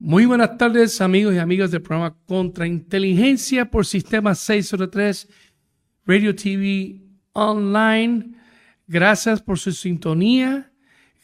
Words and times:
Muy 0.00 0.26
buenas 0.26 0.56
tardes, 0.56 1.00
amigos 1.00 1.34
y 1.34 1.38
amigas 1.38 1.72
del 1.72 1.82
programa 1.82 2.16
Contra 2.24 2.68
Inteligencia 2.68 3.68
por 3.68 3.84
Sistema 3.84 4.32
603 4.32 5.28
Radio 6.06 6.36
TV 6.36 7.02
Online. 7.32 8.32
Gracias 8.86 9.42
por 9.42 9.58
su 9.58 9.72
sintonía. 9.72 10.70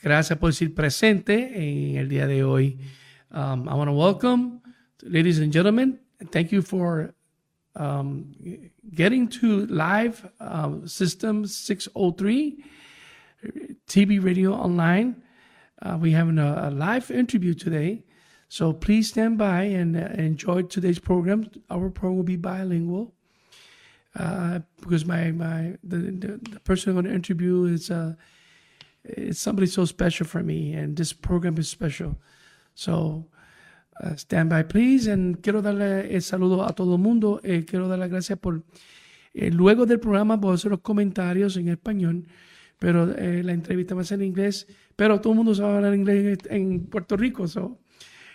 Gracias 0.02 0.36
por 0.40 0.52
ser 0.52 0.74
presente 0.74 1.52
en 1.54 1.98
el 1.98 2.08
día 2.08 2.26
de 2.26 2.42
hoy. 2.42 2.80
Um, 3.30 3.68
I 3.68 3.74
want 3.74 3.88
to 3.88 3.92
welcome, 3.92 4.60
ladies 5.02 5.38
and 5.38 5.52
gentlemen, 5.52 6.00
thank 6.32 6.50
you 6.50 6.60
for 6.60 7.14
um, 7.76 8.34
getting 8.92 9.28
to 9.28 9.66
live 9.66 10.28
um, 10.40 10.88
System 10.88 11.46
603 11.46 12.64
TV 13.86 14.18
Radio 14.18 14.52
Online. 14.52 15.14
Uh, 15.80 15.96
we 15.96 16.12
have 16.12 16.28
a, 16.36 16.66
a 16.66 16.70
live 16.72 17.12
interview 17.12 17.54
today. 17.54 18.04
So 18.54 18.72
please 18.72 19.08
stand 19.08 19.36
by 19.36 19.62
and 19.64 19.96
uh, 19.96 20.10
enjoy 20.14 20.62
today's 20.62 21.00
program. 21.00 21.50
Our 21.70 21.90
program 21.90 22.18
will 22.18 22.22
be 22.22 22.36
bilingual 22.36 23.12
uh, 24.14 24.60
because 24.78 25.04
my 25.04 25.32
my 25.32 25.74
the, 25.82 25.96
the, 25.96 26.38
the, 26.52 26.60
person 26.60 26.90
I'm 26.90 26.94
going 26.94 27.06
to 27.06 27.14
interview 27.14 27.64
is 27.64 27.90
uh, 27.90 28.14
it's 29.02 29.40
somebody 29.40 29.66
so 29.66 29.84
special 29.86 30.24
for 30.24 30.44
me, 30.44 30.72
and 30.72 30.96
this 30.96 31.12
program 31.12 31.58
is 31.58 31.68
special. 31.68 32.14
So 32.76 33.26
uh, 34.00 34.14
stand 34.14 34.50
by, 34.50 34.62
please. 34.62 35.08
And 35.08 35.42
quiero 35.42 35.60
darle 35.60 36.14
el 36.14 36.22
saludo 36.22 36.64
a 36.64 36.74
todo 36.74 36.94
el 36.94 37.00
mundo. 37.00 37.40
Eh, 37.42 37.64
quiero 37.66 37.88
dar 37.88 37.98
las 37.98 38.08
gracias 38.08 38.38
por 38.38 38.62
eh, 39.34 39.50
luego 39.50 39.84
del 39.84 39.98
programa 39.98 40.40
puedo 40.40 40.54
hacer 40.54 40.70
los 40.70 40.80
comentarios 40.80 41.56
en 41.56 41.70
español, 41.70 42.28
pero 42.78 43.10
eh, 43.18 43.42
la 43.42 43.52
entrevista 43.52 43.96
va 43.96 44.02
a 44.02 44.04
ser 44.04 44.20
en 44.20 44.28
inglés. 44.28 44.68
Pero 44.94 45.20
todo 45.20 45.32
el 45.32 45.38
mundo 45.38 45.56
sabe 45.56 45.74
hablar 45.74 45.92
inglés 45.92 46.38
en 46.50 46.86
Puerto 46.86 47.16
Rico, 47.16 47.48
so 47.48 47.80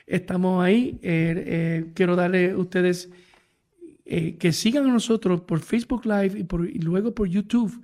estamos 0.09 0.61
ahí. 0.63 0.99
Eh, 1.03 1.43
eh, 1.45 1.91
quiero 1.93 2.15
darle 2.15 2.51
a 2.51 2.57
ustedes 2.57 3.09
eh, 4.05 4.37
que 4.37 4.51
sigan 4.51 4.87
a 4.87 4.93
nosotros 4.93 5.41
por 5.41 5.59
Facebook 5.59 6.05
Live 6.05 6.39
y, 6.39 6.43
por, 6.43 6.67
y 6.67 6.79
luego 6.79 7.13
por 7.13 7.29
YouTube 7.29 7.83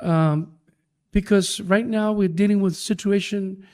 um, 0.00 0.54
because 1.12 1.60
right 1.60 1.86
now 1.86 2.12
we're 2.12 2.28
dealing 2.28 2.60
with 2.60 2.72
a 2.72 2.76
situation 2.76 3.66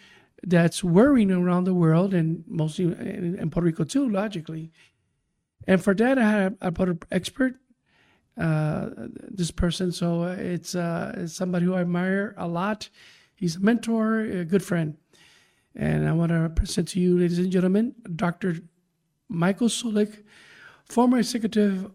that's 0.42 0.82
worrying 0.82 1.30
around 1.30 1.64
the 1.64 1.74
world 1.74 2.14
and 2.14 2.44
mostly 2.46 2.84
in, 2.84 3.50
Puerto 3.50 3.66
Rico 3.66 3.84
too, 3.84 4.08
logically. 4.08 4.70
And 5.66 5.82
for 5.82 5.94
that, 5.94 6.18
I 6.18 6.30
have 6.30 6.56
I 6.60 6.70
brought 6.70 6.88
an 6.88 7.00
expert, 7.10 7.56
uh, 8.38 8.90
this 9.28 9.50
person. 9.50 9.92
So 9.92 10.24
it's, 10.24 10.74
uh, 10.74 11.26
somebody 11.26 11.66
who 11.66 11.74
I 11.74 11.82
admire 11.82 12.34
a 12.38 12.48
lot. 12.48 12.88
He's 13.34 13.56
a 13.56 13.60
mentor, 13.60 14.20
a 14.20 14.44
good 14.44 14.62
friend. 14.62 14.96
And 15.74 16.08
I 16.08 16.12
want 16.12 16.32
to 16.32 16.50
present 16.54 16.88
to 16.88 17.00
you, 17.00 17.18
ladies 17.18 17.38
and 17.38 17.50
gentlemen, 17.50 17.94
Dr. 18.16 18.56
Michael 19.28 19.68
Sulick 19.68 20.24
former 20.90 21.18
executive 21.18 21.90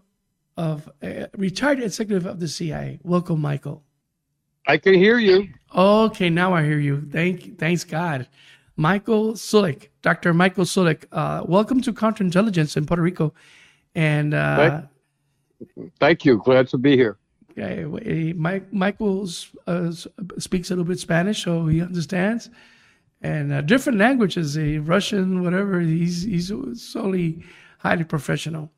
of 0.58 0.90
uh, 1.04 1.28
retired 1.38 1.82
executive 1.82 2.26
of 2.26 2.40
the 2.40 2.48
CIA. 2.48 3.00
Welcome, 3.04 3.42
Michael. 3.42 3.84
I 4.68 4.78
can 4.78 4.94
hear 4.94 5.20
you. 5.20 5.50
Okay, 5.76 6.30
now 6.30 6.54
I 6.54 6.64
hear 6.64 6.80
you. 6.80 7.08
Thank, 7.12 7.60
thanks 7.60 7.84
God. 7.84 8.28
Michael 8.78 9.34
Sulick, 9.34 9.90
Dr. 10.02 10.34
Michael 10.34 10.66
Sulick, 10.66 11.06
uh, 11.12 11.44
welcome 11.46 11.82
to 11.82 11.94
Counterintelligence 11.94 12.76
in 12.76 12.86
Puerto 12.86 13.02
Rico. 13.02 13.34
And 13.94 14.34
uh, 14.34 14.82
thank, 15.60 15.94
thank, 16.00 16.26
you. 16.26 16.42
Glad 16.44 16.68
to 16.70 16.78
be 16.78 16.98
here. 16.98 17.18
Okay, 17.58 18.34
Mike, 18.34 18.74
Michael 18.74 19.30
uh, 19.68 19.92
speaks 20.38 20.72
a 20.72 20.74
little 20.74 20.84
bit 20.84 21.00
Spanish, 21.00 21.44
so 21.44 21.68
he 21.68 21.82
understands, 21.82 22.50
and 23.22 23.54
uh, 23.54 23.62
different 23.62 23.98
languages, 23.98 24.58
Russian, 24.58 25.42
whatever. 25.42 25.80
He's 25.80 26.24
he's 26.24 26.52
solely 26.74 27.46
highly 27.78 28.04
professional. 28.04 28.72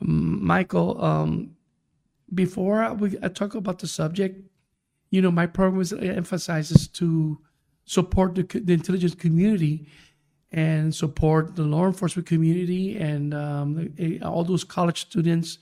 Michael, 0.00 1.02
um, 1.02 1.56
before 2.32 2.92
we 2.94 3.16
I 3.22 3.28
talk 3.28 3.54
about 3.54 3.78
the 3.78 3.86
subject, 3.86 4.40
you 5.10 5.22
know, 5.22 5.30
my 5.30 5.46
program 5.46 5.86
emphasizes 6.02 6.88
to 6.88 7.38
support 7.84 8.34
the, 8.34 8.42
the 8.42 8.72
intelligence 8.72 9.14
community 9.14 9.86
and 10.52 10.94
support 10.94 11.56
the 11.56 11.62
law 11.62 11.86
enforcement 11.86 12.26
community 12.26 12.96
and 12.96 13.34
um, 13.34 13.92
all 14.22 14.44
those 14.44 14.64
college 14.64 15.00
students 15.02 15.58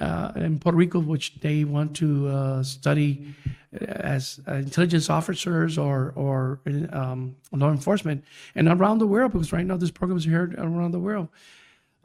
uh, 0.00 0.32
in 0.36 0.58
Puerto 0.58 0.76
Rico, 0.76 1.00
which 1.00 1.40
they 1.40 1.64
want 1.64 1.96
to 1.96 2.28
uh, 2.28 2.62
study 2.62 3.34
as 3.80 4.40
uh, 4.46 4.54
intelligence 4.54 5.10
officers 5.10 5.78
or 5.78 6.12
or 6.14 6.60
um, 6.92 7.36
law 7.52 7.70
enforcement, 7.70 8.24
and 8.54 8.68
around 8.68 8.98
the 8.98 9.06
world, 9.06 9.32
because 9.32 9.52
right 9.52 9.66
now 9.66 9.76
this 9.76 9.90
program 9.90 10.18
is 10.18 10.24
here 10.24 10.54
around 10.58 10.92
the 10.92 11.00
world. 11.00 11.28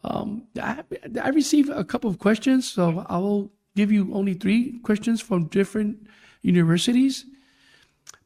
Um, 0.03 0.47
I, 0.61 0.83
I 1.21 1.29
received 1.29 1.69
a 1.69 1.83
couple 1.83 2.09
of 2.09 2.19
questions, 2.19 2.69
so 2.69 3.05
I 3.09 3.17
will 3.17 3.51
give 3.75 3.91
you 3.91 4.13
only 4.13 4.33
three 4.33 4.79
questions 4.79 5.21
from 5.21 5.45
different 5.45 6.07
universities. 6.41 7.25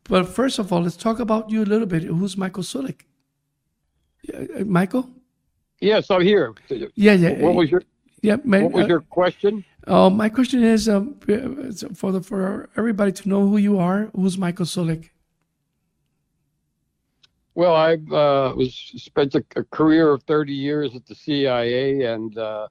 But 0.03 0.27
first 0.27 0.57
of 0.59 0.71
all, 0.71 0.81
let's 0.81 0.97
talk 0.97 1.19
about 1.19 1.49
you 1.49 1.63
a 1.63 1.65
little 1.65 1.87
bit. 1.87 2.03
Who's 2.03 2.37
Michael 2.37 2.63
Sulick? 2.63 3.01
Uh, 4.33 4.63
Michael? 4.65 5.09
Yes, 5.79 6.09
I'm 6.09 6.21
here. 6.21 6.53
Yeah, 6.95 7.13
yeah. 7.13 7.33
What 7.33 7.55
was 7.55 7.69
your 7.69 7.83
yeah? 8.21 8.37
My, 8.43 8.63
what 8.63 8.71
was 8.71 8.85
uh, 8.85 8.87
your 8.87 9.01
question? 9.01 9.63
Uh, 9.85 10.09
my 10.09 10.27
question 10.27 10.63
is 10.63 10.89
um, 10.89 11.19
for 11.93 12.11
the 12.11 12.21
for 12.21 12.69
everybody 12.75 13.11
to 13.11 13.29
know 13.29 13.47
who 13.47 13.57
you 13.57 13.77
are. 13.77 14.09
Who's 14.15 14.37
Michael 14.37 14.65
Sulick? 14.65 15.09
Well, 17.57 17.73
I 17.73 17.93
uh, 17.93 18.53
was 18.55 18.75
spent 18.97 19.33
a, 19.33 19.43
a, 19.55 19.63
career 19.63 20.11
of 20.11 20.21
30 20.27 20.53
years 20.53 20.95
at 20.95 21.07
the 21.07 21.15
CIA, 21.15 22.03
and 22.03 22.37
uh, 22.37 22.67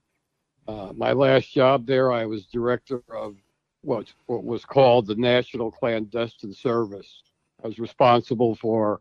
uh, 0.69 0.93
my 0.95 1.11
last 1.11 1.53
job 1.53 1.89
there, 1.89 2.13
I 2.13 2.25
was 2.25 2.47
director 2.47 3.03
of 3.13 3.35
what 3.81 4.07
what 4.27 4.45
was 4.45 4.65
called 4.65 5.09
the 5.09 5.17
National 5.17 5.73
Clandestine 5.73 6.53
Service. 6.53 7.25
I 7.65 7.67
was 7.67 7.81
responsible 7.81 8.55
for 8.55 9.01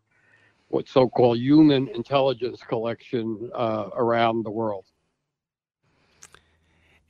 what 0.70 0.88
so-called 0.88 1.38
human 1.38 1.88
intelligence 1.90 2.62
collection 2.68 3.52
uh, 3.54 3.90
around 3.94 4.44
the 4.44 4.50
world. 4.50 4.86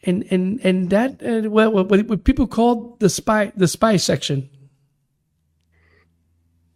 And 0.04 0.26
and 0.32 0.60
and 0.66 0.90
that 0.90 1.24
uh, 1.24 1.50
well, 1.50 1.72
what, 1.72 2.08
what 2.08 2.26
people 2.26 2.46
call 2.46 2.98
the 3.00 3.08
spy 3.08 3.54
the 3.56 3.70
spy 3.70 3.96
section. 3.96 4.50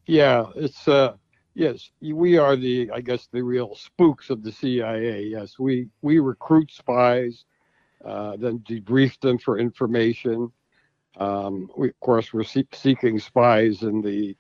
Yeah, 0.05 0.45
it's 0.55 0.87
uh 0.87 1.17
Yes, 1.59 1.91
we 1.99 2.37
are 2.37 2.55
the, 2.55 2.89
I 2.89 3.01
guess, 3.01 3.27
the 3.33 3.43
real 3.43 3.75
spooks 3.75 4.29
of 4.29 4.43
the 4.43 4.51
CIA. 4.53 5.23
Yes, 5.23 5.59
we 5.59 5.89
we 6.01 6.19
recruit 6.19 6.71
spies, 6.71 7.43
uh, 8.05 8.37
then 8.37 8.59
debrief 8.59 9.19
them 9.19 9.37
for 9.37 9.59
information. 9.59 10.53
Um, 11.17 11.69
we, 11.75 11.89
of 11.89 11.99
course, 11.99 12.31
we're 12.31 12.45
see- 12.45 12.65
seeking 12.71 13.19
spies 13.19 13.83
in 13.83 14.01
the, 14.01 14.37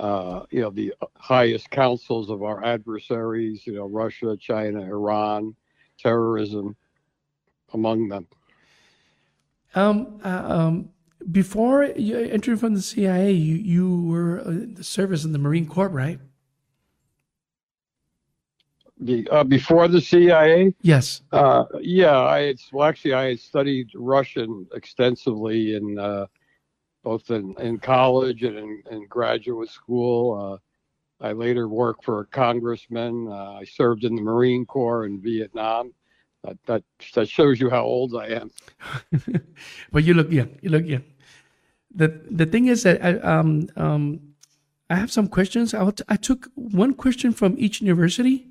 uh, 0.00 0.46
you 0.50 0.60
know, 0.62 0.70
the 0.70 0.94
highest 1.14 1.70
councils 1.70 2.28
of 2.28 2.42
our 2.42 2.64
adversaries. 2.64 3.64
You 3.64 3.74
know, 3.74 3.86
Russia, 3.86 4.36
China, 4.36 4.80
Iran, 4.80 5.54
terrorism, 5.96 6.74
among 7.72 8.08
them. 8.08 8.26
Um, 9.76 10.18
uh, 10.24 10.42
um, 10.44 10.88
before 11.30 11.84
you 11.84 12.56
from 12.56 12.74
the 12.74 12.82
CIA, 12.82 13.30
you 13.30 13.54
you 13.54 14.02
were 14.02 14.40
uh, 14.40 14.50
in 14.50 14.74
the 14.74 14.82
service 14.82 15.24
in 15.24 15.30
the 15.30 15.38
Marine 15.38 15.66
Corps, 15.66 15.88
right? 15.88 16.18
The, 19.00 19.28
uh, 19.30 19.44
before 19.44 19.86
the 19.88 20.00
CIA? 20.00 20.74
Yes. 20.82 21.22
Uh, 21.30 21.64
yeah, 21.80 22.18
I 22.18 22.40
had, 22.46 22.56
well, 22.72 22.88
actually, 22.88 23.14
I 23.14 23.28
had 23.28 23.40
studied 23.40 23.90
Russian 23.94 24.66
extensively 24.74 25.76
in 25.76 25.98
uh, 25.98 26.26
both 27.04 27.30
in, 27.30 27.54
in 27.60 27.78
college 27.78 28.42
and 28.42 28.58
in, 28.58 28.82
in 28.90 29.06
graduate 29.06 29.70
school. 29.70 30.60
Uh, 31.20 31.24
I 31.24 31.32
later 31.32 31.68
worked 31.68 32.04
for 32.04 32.20
a 32.20 32.26
congressman. 32.26 33.28
Uh, 33.28 33.52
I 33.52 33.64
served 33.64 34.04
in 34.04 34.14
the 34.14 34.22
Marine 34.22 34.66
Corps 34.66 35.04
in 35.06 35.20
Vietnam. 35.20 35.92
That, 36.44 36.58
that, 36.66 36.82
that 37.14 37.28
shows 37.28 37.60
you 37.60 37.70
how 37.70 37.82
old 37.82 38.14
I 38.16 38.28
am. 38.28 38.50
but 39.92 40.04
you 40.04 40.14
look 40.14 40.30
young. 40.30 40.58
You 40.62 40.70
look 40.70 40.86
young. 40.86 41.04
The 41.94 42.20
the 42.30 42.46
thing 42.46 42.66
is 42.66 42.82
that 42.82 43.02
I 43.04 43.18
um 43.18 43.68
um 43.76 44.20
I 44.90 44.96
have 44.96 45.10
some 45.10 45.28
questions. 45.28 45.74
I, 45.74 45.90
I 46.08 46.16
took 46.16 46.48
one 46.54 46.94
question 46.94 47.32
from 47.32 47.56
each 47.58 47.80
university. 47.80 48.48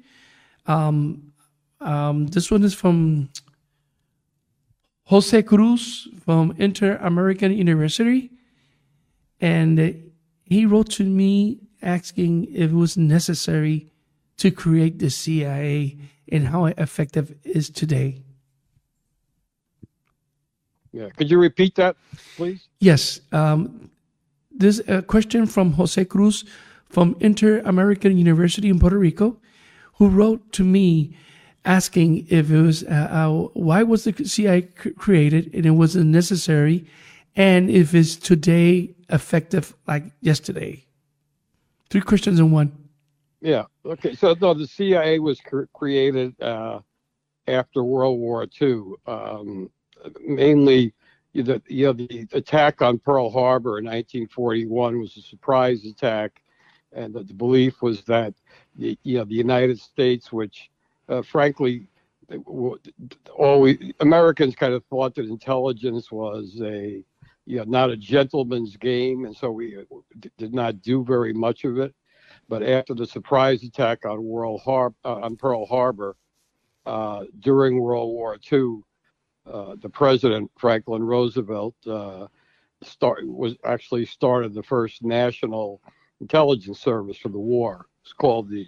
Um, 0.68 1.34
um, 1.80 2.28
this 2.28 2.52
one 2.52 2.64
is 2.64 2.74
from 2.74 3.30
Jose 5.06 5.42
Cruz 5.44 6.08
from 6.26 6.54
Inter 6.58 6.98
American 6.98 7.54
University. 7.54 8.30
And 9.40 10.12
he 10.44 10.66
wrote 10.66 10.90
to 10.92 11.04
me 11.04 11.60
asking 11.82 12.46
if 12.54 12.72
it 12.72 12.76
was 12.76 12.98
necessary 12.98 13.88
to 14.38 14.52
create 14.52 15.00
the 15.00 15.10
CIA 15.10 15.98
and 16.32 16.48
how 16.48 16.66
effective 16.66 17.32
it 17.32 17.40
is 17.44 17.70
today. 17.70 18.22
Yeah, 20.92 21.10
could 21.10 21.30
you 21.30 21.40
repeat 21.40 21.76
that, 21.76 21.96
please? 22.36 22.68
Yes. 22.80 23.22
Um, 23.32 23.90
this 24.52 24.82
a 24.88 25.02
question 25.02 25.46
from 25.46 25.74
Jose 25.74 26.04
Cruz 26.06 26.44
from 26.90 27.16
Inter 27.20 27.62
American 27.66 28.18
University 28.18 28.70
in 28.70 28.80
Puerto 28.80 28.98
Rico, 28.98 29.38
who 29.98 30.10
wrote 30.10 30.52
to 30.54 30.64
me 30.64 31.16
asking 31.66 32.26
if 32.30 32.50
it 32.50 32.62
was 32.62 32.84
uh, 32.84 32.88
uh, 33.12 33.30
why 33.54 33.84
was 33.84 34.06
the 34.06 34.14
CIA 34.26 34.62
created 34.98 35.54
and 35.54 35.66
it 35.66 35.72
wasn't 35.72 36.08
necessary, 36.08 36.86
and 37.36 37.70
if 37.70 37.94
it's 37.94 38.16
today 38.16 38.96
effective 39.10 39.76
like 39.88 40.04
yesterday. 40.22 40.84
Three 41.90 42.02
questions 42.02 42.40
in 42.40 42.52
one. 42.52 42.72
Yeah. 43.42 43.64
Okay. 43.86 44.16
So 44.16 44.36
no, 44.40 44.54
the 44.54 44.68
CIA 44.68 45.20
was 45.20 45.40
cr- 45.40 45.66
created 45.74 46.40
uh, 46.42 46.80
after 47.48 47.84
World 47.84 48.20
War 48.20 48.48
II, 48.62 48.94
um, 49.06 49.70
mainly 50.26 50.94
the 51.34 51.62
you 51.68 51.86
know 51.86 51.94
the 51.94 52.28
attack 52.34 52.82
on 52.82 52.98
Pearl 52.98 53.30
Harbor 53.30 53.80
in 53.80 53.86
1941 53.86 55.00
was 55.00 55.16
a 55.18 55.22
surprise 55.22 55.86
attack, 55.86 56.42
and 56.94 57.14
the, 57.14 57.24
the 57.24 57.34
belief 57.34 57.82
was 57.82 58.02
that 58.04 58.34
the 58.78 58.98
you 59.04 59.18
know 59.18 59.26
the 59.26 59.36
United 59.36 59.80
States, 59.80 60.32
which 60.32 60.70
uh, 61.10 61.22
frankly 61.22 61.88
always 63.36 63.78
Americans 64.02 64.56
kind 64.56 64.74
of 64.74 64.84
thought 64.86 65.16
that 65.16 65.26
intelligence 65.26 66.12
was 66.12 66.60
a 66.62 67.04
you 67.46 67.58
know 67.58 67.64
not 67.64 67.90
a 67.90 67.98
gentleman's 67.98 68.76
game, 68.78 69.26
and 69.26 69.36
so 69.36 69.52
we 69.52 69.78
did 70.38 70.54
not 70.54 70.82
do 70.82 71.04
very 71.04 71.34
much 71.34 71.64
of 71.64 71.78
it. 71.80 71.94
But 72.50 72.64
after 72.64 72.94
the 72.94 73.06
surprise 73.06 73.64
attack 73.64 74.06
on 74.06 74.24
World 74.24 74.62
Har- 74.64 74.94
uh, 75.04 75.16
on 75.16 75.36
Pearl 75.36 75.66
Harbor 75.66 76.16
uh, 76.86 77.26
during 77.40 77.80
World 77.80 78.10
War 78.14 78.38
II, 78.52 78.82
uh, 79.52 79.76
the 79.82 79.90
president 79.90 80.52
Franklin 80.58 81.04
Roosevelt 81.04 81.76
uh, 81.88 82.28
start 82.84 83.26
was 83.26 83.56
actually 83.64 84.06
started 84.06 84.54
the 84.54 84.64
first 84.64 85.04
national 85.04 85.82
intelligence 86.20 86.80
service 86.80 87.18
for 87.18 87.30
the 87.30 87.40
war. 87.40 87.88
It's 88.08 88.14
called 88.14 88.50
the 88.50 88.66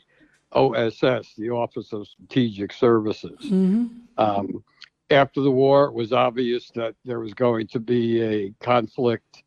OSS, 0.51 1.33
the 1.38 1.50
Office 1.50 1.94
of 1.94 2.07
Strategic 2.07 2.74
Services. 2.74 3.39
Mm-hmm. 3.45 3.88
Um, 4.18 4.63
after 5.09 5.41
the 5.41 5.51
war, 5.51 5.86
it 5.86 5.94
was 5.94 6.12
obvious 6.12 6.69
that 6.75 6.95
there 7.06 7.19
was 7.19 7.33
going 7.33 7.68
to 7.68 7.80
be 7.80 8.21
a 8.21 8.53
conflict 8.59 9.44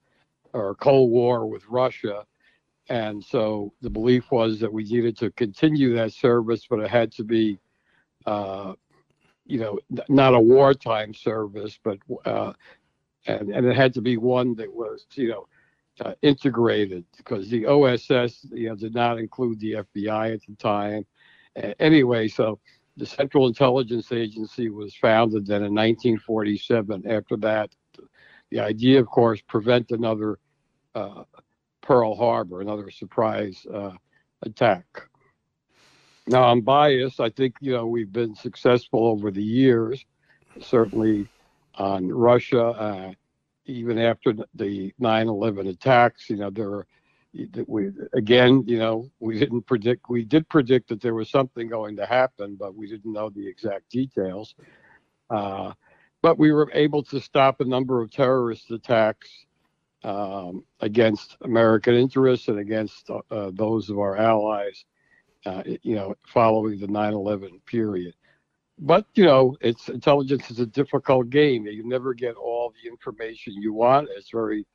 or 0.55 0.75
Cold 0.77 1.11
War 1.11 1.47
with 1.47 1.63
Russia. 1.69 2.25
And 2.89 3.23
so 3.23 3.73
the 3.83 3.91
belief 3.91 4.31
was 4.31 4.59
that 4.61 4.73
we 4.73 4.85
needed 4.85 5.17
to 5.19 5.31
continue 5.33 5.95
that 5.95 6.13
service, 6.13 6.67
but 6.69 6.81
it 6.81 6.91
had 6.91 7.13
to 7.13 7.25
be 7.25 7.59
uh, 8.25 8.73
you 9.45 9.59
know, 9.59 9.79
not 10.09 10.35
a 10.35 10.41
wartime 10.41 11.13
service, 11.13 11.79
but 11.83 11.99
uh, 12.25 12.53
and 13.27 13.51
and 13.51 13.67
it 13.67 13.77
had 13.77 13.93
to 13.95 14.01
be 14.01 14.17
one 14.17 14.55
that 14.55 14.73
was, 14.73 15.07
you 15.15 15.29
know, 15.29 15.47
uh, 16.01 16.15
integrated 16.23 17.05
because 17.17 17.49
the 17.49 17.67
OSS, 17.67 18.47
you 18.51 18.69
know, 18.69 18.77
did 18.77 18.95
not 18.95 19.19
include 19.19 19.61
the 19.61 19.73
FBI 19.73 20.35
at 20.35 20.41
the 20.47 20.55
time. 20.57 21.05
Uh, 21.57 21.75
anyway, 21.79 22.29
so 22.29 22.59
the 22.97 23.07
Central 23.07 23.47
Intelligence 23.47 24.13
Agency 24.13 24.69
was 24.69 24.95
founded 24.95 25.47
then 25.47 25.63
in 25.63 25.75
1947. 25.75 27.07
After 27.09 27.37
that, 27.39 27.71
the 28.51 28.61
idea, 28.61 29.01
of 29.01 29.07
course, 29.07 29.41
prevent 29.43 29.91
another 29.91 30.39
uh, 30.95 31.25
Pearl 31.81 32.15
Harbor, 32.15 32.61
another 32.61 32.91
surprise 32.91 33.67
uh, 33.73 33.93
attack. 34.43 34.85
Now, 36.27 36.45
I'm 36.45 36.61
biased. 36.61 37.21
I 37.21 37.31
think, 37.31 37.57
you 37.61 37.73
know, 37.73 37.87
we've 37.87 38.13
been 38.13 38.35
successful 38.35 39.07
over 39.07 39.31
the 39.31 39.43
years, 39.43 40.05
certainly 40.61 41.29
on 41.75 42.09
Russia, 42.09 42.63
uh, 42.63 43.13
even 43.67 43.99
after 43.99 44.33
the 44.55 44.93
9 44.99 45.29
11 45.29 45.67
attacks. 45.69 46.29
You 46.29 46.37
know, 46.37 46.51
there 46.51 46.71
were, 46.71 46.87
we, 47.67 47.91
again, 48.15 48.65
you 48.67 48.79
know, 48.79 49.11
we 49.21 49.39
didn't 49.39 49.63
predict, 49.63 50.09
we 50.09 50.25
did 50.25 50.49
predict 50.49 50.89
that 50.89 51.01
there 51.01 51.15
was 51.15 51.31
something 51.31 51.69
going 51.69 51.97
to 51.97 52.07
happen, 52.07 52.57
but 52.57 52.75
we 52.75 52.89
didn't 52.89 53.13
know 53.13 53.31
the 53.31 53.47
exact 53.47 53.89
details. 53.91 54.55
Uh, 55.31 55.73
but 56.21 56.39
we 56.39 56.53
were 56.53 56.71
able 56.75 57.03
to 57.03 57.21
stop 57.21 57.61
a 57.61 57.65
number 57.65 58.01
of 58.01 58.11
terrorist 58.11 58.71
attacks 58.71 59.29
um, 60.05 60.65
against 60.81 61.37
American 61.43 61.95
interests 61.95 62.49
and 62.49 62.59
against 62.59 63.11
uh, 63.11 63.51
those 63.55 63.89
of 63.89 63.99
our 63.99 64.17
allies 64.17 64.85
uh, 65.47 65.63
you 65.83 65.95
know, 65.95 66.15
following 66.27 66.79
the 66.79 66.87
9/11 66.87 67.65
period. 67.67 68.15
But 68.79 69.07
you 69.15 69.25
know, 69.25 69.57
it's 69.61 69.89
intelligence 69.89 70.51
is 70.51 70.59
a 70.59 70.67
difficult 70.67 71.31
game. 71.31 71.67
You 71.67 71.87
never 71.87 72.15
get 72.15 72.37
all 72.37 72.73
the 72.73 72.89
information 72.89 73.55
you 73.55 73.73
want. 73.73 74.09
It's 74.17 74.31
very, 74.31 74.67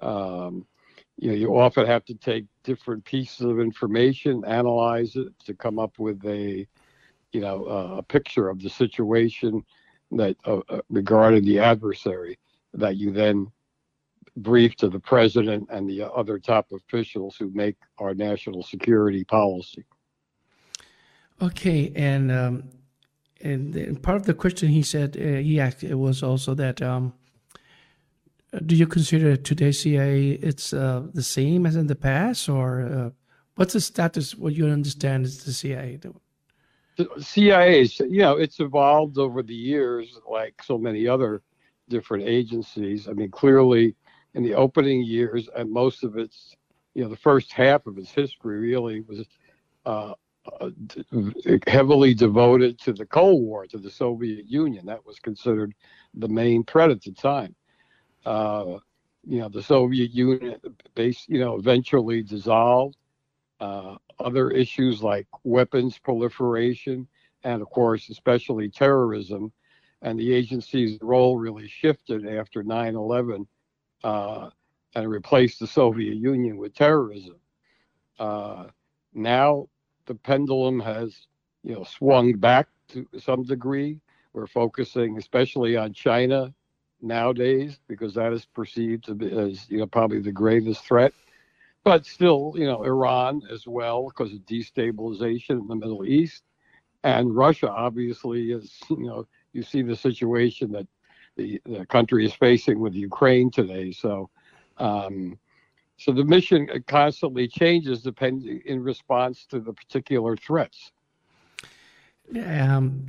um, 0.00 0.66
you 1.18 1.30
know, 1.30 1.36
you 1.36 1.58
often 1.58 1.86
have 1.86 2.04
to 2.06 2.14
take 2.14 2.46
different 2.64 3.04
pieces 3.04 3.40
of 3.40 3.60
information, 3.60 4.44
analyze 4.46 5.16
it 5.16 5.28
to 5.44 5.54
come 5.54 5.78
up 5.78 5.98
with 5.98 6.24
a, 6.24 6.66
you 7.32 7.40
know, 7.40 7.64
uh, 7.66 7.96
a 7.98 8.02
picture 8.02 8.48
of 8.48 8.60
the 8.60 8.70
situation 8.70 9.62
that 10.12 10.36
uh, 10.44 10.60
uh 10.68 10.80
regarding 10.88 11.44
the 11.44 11.58
adversary 11.58 12.38
that 12.74 12.96
you 12.96 13.12
then 13.12 13.50
brief 14.36 14.74
to 14.76 14.88
the 14.88 14.98
president 14.98 15.68
and 15.70 15.88
the 15.88 16.02
other 16.12 16.38
top 16.38 16.72
officials 16.72 17.36
who 17.36 17.50
make 17.52 17.76
our 17.98 18.14
national 18.14 18.62
security 18.62 19.24
policy. 19.24 19.84
Okay, 21.42 21.92
and 21.96 22.30
um, 22.30 22.64
and, 23.40 24.02
part 24.02 24.16
of 24.16 24.26
the 24.26 24.34
question 24.34 24.68
he 24.68 24.82
said 24.82 25.16
uh, 25.16 25.40
he 25.40 25.58
asked 25.60 25.82
it 25.82 25.94
was 25.94 26.22
also 26.22 26.54
that 26.54 26.82
um, 26.82 27.12
do 28.66 28.74
you 28.74 28.86
consider 28.86 29.36
today's 29.36 29.80
CIA 29.80 30.32
it's 30.32 30.72
uh, 30.72 31.06
the 31.14 31.22
same 31.22 31.66
as 31.66 31.76
in 31.76 31.86
the 31.86 31.94
past, 31.94 32.48
or 32.48 32.82
uh, 32.82 33.10
what's 33.54 33.74
the 33.74 33.80
status? 33.80 34.34
What 34.34 34.54
you 34.54 34.66
understand 34.66 35.24
is 35.24 35.44
the 35.44 35.52
CIA? 35.52 36.00
The 36.96 37.08
CIA, 37.20 37.82
you 38.00 38.20
know, 38.20 38.36
it's 38.36 38.60
evolved 38.60 39.18
over 39.18 39.42
the 39.42 39.54
years, 39.54 40.18
like 40.28 40.62
so 40.62 40.76
many 40.76 41.06
other 41.06 41.42
different 41.88 42.24
agencies. 42.24 43.08
I 43.08 43.12
mean, 43.12 43.30
clearly, 43.30 43.94
in 44.34 44.42
the 44.42 44.54
opening 44.54 45.02
years, 45.02 45.48
and 45.56 45.70
most 45.70 46.02
of 46.02 46.18
its, 46.18 46.56
you 46.94 47.02
know, 47.02 47.08
the 47.08 47.16
first 47.16 47.52
half 47.52 47.86
of 47.86 47.98
its 47.98 48.10
history 48.10 48.58
really 48.58 49.00
was 49.02 49.26
uh, 50.60 50.70
heavily 51.66 52.14
devoted 52.14 52.78
to 52.80 52.92
the 52.92 53.06
Cold 53.06 53.42
War, 53.42 53.66
to 53.66 53.78
the 53.78 53.90
Soviet 53.90 54.46
Union. 54.46 54.86
That 54.86 55.04
was 55.04 55.18
considered 55.18 55.74
the 56.14 56.28
main 56.28 56.64
threat 56.64 56.90
at 56.90 57.02
the 57.02 57.12
time. 57.12 57.54
Uh, 58.24 58.78
you 59.26 59.40
know, 59.40 59.48
the 59.48 59.62
Soviet 59.62 60.12
Union, 60.12 60.56
base, 60.94 61.24
you 61.28 61.38
know, 61.38 61.56
eventually 61.56 62.22
dissolved. 62.22 62.96
Uh, 63.60 63.96
other 64.18 64.50
issues 64.50 65.02
like 65.02 65.26
weapons 65.44 65.98
proliferation, 65.98 67.06
and 67.44 67.60
of 67.60 67.68
course, 67.68 68.08
especially 68.08 68.70
terrorism, 68.70 69.52
and 70.02 70.18
the 70.18 70.32
agency's 70.32 70.98
role 71.02 71.36
really 71.36 71.68
shifted 71.68 72.26
after 72.26 72.62
9/11 72.62 73.46
uh, 74.04 74.48
and 74.94 75.10
replaced 75.10 75.60
the 75.60 75.66
Soviet 75.66 76.16
Union 76.16 76.56
with 76.56 76.74
terrorism. 76.74 77.36
Uh, 78.18 78.66
now 79.12 79.68
the 80.10 80.16
pendulum 80.16 80.80
has, 80.80 81.28
you 81.62 81.72
know, 81.72 81.84
swung 81.84 82.32
back 82.32 82.66
to 82.88 83.06
some 83.16 83.44
degree. 83.44 84.00
We're 84.32 84.48
focusing 84.48 85.16
especially 85.18 85.76
on 85.76 85.92
China 85.92 86.52
nowadays 87.00 87.78
because 87.86 88.14
that 88.14 88.32
is 88.32 88.44
perceived 88.44 89.04
to 89.04 89.14
be 89.14 89.30
as, 89.30 89.70
you 89.70 89.78
know, 89.78 89.86
probably 89.86 90.18
the 90.18 90.32
greatest 90.32 90.84
threat. 90.84 91.12
But 91.84 92.06
still, 92.06 92.54
you 92.56 92.64
know, 92.64 92.82
Iran 92.82 93.42
as 93.52 93.68
well 93.68 94.08
because 94.08 94.32
of 94.32 94.40
destabilization 94.40 95.60
in 95.60 95.68
the 95.68 95.76
Middle 95.76 96.04
East 96.04 96.42
and 97.04 97.36
Russia 97.36 97.70
obviously 97.70 98.50
is, 98.50 98.80
you 98.90 99.06
know, 99.06 99.28
you 99.52 99.62
see 99.62 99.82
the 99.82 99.94
situation 99.94 100.72
that 100.72 100.88
the, 101.36 101.62
the 101.64 101.86
country 101.86 102.26
is 102.26 102.34
facing 102.34 102.80
with 102.80 102.94
Ukraine 102.94 103.48
today. 103.52 103.92
So, 103.92 104.28
um, 104.78 105.38
so 106.00 106.12
the 106.12 106.24
mission 106.24 106.66
constantly 106.86 107.46
changes 107.46 108.00
depending 108.00 108.62
in 108.64 108.82
response 108.82 109.44
to 109.44 109.60
the 109.60 109.74
particular 109.74 110.34
threats. 110.34 110.92
Um, 112.34 113.06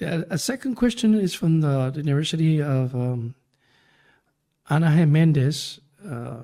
a 0.00 0.38
second 0.38 0.76
question 0.76 1.14
is 1.14 1.34
from 1.34 1.62
the, 1.62 1.90
the 1.90 1.98
University 1.98 2.62
of 2.62 2.94
um, 2.94 3.34
Jimenez. 4.68 5.80
Uh, 6.08 6.42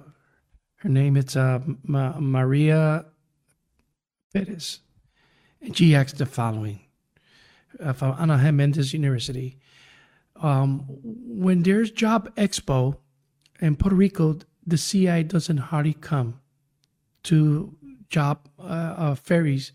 her 0.79 0.89
name 0.89 1.17
is 1.17 1.37
uh, 1.37 1.61
Ma- 1.85 2.19
Maria 2.19 3.07
Perez. 4.35 4.81
And 5.63 5.77
she 5.77 5.95
asked 5.95 6.19
the 6.19 6.27
following 6.27 6.81
uh, 7.79 7.93
from 7.93 8.17
Ana 8.19 8.37
G. 8.43 8.51
Mendez 8.51 8.93
University. 8.93 9.61
Um, 10.35 10.87
when 10.89 11.63
there's 11.63 11.93
Job 11.93 12.35
Expo 12.35 12.97
in 13.61 13.77
Puerto 13.77 13.95
Rico, 13.95 14.39
the 14.69 14.79
CIA 14.79 15.23
doesn't 15.23 15.57
hardly 15.59 15.95
come 15.95 16.41
to 17.25 17.75
job 18.11 18.49
uh, 18.59 18.63
uh, 18.63 19.15
ferries. 19.15 19.73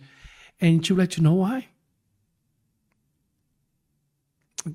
And 0.61 0.85
she 0.85 0.93
would 0.93 0.99
like 1.01 1.09
to 1.11 1.21
know 1.21 1.33
why. 1.33 1.67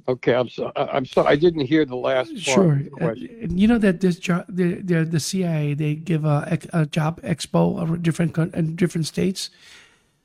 Okay, 0.07 0.35
I'm 0.35 0.49
sorry. 0.51 0.73
I'm 0.77 1.07
sorry. 1.07 1.29
I 1.29 1.37
didn't 1.37 1.65
hear 1.65 1.87
the 1.87 1.97
last 1.97 2.29
part 2.31 2.41
Sure. 2.43 2.73
of 2.75 2.85
the 2.85 3.07
Uh, 3.07 3.15
you 3.49 3.67
know 3.67 3.79
that 3.79 4.01
this 4.01 4.19
job, 4.19 4.45
the, 4.49 4.83
the 4.83 5.05
the 5.05 5.19
CIA, 5.21 5.73
they 5.73 5.95
give 5.95 6.27
a, 6.27 6.59
a 6.75 6.85
job 6.85 7.23
expo 7.23 7.81
of 7.81 8.03
different 8.03 8.37
in 8.55 8.77
different 8.77 9.07
states, 9.07 9.49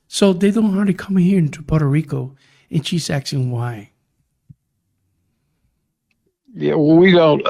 so 0.09 0.33
they 0.33 0.51
don't 0.51 0.73
hardly 0.73 0.93
come 0.93 1.15
here 1.15 1.39
into 1.39 1.63
Puerto 1.63 1.87
Rico. 1.87 2.35
And 2.69 2.85
she's 2.85 3.09
asking 3.09 3.51
why. 3.51 3.91
Yeah, 6.53 6.75
well, 6.75 6.97
we 6.97 7.11
don't. 7.11 7.41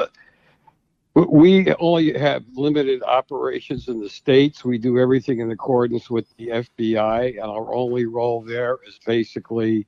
We 1.14 1.72
only 1.74 2.18
have 2.18 2.42
limited 2.54 3.02
operations 3.04 3.86
in 3.88 4.00
the 4.00 4.08
states. 4.08 4.64
We 4.64 4.78
do 4.78 4.98
everything 4.98 5.38
in 5.38 5.50
accordance 5.52 6.10
with 6.10 6.26
the 6.36 6.48
FBI, 6.48 7.40
and 7.40 7.50
our 7.50 7.72
only 7.72 8.06
role 8.06 8.42
there 8.42 8.78
is 8.86 8.98
basically 9.06 9.86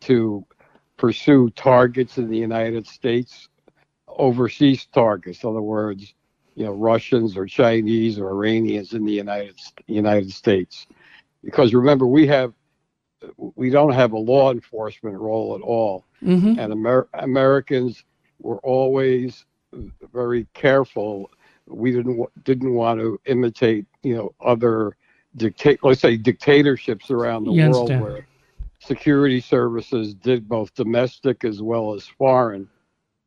to 0.00 0.44
pursue 0.98 1.48
targets 1.50 2.18
in 2.18 2.28
the 2.28 2.36
United 2.36 2.86
States, 2.86 3.48
overseas 4.06 4.86
targets. 4.92 5.42
In 5.42 5.48
other 5.50 5.62
words, 5.62 6.12
you 6.56 6.66
know, 6.66 6.72
Russians 6.72 7.38
or 7.38 7.46
Chinese 7.46 8.18
or 8.18 8.28
Iranians 8.28 8.92
in 8.92 9.06
the 9.06 9.12
United 9.12 9.58
United 9.86 10.30
States. 10.30 10.86
Because 11.42 11.72
remember, 11.72 12.06
we 12.06 12.26
have 12.26 12.52
we 13.36 13.70
don't 13.70 13.92
have 13.92 14.12
a 14.12 14.18
law 14.18 14.52
enforcement 14.52 15.16
role 15.16 15.54
at 15.54 15.62
all 15.62 16.04
Mm-hmm. 16.22 16.58
and 16.60 16.72
Amer- 16.72 17.08
Americans 17.14 18.04
were 18.40 18.58
always 18.58 19.46
very 20.12 20.46
careful. 20.54 21.30
We 21.66 21.92
didn't 21.92 22.20
didn't 22.44 22.74
want 22.74 23.00
to 23.00 23.20
imitate, 23.26 23.86
you 24.02 24.16
know, 24.16 24.34
other 24.40 24.96
dictate, 25.36 25.80
let's 25.82 26.00
say 26.00 26.16
dictatorships 26.16 27.10
around 27.10 27.44
the 27.44 27.52
world 27.52 27.90
where 28.00 28.26
security 28.80 29.40
services 29.40 30.14
did 30.14 30.48
both 30.48 30.74
domestic 30.74 31.44
as 31.44 31.62
well 31.62 31.94
as 31.94 32.06
foreign 32.06 32.68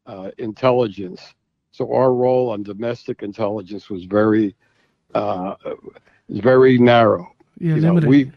uh, 0.06 0.32
intelligence. 0.38 1.34
So 1.72 1.94
our 1.94 2.14
role 2.14 2.50
on 2.50 2.64
domestic 2.64 3.24
intelligence 3.24 3.90
was 3.90 4.04
very, 4.06 4.56
uh, 5.14 5.56
very 6.30 6.78
narrow 6.78 7.32
Yeah, 7.60 7.76
you 7.76 7.82
know, 7.82 7.94
limited. 7.94 8.10
we, 8.10 8.32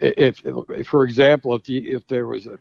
if, 0.00 0.42
if, 0.44 0.86
for 0.86 1.04
example, 1.04 1.54
if 1.54 1.64
the, 1.64 1.78
if 1.90 2.06
there 2.06 2.26
was 2.26 2.46
a, 2.46 2.58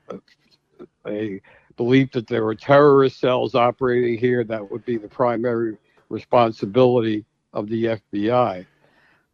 a 1.08 1.42
belief 1.80 2.12
that 2.12 2.28
there 2.28 2.44
were 2.44 2.56
terrorist 2.56 3.22
cells 3.22 3.56
operating 3.56 4.18
here, 4.18 4.44
that 4.44 4.70
would 4.70 4.84
be 4.84 4.98
the 4.98 5.08
primary 5.08 5.78
responsibility 6.10 7.24
of 7.54 7.70
the 7.70 7.86
FBI. 7.86 8.66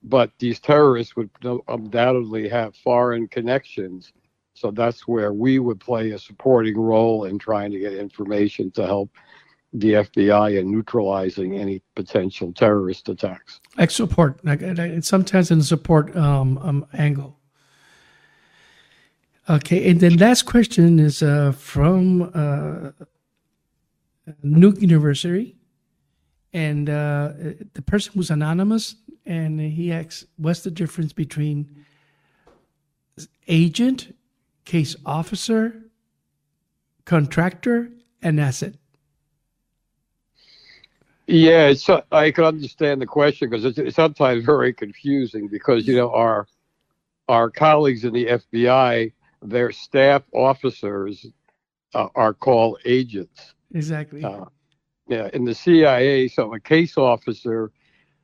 But 0.04 0.30
these 0.38 0.60
terrorists 0.60 1.16
would 1.16 1.32
undoubtedly 1.68 2.48
have 2.50 2.76
foreign 2.76 3.28
connections. 3.28 4.14
So 4.54 4.70
that's 4.70 5.08
where 5.08 5.34
we 5.34 5.58
would 5.58 5.80
play 5.80 6.12
a 6.12 6.20
supporting 6.20 6.78
role 6.78 7.26
in 7.26 7.40
trying 7.40 7.72
to 7.72 7.80
get 7.80 7.94
information 7.94 8.70
to 8.74 8.86
help 8.86 9.10
the 9.74 9.94
FBI 9.94 10.60
in 10.60 10.72
neutralizing 10.72 11.58
any 11.58 11.82
potential 11.96 12.54
terrorist 12.54 13.10
attacks. 13.10 13.60
like 13.76 13.90
support, 13.90 14.40
sometimes 15.02 15.50
in 15.50 15.64
support 15.64 16.16
um, 16.16 16.60
um, 16.60 16.86
angle. 16.94 17.40
Okay, 19.48 19.90
and 19.92 20.00
then 20.00 20.18
last 20.18 20.44
question 20.44 20.98
is 20.98 21.22
uh, 21.22 21.52
from 21.52 22.24
uh, 22.34 22.92
Nuke 24.44 24.82
University, 24.82 25.56
and 26.52 26.90
uh, 26.90 27.32
the 27.74 27.82
person 27.84 28.14
was 28.16 28.32
anonymous, 28.32 28.96
and 29.24 29.60
he 29.60 29.92
asks, 29.92 30.26
"What's 30.38 30.62
the 30.62 30.72
difference 30.72 31.14
between 31.14 31.86
agent, 33.48 34.16
case 34.66 34.96
officer, 35.06 35.84
contractor, 37.06 37.92
and 38.24 38.40
asset?" 38.40 38.74
Yeah, 41.28 41.68
it's, 41.68 41.88
I 42.12 42.32
can 42.32 42.46
understand 42.46 43.00
the 43.00 43.06
question 43.06 43.48
because 43.50 43.66
it's, 43.66 43.78
it's 43.78 43.96
sometimes 43.96 44.44
very 44.44 44.74
confusing 44.74 45.48
because 45.48 45.88
you 45.88 45.96
know 45.96 46.12
our 46.12 46.48
our 47.28 47.52
colleagues 47.52 48.06
in 48.06 48.14
the 48.14 48.26
FBI, 48.26 49.12
their 49.46 49.72
staff 49.72 50.24
officers 50.34 51.26
uh, 51.94 52.08
are 52.16 52.34
called 52.34 52.80
agents. 52.86 53.54
Exactly. 53.74 54.24
Uh, 54.24 54.46
yeah, 55.08 55.30
in 55.34 55.46
the 55.46 55.54
CIA, 55.54 56.28
so 56.28 56.54
a 56.54 56.60
case 56.60 56.98
officer 56.98 57.72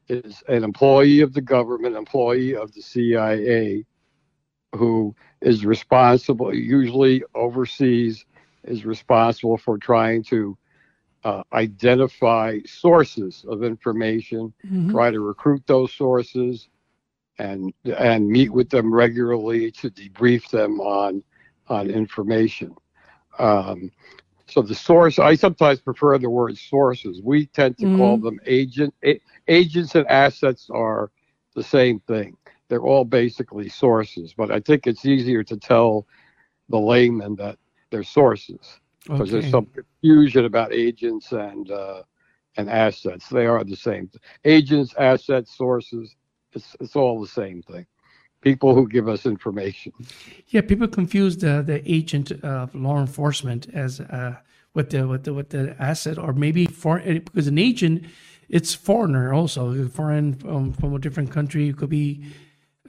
is 0.08 0.44
an 0.48 0.63
employee 0.63 1.22
of 1.22 1.34
the 1.34 1.42
government, 1.42 1.96
employee 1.96 2.56
of 2.56 2.74
the 2.74 2.82
CIA, 2.82 3.86
who 4.75 5.16
is 5.42 5.66
responsible, 5.66 6.54
usually 6.54 7.24
overseas, 7.36 8.25
is 8.63 8.86
responsible 8.86 9.58
for 9.58 9.78
trying 9.78 10.24
to 10.24 10.58
uh, 11.24 11.44
identify 11.54 12.60
sources 12.66 13.46
of 13.48 13.63
information, 13.63 14.54
Mhm. 14.66 14.90
try 14.92 15.12
to 15.12 15.20
recruit 15.20 15.62
those 15.68 15.94
sources, 15.94 16.68
and 17.41 17.74
and 17.98 18.29
meet 18.29 18.51
with 18.53 18.69
them 18.69 18.93
regularly 18.93 19.71
to 19.74 19.89
debrief 19.91 20.50
them 20.51 20.79
on 20.81 21.24
on 21.69 21.89
information. 21.89 22.75
Um, 23.39 23.91
so 24.48 24.62
the 24.62 24.75
source, 24.75 25.19
I 25.19 25.36
sometimes 25.36 25.81
prefer 25.81 26.17
the 26.19 26.29
word 26.29 26.57
sources. 26.57 27.21
We 27.24 27.48
tend 27.48 27.79
to 27.79 27.88
call 27.88 28.17
them 28.19 28.39
agent 28.45 28.93
a, 29.05 29.19
agents 29.48 29.95
and 29.95 30.07
assets 30.07 30.69
are 30.71 31.12
the 31.55 31.63
same 31.63 32.00
thing. 32.01 32.38
They're 32.69 32.83
all 32.83 33.05
basically 33.05 33.69
sources, 33.69 34.33
but 34.38 34.51
I 34.51 34.62
think 34.62 34.88
it's 34.88 35.05
easier 35.05 35.43
to 35.45 35.57
tell 35.57 36.07
the 36.69 36.79
layman 36.79 37.36
that 37.38 37.57
they're 37.91 38.03
sources 38.03 38.79
because 39.13 39.31
Okay. 39.31 39.31
there's 39.31 39.50
some 39.50 39.67
confusion 39.67 40.45
about 40.45 40.74
agents 40.74 41.33
and 41.33 41.71
uh, 41.71 42.03
and 42.57 42.69
assets. 42.69 43.29
They 43.29 43.48
are 43.48 43.63
the 43.63 43.77
same. 43.77 44.12
Agents, 44.45 44.93
assets, 45.00 45.57
sources. 45.57 46.15
It's 46.53 46.75
it's 46.79 46.96
all 46.96 47.22
the 47.22 47.27
same 47.27 47.62
thing. 47.62 47.86
People 48.41 48.74
who 48.74 48.88
give 48.88 49.08
us 49.08 49.25
information. 49.25 49.93
Yeah, 50.48 50.62
people 50.62 50.88
confuse 50.88 51.38
the 51.38 51.62
the 51.62 51.81
agent 51.91 52.31
of 52.43 52.74
law 52.75 53.00
enforcement 53.00 53.67
as 53.74 54.00
uh, 54.00 54.38
with 54.74 54.89
the 54.89 55.08
with 55.08 55.24
the 55.24 55.34
with 55.34 55.50
the 55.50 55.75
asset, 55.79 56.17
or 56.17 56.34
maybe 56.34 56.65
foreign 56.65 57.20
because 57.20 57.48
an 57.48 57.58
agent, 57.58 58.05
it's 58.50 58.74
foreigner 58.74 59.34
also 59.34 59.88
foreign 59.88 60.34
from, 60.34 60.74
from 60.74 60.96
a 60.96 61.00
different 61.00 61.31
country. 61.31 61.70
It 61.70 61.77
could 61.77 61.89
be 61.89 62.24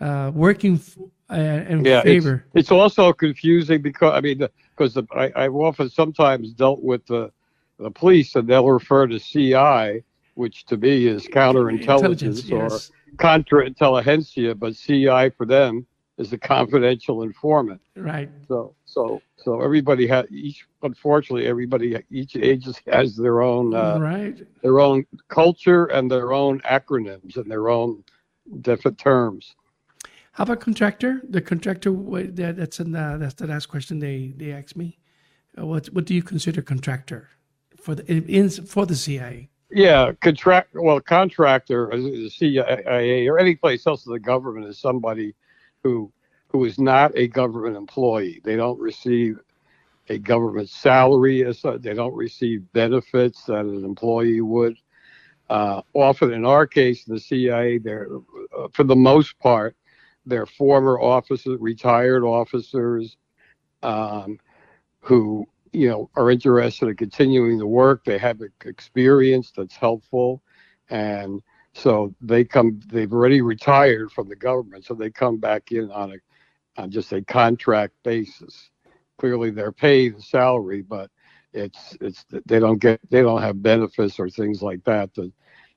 uh, 0.01 0.33
working 0.35 0.75
f- 0.77 0.99
uh, 1.31 1.35
in 1.69 1.85
Yeah, 1.85 1.99
it's, 1.99 2.05
favor. 2.05 2.45
it's 2.55 2.71
also 2.71 3.13
confusing 3.13 3.83
because 3.83 4.13
I 4.15 4.21
mean 4.21 4.49
because 4.77 4.97
I 4.97 5.33
I've 5.37 5.55
often 5.55 5.91
sometimes 5.91 6.53
dealt 6.53 6.83
with 6.83 7.07
the 7.07 7.31
the 7.79 7.91
police 7.91 8.35
and 8.37 8.49
they'll 8.49 8.69
refer 8.71 9.07
to 9.07 9.19
CI, 9.19 10.03
which 10.35 10.65
to 10.67 10.77
me 10.77 11.07
is 11.07 11.27
counterintelligence 11.27 12.51
or 12.51 12.71
yes. 12.71 12.91
Counterintelligentsia, 13.17 14.59
but 14.59 14.77
CI 14.77 15.31
for 15.37 15.47
them 15.47 15.87
is 16.19 16.33
a 16.33 16.39
confidential 16.39 17.23
informant. 17.23 17.81
right. 17.97 18.31
So 18.49 18.75
so 18.85 19.23
so 19.37 19.61
everybody 19.61 20.07
has 20.07 20.27
each. 20.31 20.67
Unfortunately, 20.83 21.47
everybody 21.47 21.97
each 22.11 22.37
agency 22.37 22.83
has 22.91 23.17
their 23.17 23.43
own 23.43 23.75
uh, 23.75 23.99
right. 23.99 24.47
their 24.63 24.81
own 24.81 25.05
culture 25.29 25.87
and 25.87 26.11
their 26.11 26.33
own 26.33 26.61
acronyms 26.61 27.37
and 27.37 27.51
their 27.51 27.69
own 27.69 28.05
different 28.61 28.99
terms. 28.99 29.55
How 30.33 30.45
about 30.45 30.61
contractor? 30.61 31.21
The 31.29 31.41
contractor 31.41 31.93
that's 31.93 32.81
in 32.81 32.93
the, 32.93 33.17
that's 33.21 33.35
the 33.35 33.47
last 33.47 33.67
question 33.67 33.99
they 33.99 34.33
they 34.37 34.53
asked 34.53 34.77
me. 34.77 34.99
Uh, 35.59 35.67
what 35.67 35.87
what 35.87 36.05
do 36.05 36.15
you 36.15 36.23
consider 36.23 36.63
contractor 36.63 37.29
for 37.77 37.95
the 37.95 38.11
in, 38.11 38.25
in 38.25 38.51
for 38.51 38.87
the 38.87 38.97
CIA? 38.97 39.51
Yeah, 39.73 40.13
contract. 40.21 40.71
Well, 40.75 41.01
contractor, 41.01 41.89
the 41.93 42.29
CIA 42.29 43.27
or 43.27 43.39
any 43.39 43.55
place 43.55 43.87
else 43.87 44.07
in 44.07 44.13
the 44.13 44.21
government 44.21 44.67
is 44.67 44.79
somebody 44.79 45.35
who 45.83 46.13
who 46.49 46.67
is 46.67 46.79
not 46.79 47.13
a 47.17 47.27
government 47.29 47.77
employee. 47.77 48.43
They 48.45 48.57
don't 48.57 48.79
receive 48.79 49.39
a 50.11 50.19
government 50.19 50.69
salary 50.69 51.45
as. 51.45 51.63
They 51.63 51.95
don't 51.95 52.15
receive 52.15 52.71
benefits 52.75 53.45
that 53.45 53.61
an 53.61 53.85
employee 53.85 54.43
would. 54.43 54.77
Uh, 55.49 55.81
often, 55.95 56.33
in 56.33 56.45
our 56.45 56.67
case, 56.67 57.05
the 57.05 57.19
CIA, 57.19 57.79
they're 57.79 58.09
uh, 58.57 58.69
for 58.73 58.85
the 58.85 58.97
most 58.97 59.39
part, 59.39 59.75
they're 60.27 60.47
former 60.47 61.01
officers, 61.01 61.59
retired 61.61 62.25
officers, 62.25 63.17
um, 63.83 64.39
who 65.01 65.47
you 65.73 65.89
know 65.89 66.11
are 66.17 66.31
interested 66.31 66.89
in 66.89 66.97
continuing 66.97 67.59
the 67.59 67.67
work. 67.67 68.05
They 68.05 68.19
have 68.19 68.41
experience 68.65 69.53
that's 69.57 69.77
helpful, 69.77 70.43
and 70.91 71.43
so 71.73 72.15
they 72.21 72.45
come. 72.45 72.81
They've 72.87 73.13
already 73.13 73.41
retired 73.41 74.13
from 74.13 74.29
the 74.29 74.37
government, 74.37 74.85
so 74.85 74.95
they 74.95 75.11
come 75.11 75.39
back 75.39 75.73
in 75.73 75.91
on 75.91 76.13
a 76.13 76.81
on 76.81 76.91
just 76.91 77.13
a 77.13 77.23
contract 77.23 77.95
basis. 78.03 78.71
Clearly, 79.19 79.51
they're 79.51 79.73
paid 79.73 80.17
a 80.17 80.23
salary, 80.23 80.83
but 80.83 81.11
it's 81.53 81.97
it's 82.01 82.25
they 82.47 82.59
don't 82.59 82.79
get 82.79 83.01
they 83.11 83.23
don't 83.23 83.43
have 83.43 83.63
benefits 83.63 84.19
or 84.19 84.29
things 84.29 84.63
like 84.63 84.83
that 84.85 85.15
that 85.15 85.33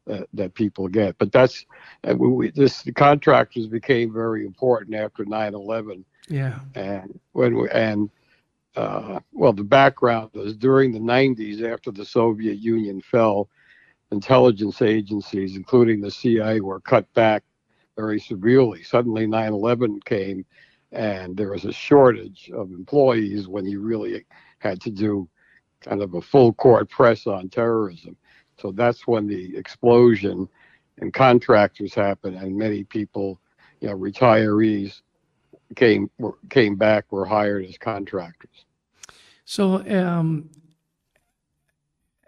that, 0.05 0.27
that 0.33 0.53
people 0.53 0.87
get. 0.87 1.17
But 1.17 1.31
that's 1.31 1.65
we, 2.15 2.51
this 2.51 2.81
the 2.83 2.91
contractors 2.91 3.67
became 3.67 4.13
very 4.13 4.45
important 4.45 4.95
after 4.95 5.25
9/11. 5.25 6.03
Yeah, 6.27 6.59
and 6.73 7.19
when 7.33 7.55
we, 7.55 7.69
and 7.69 8.09
uh, 8.75 9.19
well, 9.31 9.53
the 9.53 9.63
background 9.63 10.29
was 10.33 10.55
during 10.55 10.91
the 10.91 10.99
90s 10.99 11.61
after 11.63 11.91
the 11.91 12.05
Soviet 12.05 12.57
Union 12.57 13.01
fell, 13.01 13.49
intelligence 14.11 14.81
agencies, 14.81 15.55
including 15.55 16.01
the 16.01 16.11
CIA, 16.11 16.59
were 16.59 16.79
cut 16.81 17.11
back 17.13 17.43
very 17.95 18.19
severely. 18.19 18.83
Suddenly 18.83 19.27
9 19.27 19.53
11 19.53 20.01
came, 20.01 20.45
and 20.91 21.35
there 21.37 21.51
was 21.51 21.65
a 21.65 21.71
shortage 21.71 22.51
of 22.53 22.71
employees 22.71 23.47
when 23.47 23.65
you 23.65 23.81
really 23.81 24.25
had 24.59 24.81
to 24.81 24.91
do 24.91 25.27
kind 25.81 26.01
of 26.01 26.13
a 26.13 26.21
full 26.21 26.53
court 26.53 26.89
press 26.89 27.27
on 27.27 27.49
terrorism. 27.49 28.17
So 28.59 28.71
that's 28.71 29.07
when 29.07 29.27
the 29.27 29.55
explosion 29.55 30.47
and 30.99 31.13
contractors 31.13 31.93
happened, 31.93 32.37
and 32.37 32.57
many 32.57 32.83
people, 32.83 33.39
you 33.81 33.89
know, 33.89 33.97
retirees 33.97 35.01
came 35.75 36.09
came 36.49 36.75
back 36.75 37.11
were 37.11 37.25
hired 37.25 37.65
as 37.65 37.77
contractors. 37.77 38.64
So, 39.45 39.87
um, 39.87 40.49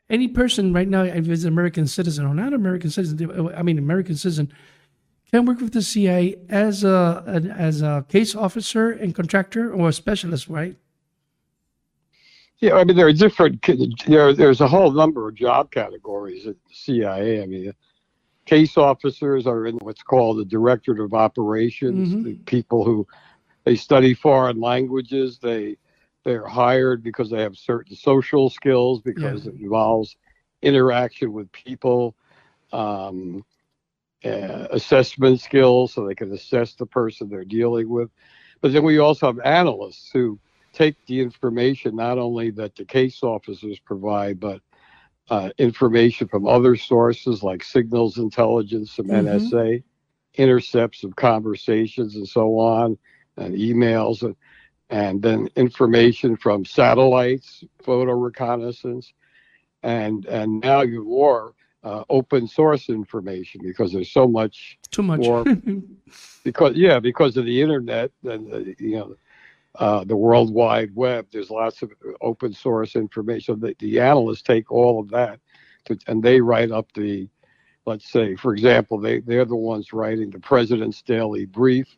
any 0.09 0.27
person 0.27 0.71
right 0.71 0.87
now, 0.87 1.03
if 1.03 1.27
it's 1.27 1.43
an 1.43 1.49
American 1.49 1.87
citizen 1.87 2.25
or 2.25 2.33
not 2.33 2.53
American 2.53 2.89
citizen, 2.89 3.51
I 3.55 3.61
mean 3.63 3.77
American 3.77 4.15
citizen, 4.15 4.53
can 5.31 5.45
work 5.45 5.59
with 5.59 5.73
the 5.73 5.81
CIA 5.81 6.37
as 6.47 6.83
a 6.83 7.23
an, 7.27 7.51
as 7.51 7.81
a 7.81 8.05
case 8.07 8.35
officer 8.35 8.91
and 8.91 9.13
contractor 9.13 9.73
or 9.73 9.89
a 9.89 9.93
specialist, 9.93 10.47
right? 10.47 10.77
Yeah, 12.59 12.75
I 12.75 12.85
mean 12.85 12.95
there 12.95 13.07
are 13.07 13.13
different. 13.13 13.65
There, 14.07 14.33
there's 14.33 14.61
a 14.61 14.67
whole 14.67 14.91
number 14.91 15.27
of 15.27 15.35
job 15.35 15.71
categories 15.71 16.47
at 16.47 16.55
the 16.67 16.73
CIA. 16.73 17.43
I 17.43 17.45
mean, 17.45 17.73
case 18.45 18.77
officers 18.77 19.45
are 19.45 19.65
in 19.65 19.75
what's 19.79 20.03
called 20.03 20.37
the 20.37 20.45
directorate 20.45 20.99
of 20.99 21.13
operations. 21.13 22.09
Mm-hmm. 22.09 22.23
The 22.23 22.33
people 22.45 22.85
who 22.85 23.05
they 23.65 23.75
study 23.75 24.13
foreign 24.13 24.61
languages. 24.61 25.39
They 25.39 25.75
they're 26.27 26.45
hired 26.45 27.01
because 27.01 27.29
they 27.29 27.41
have 27.41 27.55
certain 27.55 27.95
social 27.95 28.49
skills 28.49 29.01
because 29.01 29.45
yeah. 29.45 29.51
it 29.51 29.61
involves 29.61 30.17
interaction 30.61 31.31
with 31.31 31.49
people, 31.53 32.17
um, 32.73 33.45
uh, 34.25 34.67
assessment 34.71 35.39
skills, 35.39 35.93
so 35.93 36.05
they 36.05 36.15
can 36.15 36.33
assess 36.33 36.73
the 36.73 36.85
person 36.85 37.29
they're 37.29 37.45
dealing 37.45 37.87
with. 37.87 38.09
But 38.59 38.73
then 38.73 38.83
we 38.83 38.97
also 38.97 39.27
have 39.27 39.39
analysts 39.39 40.09
who 40.11 40.37
take 40.73 40.97
the 41.05 41.21
information 41.21 41.95
not 41.95 42.17
only 42.17 42.51
that 42.51 42.75
the 42.75 42.83
case 42.83 43.23
officers 43.23 43.79
provide, 43.79 44.37
but 44.37 44.59
uh, 45.29 45.51
information 45.57 46.27
from 46.27 46.45
other 46.45 46.75
sources 46.75 47.41
like 47.41 47.63
signals 47.63 48.17
intelligence, 48.17 48.91
some 48.91 49.07
mm-hmm. 49.07 49.27
NSA, 49.27 49.81
intercepts 50.33 51.05
of 51.05 51.15
conversations, 51.15 52.17
and 52.17 52.27
so 52.27 52.59
on, 52.59 52.97
and 53.37 53.55
emails, 53.55 54.23
and, 54.23 54.35
and 54.89 55.21
then 55.21 55.49
information 55.55 56.37
from 56.37 56.65
satellites, 56.65 57.63
photo 57.83 58.13
reconnaissance, 58.13 59.13
and 59.83 60.25
and 60.25 60.61
now 60.61 60.81
you 60.81 61.03
more 61.03 61.53
uh, 61.83 62.03
open 62.09 62.47
source 62.47 62.89
information 62.89 63.61
because 63.63 63.93
there's 63.93 64.11
so 64.11 64.27
much 64.27 64.77
too 64.91 65.03
much 65.03 65.19
more 65.19 65.45
because 66.43 66.75
yeah 66.75 66.99
because 66.99 67.37
of 67.37 67.45
the 67.45 67.61
internet 67.61 68.11
and 68.23 68.53
uh, 68.53 68.57
you 68.79 68.97
know 68.97 69.15
uh, 69.79 70.03
the 70.03 70.15
World 70.15 70.53
Wide 70.53 70.95
Web. 70.95 71.27
There's 71.31 71.49
lots 71.49 71.81
of 71.81 71.91
open 72.21 72.53
source 72.53 72.95
information. 72.95 73.59
The, 73.59 73.75
the 73.79 73.99
analysts 73.99 74.41
take 74.41 74.71
all 74.71 74.99
of 74.99 75.09
that 75.09 75.39
to, 75.85 75.97
and 76.07 76.23
they 76.23 76.41
write 76.41 76.71
up 76.71 76.91
the, 76.93 77.29
let's 77.85 78.09
say, 78.09 78.35
for 78.35 78.53
example, 78.53 78.99
they, 78.99 79.19
they're 79.19 79.45
the 79.45 79.55
ones 79.55 79.93
writing 79.93 80.31
the 80.31 80.39
president's 80.39 81.01
daily 81.01 81.45
brief, 81.45 81.95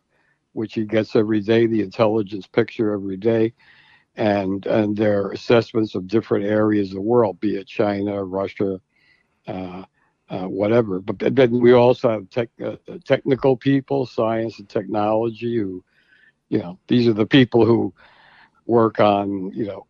which 0.53 0.73
he 0.73 0.85
gets 0.85 1.15
every 1.15 1.41
day, 1.41 1.65
the 1.65 1.81
intelligence 1.81 2.47
picture 2.47 2.93
every 2.93 3.17
day, 3.17 3.53
and, 4.15 4.65
and 4.65 4.97
their 4.97 5.31
assessments 5.31 5.95
of 5.95 6.07
different 6.07 6.45
areas 6.45 6.89
of 6.89 6.95
the 6.95 7.01
world, 7.01 7.39
be 7.39 7.55
it 7.55 7.67
China, 7.67 8.23
Russia, 8.23 8.79
uh, 9.47 9.83
uh, 10.29 10.47
whatever. 10.47 10.99
But 10.99 11.35
then 11.35 11.59
we 11.59 11.73
also 11.73 12.09
have 12.09 12.29
tech, 12.29 12.49
uh, 12.63 12.75
technical 13.05 13.55
people, 13.55 14.05
science 14.05 14.59
and 14.59 14.69
technology, 14.69 15.57
who 15.57 15.83
you 16.49 16.57
know, 16.57 16.79
these 16.87 17.07
are 17.07 17.13
the 17.13 17.25
people 17.25 17.65
who 17.65 17.93
work 18.65 18.99
on, 18.99 19.51
you 19.53 19.65
know, 19.65 19.85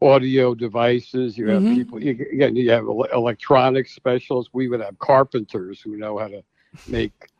audio 0.00 0.54
devices. 0.54 1.36
You 1.36 1.48
have 1.48 1.62
mm-hmm. 1.62 1.74
people, 1.74 2.02
you, 2.02 2.12
again, 2.32 2.56
you 2.56 2.70
have 2.70 2.84
electronic 2.86 3.88
specialists. 3.88 4.50
We 4.52 4.68
would 4.68 4.80
have 4.80 4.98
carpenters 4.98 5.80
who 5.80 5.96
know 5.96 6.18
how 6.18 6.28
to 6.28 6.42
make 6.88 7.30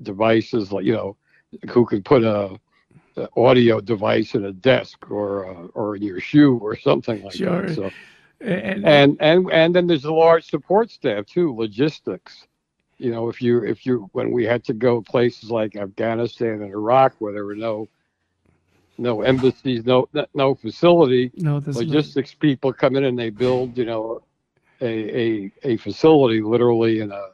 devices 0.00 0.72
like, 0.72 0.84
you 0.84 0.94
know, 0.94 1.16
who 1.70 1.84
could 1.86 2.04
put 2.04 2.24
a, 2.24 2.58
a 3.16 3.28
audio 3.36 3.80
device 3.80 4.34
in 4.34 4.44
a 4.44 4.52
desk 4.52 5.10
or 5.10 5.46
uh, 5.46 5.66
or 5.74 5.96
in 5.96 6.02
your 6.02 6.20
shoe 6.20 6.58
or 6.58 6.76
something 6.76 7.22
like 7.22 7.34
sure. 7.34 7.66
that. 7.66 7.74
So, 7.74 7.90
and, 8.40 8.84
and 8.86 9.16
and 9.20 9.50
and 9.52 9.74
then 9.74 9.86
there's 9.86 10.04
a 10.04 10.12
large 10.12 10.48
support 10.48 10.90
staff 10.90 11.26
too, 11.26 11.54
logistics 11.54 12.46
you 13.02 13.10
know, 13.10 13.28
if 13.28 13.42
you 13.42 13.64
if 13.64 13.84
you 13.84 14.08
when 14.12 14.30
we 14.30 14.44
had 14.44 14.62
to 14.64 14.72
go 14.72 15.02
places 15.02 15.50
like 15.50 15.74
Afghanistan 15.74 16.62
and 16.62 16.72
Iraq 16.72 17.14
where 17.18 17.32
there 17.32 17.44
were 17.44 17.56
no 17.56 17.88
no 18.96 19.22
embassies, 19.22 19.84
no 19.84 20.08
no 20.34 20.54
facility, 20.54 21.32
no 21.34 21.60
logistics 21.66 22.32
people 22.32 22.72
come 22.72 22.94
in 22.94 23.02
and 23.02 23.18
they 23.18 23.30
build, 23.30 23.76
you 23.76 23.86
know, 23.86 24.22
a 24.80 24.86
a, 24.86 25.52
a 25.64 25.76
facility 25.78 26.42
literally 26.42 27.00
in 27.00 27.10
a, 27.10 27.24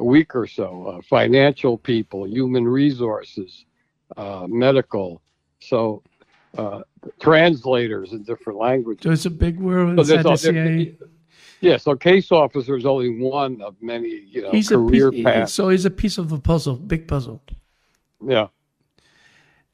a 0.00 0.04
week 0.04 0.34
or 0.34 0.46
so. 0.46 0.86
Uh, 0.86 1.02
financial 1.02 1.78
people, 1.78 2.26
human 2.26 2.66
resources, 2.66 3.66
uh, 4.16 4.46
medical, 4.48 5.22
so 5.60 6.02
uh, 6.58 6.80
translators 7.20 8.12
in 8.12 8.24
different 8.24 8.58
languages. 8.58 9.04
So 9.04 9.10
it's 9.12 9.26
a 9.26 9.30
big 9.30 9.60
world 9.60 9.98
inside 9.98 10.22
so 10.22 10.30
the 10.30 10.36
CIA. 10.36 10.98
Yeah, 11.60 11.76
so 11.76 11.94
case 11.94 12.32
officer 12.32 12.74
is 12.74 12.86
only 12.86 13.20
one 13.20 13.60
of 13.60 13.76
many, 13.82 14.08
you 14.08 14.42
know, 14.42 14.50
he's 14.50 14.70
career 14.70 15.12
piece, 15.12 15.24
paths. 15.24 15.52
So 15.52 15.68
he's 15.68 15.84
a 15.84 15.90
piece 15.90 16.16
of 16.16 16.30
the 16.30 16.38
puzzle, 16.38 16.76
big 16.76 17.06
puzzle. 17.06 17.42
Yeah. 18.26 18.48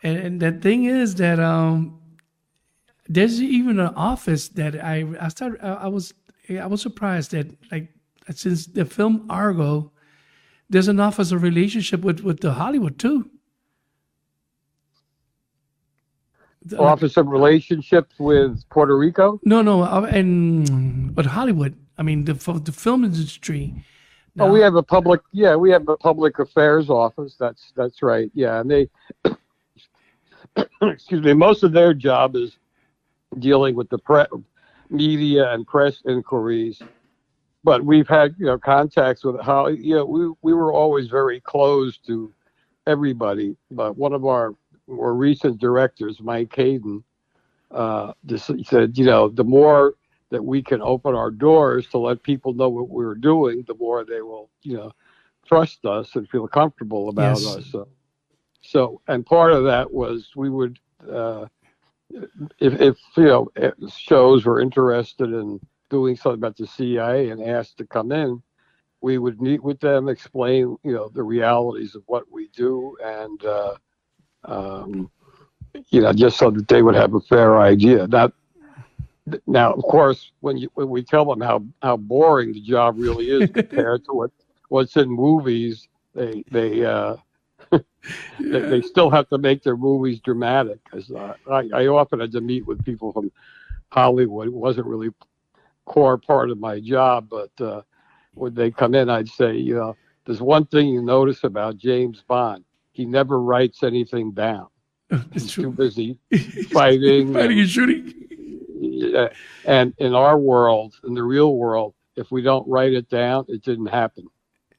And, 0.03 0.19
and 0.19 0.41
the 0.41 0.53
thing 0.53 0.85
is 0.85 1.15
that 1.17 1.39
um, 1.39 2.01
there's 3.09 3.41
even 3.41 3.79
an 3.79 3.95
office 3.95 4.49
that 4.51 4.83
I 4.85 5.07
I 5.21 5.29
started 5.29 5.65
I 5.65 5.87
was 5.87 6.13
I 6.51 6.67
was 6.67 6.83
surprised 6.83 7.31
that 7.31 7.47
like 7.71 7.89
since 8.35 8.67
the 8.67 8.85
film 8.85 9.27
Argo, 9.31 9.93
there's 10.69 10.89
an 10.89 11.01
office 11.01 11.33
of 11.33 11.43
relationship 11.43 12.03
with 12.03 12.21
with 12.21 12.41
the 12.41 12.55
Hollywood 12.55 12.99
too. 12.99 13.31
office 16.79 17.17
of 17.17 17.29
relationships 17.29 18.15
with 18.19 18.69
Puerto 18.71 18.97
Rico? 18.97 19.41
No, 19.45 19.63
no, 19.63 19.83
uh, 19.83 20.09
and 20.11 21.15
but 21.15 21.27
Hollywood. 21.27 21.77
I 21.99 22.03
mean, 22.03 22.25
the 22.25 22.35
the 22.35 22.73
film 22.73 23.05
industry. 23.05 23.75
Now, 24.35 24.49
oh, 24.49 24.53
we 24.53 24.61
have 24.61 24.75
a 24.75 24.83
public. 24.83 25.21
Yeah, 25.33 25.57
we 25.57 25.71
have 25.71 25.89
a 25.89 25.97
public 25.97 26.39
affairs 26.39 26.91
office. 26.91 27.37
That's 27.39 27.73
that's 27.77 28.03
right. 28.03 28.31
Yeah, 28.35 28.61
and 28.61 28.71
they. 28.71 28.89
excuse 30.83 31.25
me. 31.25 31.33
Most 31.33 31.63
of 31.63 31.73
their 31.73 31.95
job 31.95 32.37
is 32.37 32.59
dealing 33.39 33.75
with 33.75 33.89
the 33.89 33.99
pre- 33.99 34.27
media 34.91 35.53
and 35.53 35.67
press 35.67 36.03
inquiries. 36.07 36.83
But 37.67 37.85
we've 37.85 38.09
had 38.09 38.37
you 38.39 38.47
know 38.47 38.59
contacts 38.59 39.25
with 39.25 39.41
how 39.43 39.67
you 39.67 39.97
know 39.97 40.07
we 40.07 40.33
we 40.43 40.55
were 40.55 40.73
always 40.73 41.09
very 41.09 41.41
close 41.41 41.99
to 42.07 42.33
everybody. 42.87 43.57
But 43.73 43.99
one 43.99 44.13
of 44.13 44.25
our 44.25 44.55
more 44.87 45.15
recent 45.15 45.59
directors, 45.59 46.21
Mike 46.21 46.55
Hayden, 46.55 47.03
uh, 47.73 48.13
just 48.27 48.51
said, 48.67 48.97
you 48.97 49.05
know, 49.05 49.29
the 49.29 49.45
more 49.45 49.95
that 50.31 50.45
we 50.45 50.63
can 50.63 50.81
open 50.81 51.15
our 51.17 51.31
doors 51.31 51.89
to 51.89 51.99
let 51.99 52.23
people 52.23 52.55
know 52.55 52.69
what 52.69 52.89
we're 52.89 53.17
doing, 53.17 53.65
the 53.67 53.75
more 53.75 54.05
they 54.05 54.23
will, 54.23 54.49
you 54.63 54.77
know, 54.77 54.93
trust 55.45 55.85
us 55.85 56.15
and 56.15 56.29
feel 56.29 56.47
comfortable 56.49 57.09
about 57.09 57.41
yes. 57.41 57.57
us. 57.57 57.67
So, 57.73 57.89
So, 58.63 59.01
and 59.09 59.27
part 59.27 59.53
of 59.53 59.65
that 59.65 59.93
was 59.93 60.31
we 60.37 60.51
would, 60.51 60.79
uh, 61.11 61.47
if, 62.61 62.81
if 62.81 62.97
you 63.17 63.25
know 63.25 63.49
shows 63.97 64.45
were 64.45 64.61
interested 64.61 65.33
in 65.33 65.61
doing 65.89 66.17
something 66.17 66.39
about 66.39 66.57
the 66.57 66.67
CIA 66.67 67.31
and 67.31 67.43
asked 67.43 67.79
to 67.79 67.87
come 67.87 68.13
in, 68.13 68.43
we 69.01 69.19
would 69.19 69.41
meet 69.41 69.63
with 69.63 69.81
them, 69.81 70.09
explain 70.09 70.77
you 70.83 70.93
know 70.93 71.09
the 71.09 71.23
realities 71.23 71.95
of 71.95 72.03
what 72.07 72.25
we 72.31 72.49
do, 72.49 72.97
and 73.05 73.45
uh, 73.45 73.75
um, 74.45 75.11
you 75.91 76.01
know 76.01 76.13
just 76.13 76.39
so 76.39 76.51
that 76.51 76.69
they 76.69 76.83
would 76.83 76.95
have 76.95 77.15
a 77.15 77.21
fair 77.21 77.61
idea. 77.61 78.07
Now, 78.07 78.33
now 79.47 79.73
of 79.73 79.83
course, 79.83 80.33
when 80.41 80.57
you 80.57 80.71
when 80.75 80.89
we 80.89 81.03
tell 81.03 81.25
them 81.25 81.41
how 81.41 81.65
how 81.83 81.97
boring 81.97 82.53
the 82.53 82.61
job 82.61 82.99
really 82.99 83.31
is 83.31 83.51
compared 83.55 84.05
to 84.07 84.13
what 84.13 84.31
what's 84.69 84.97
in 84.97 85.09
movies, 85.09 85.89
they 86.15 86.45
they 86.51 86.85
uh, 86.85 87.17
they, 87.71 88.61
they, 88.61 88.83
still 88.83 89.11
have 89.11 89.29
to 89.29 89.39
make 89.39 89.63
their 89.63 89.77
movies 89.77 90.21
dramatic. 90.21 90.79
Because 90.85 91.11
uh, 91.11 91.35
I, 91.51 91.69
I 91.75 91.87
often 91.87 92.21
had 92.21 92.33
to 92.33 92.41
meet 92.41 92.67
with 92.67 92.85
people 92.85 93.13
from 93.13 93.31
Hollywood. 93.91 94.49
It 94.49 94.53
wasn't 94.53 94.87
really 94.87 95.11
core 95.87 96.19
part 96.19 96.51
of 96.51 96.59
my 96.59 96.81
job, 96.81 97.29
but 97.31 97.65
uh, 97.65 97.83
when 98.35 98.55
they 98.55 98.71
come 98.71 98.95
in, 98.95 99.09
I'd 99.09 99.29
say, 99.29 99.57
you 99.57 99.75
know, 99.75 99.97
there's 100.27 100.43
one 100.43 100.67
thing 100.67 100.89
you 100.89 101.03
notice 101.03 101.45
about 101.45 101.79
James 101.79 102.23
Bond: 102.29 102.65
he 102.93 103.07
never 103.07 103.41
writes 103.41 103.83
anything 103.83 104.33
down. 104.33 104.67
He's 105.33 105.53
too 105.53 105.71
busy 105.71 106.19
fighting, 106.71 107.33
fighting 107.33 107.61
and 107.61 107.69
shooting. 107.69 108.13
Yeah, 108.79 109.29
and 109.65 109.95
in 109.99 110.15
our 110.15 110.39
world, 110.39 110.95
in 111.05 111.15
the 111.15 111.23
real 111.23 111.57
world, 111.57 111.95
if 112.17 112.31
we 112.31 112.43
don't 112.43 112.67
write 112.69 112.93
it 112.93 113.09
down, 113.09 113.47
it 113.49 113.63
didn't 113.63 113.87
happen. 113.87 114.27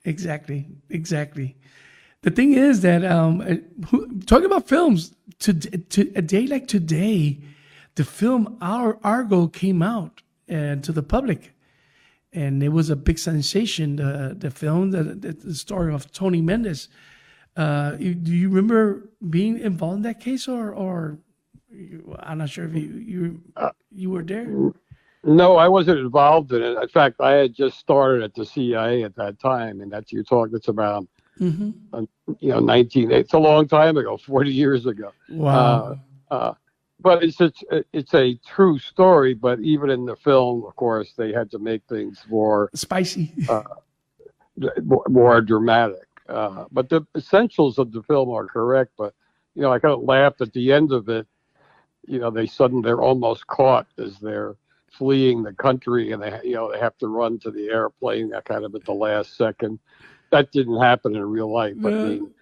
Exactly, 0.06 0.68
exactly. 0.90 1.58
The 2.22 2.32
thing 2.32 2.54
is 2.54 2.82
that 2.82 3.06
um, 3.06 3.42
uh, 3.42 3.98
talking 4.26 4.46
about 4.46 4.68
films 4.68 5.14
to, 5.40 5.54
to 5.54 6.12
a 6.16 6.22
day 6.22 6.48
like 6.48 6.68
today, 6.68 7.40
the 7.96 8.04
film 8.04 8.58
Our 8.62 9.00
Argo 9.04 9.48
came 9.48 9.82
out 9.82 10.22
and 10.48 10.84
to 10.84 10.92
the 10.92 11.04
public, 11.04 11.54
and 12.34 12.62
it 12.64 12.70
was 12.70 12.90
a 12.90 12.96
big 12.96 13.20
sensation. 13.20 13.98
The 13.98 14.36
the 14.38 14.52
film, 14.52 14.92
the, 14.92 15.04
the 15.04 15.56
story 15.56 15.94
of 15.94 16.12
Tony 16.12 16.42
Mendez. 16.42 16.90
Uh, 17.56 17.92
do 17.96 18.32
you 18.32 18.50
remember 18.50 19.10
being 19.30 19.60
involved 19.60 19.98
in 19.98 20.02
that 20.04 20.20
case, 20.20 20.48
or 20.48 20.72
or 20.72 21.18
I'm 22.20 22.38
not 22.38 22.50
sure 22.50 22.66
if 22.66 22.74
you 22.74 22.82
you 22.82 23.42
uh, 23.56 23.72
you 23.92 24.10
were 24.10 24.24
there. 24.24 24.48
No, 25.24 25.58
I 25.58 25.68
wasn't 25.68 26.00
involved 26.00 26.54
in 26.54 26.62
it. 26.62 26.82
In 26.82 26.88
fact, 26.88 27.20
I 27.20 27.32
had 27.32 27.54
just 27.54 27.80
started 27.80 28.24
at 28.24 28.34
the 28.34 28.46
CIA 28.46 29.04
at 29.04 29.16
that 29.16 29.40
time, 29.40 29.82
and 29.82 29.92
that's 29.92 30.12
you 30.12 30.24
talk. 30.24 30.52
That's 30.52 30.70
about 30.70 31.06
mm-hmm. 31.40 31.72
uh, 31.94 32.04
you 32.40 32.50
know 32.50 32.60
19. 32.60 33.12
It's 33.12 33.34
a 33.34 33.40
long 33.40 33.68
time 33.68 33.98
ago, 33.98 34.18
40 34.18 34.52
years 34.52 34.86
ago. 34.86 35.12
Wow. 35.30 36.00
Uh, 36.30 36.34
uh, 36.34 36.54
but 37.00 37.24
it's 37.24 37.40
it's 37.40 37.64
it's 37.94 38.14
a 38.14 38.36
true 38.46 38.80
story. 38.80 39.34
But 39.34 39.60
even 39.60 39.90
in 39.90 40.06
the 40.06 40.16
film, 40.16 40.64
of 40.66 40.76
course, 40.76 41.14
they 41.18 41.32
had 41.32 41.52
to 41.52 41.60
make 41.60 41.84
things 41.88 42.24
more 42.30 42.70
spicy, 42.74 43.34
uh, 43.50 43.64
more, 44.84 45.06
more, 45.08 45.42
dramatic. 45.42 46.08
Uh, 46.28 46.66
but 46.72 46.90
the 46.90 47.06
essentials 47.16 47.78
of 47.78 47.92
the 47.92 48.04
film 48.04 48.30
are 48.30 48.48
correct. 48.48 48.94
But 48.98 49.14
you 49.56 49.62
know, 49.62 49.72
I 49.72 49.80
kind 49.80 49.94
of 49.94 50.04
laughed 50.04 50.42
at 50.42 50.54
the 50.54 50.72
end 50.72 50.92
of 50.92 51.10
it. 51.10 51.28
You 52.08 52.20
know, 52.20 52.32
they 52.32 52.48
suddenly 52.48 52.84
they're 52.84 53.02
almost 53.02 53.48
caught 53.48 53.88
as 53.98 54.18
they're 54.20 54.56
fleeing 54.90 55.44
the 55.44 55.54
country 55.54 56.12
and 56.12 56.24
they 56.24 56.40
you 56.44 56.56
know 56.56 56.72
they 56.72 56.80
have 56.80 56.98
to 56.98 57.08
run 57.08 57.38
to 57.38 57.52
the 57.52 57.70
airplane 57.70 58.32
kind 58.46 58.66
of 58.66 58.74
at 58.74 58.86
the 58.86 58.94
last 58.94 59.38
second. 59.38 59.80
That 60.32 60.52
didn't 60.52 60.82
happen 60.82 61.16
in 61.16 61.22
real 61.24 61.52
life. 61.54 61.76
I 61.86 61.90
mean, 61.90 62.34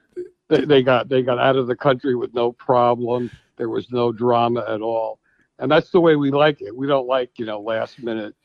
they, 0.47 0.65
they 0.65 0.83
got 0.83 1.09
they 1.09 1.21
got 1.21 1.39
out 1.39 1.55
of 1.55 1.67
the 1.67 1.75
country 1.75 2.15
with 2.15 2.33
no 2.33 2.51
problem. 2.51 3.31
There 3.57 3.69
was 3.69 3.91
no 3.91 4.11
drama 4.11 4.65
at 4.67 4.81
all, 4.81 5.19
and 5.59 5.71
that's 5.71 5.91
the 5.91 5.99
way 5.99 6.15
we 6.15 6.31
like 6.31 6.61
it. 6.61 6.75
We 6.75 6.87
don't 6.87 7.07
like 7.07 7.31
you 7.37 7.45
know 7.45 7.59
last 7.59 8.01
minute 8.01 8.35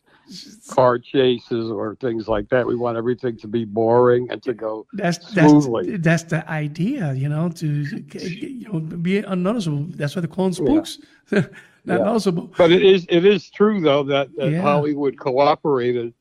car 0.69 0.99
chases 0.99 1.71
or 1.71 1.97
things 1.97 2.29
like 2.29 2.49
that. 2.51 2.67
We 2.67 2.77
want 2.77 2.97
everything 2.97 3.37
to 3.39 3.49
be 3.49 3.65
boring 3.65 4.31
and 4.31 4.43
to 4.45 4.55
go 4.55 4.87
that's, 4.93 5.27
smoothly. 5.27 5.97
That's, 5.97 6.23
that's 6.23 6.45
the 6.45 6.51
idea, 6.51 7.13
you 7.15 7.29
know, 7.29 7.49
to 7.49 7.67
you 7.67 8.69
know 8.69 8.81
be 8.81 9.19
unnoticeable. 9.19 9.87
That's 9.91 10.15
why 10.15 10.23
they 10.23 10.29
call 10.29 10.51
them 10.51 10.53
spooks. 10.53 10.99
Yeah. 11.31 11.47
Not 11.85 12.01
yeah. 12.01 12.05
noticeable. 12.05 12.53
But 12.59 12.73
it 12.73 12.83
is 12.83 13.07
it 13.09 13.25
is 13.25 13.51
true 13.51 13.81
though 13.81 14.03
that, 14.05 14.29
that 14.37 14.51
yeah. 14.51 14.61
Hollywood 14.61 15.19
cooperated 15.19 16.13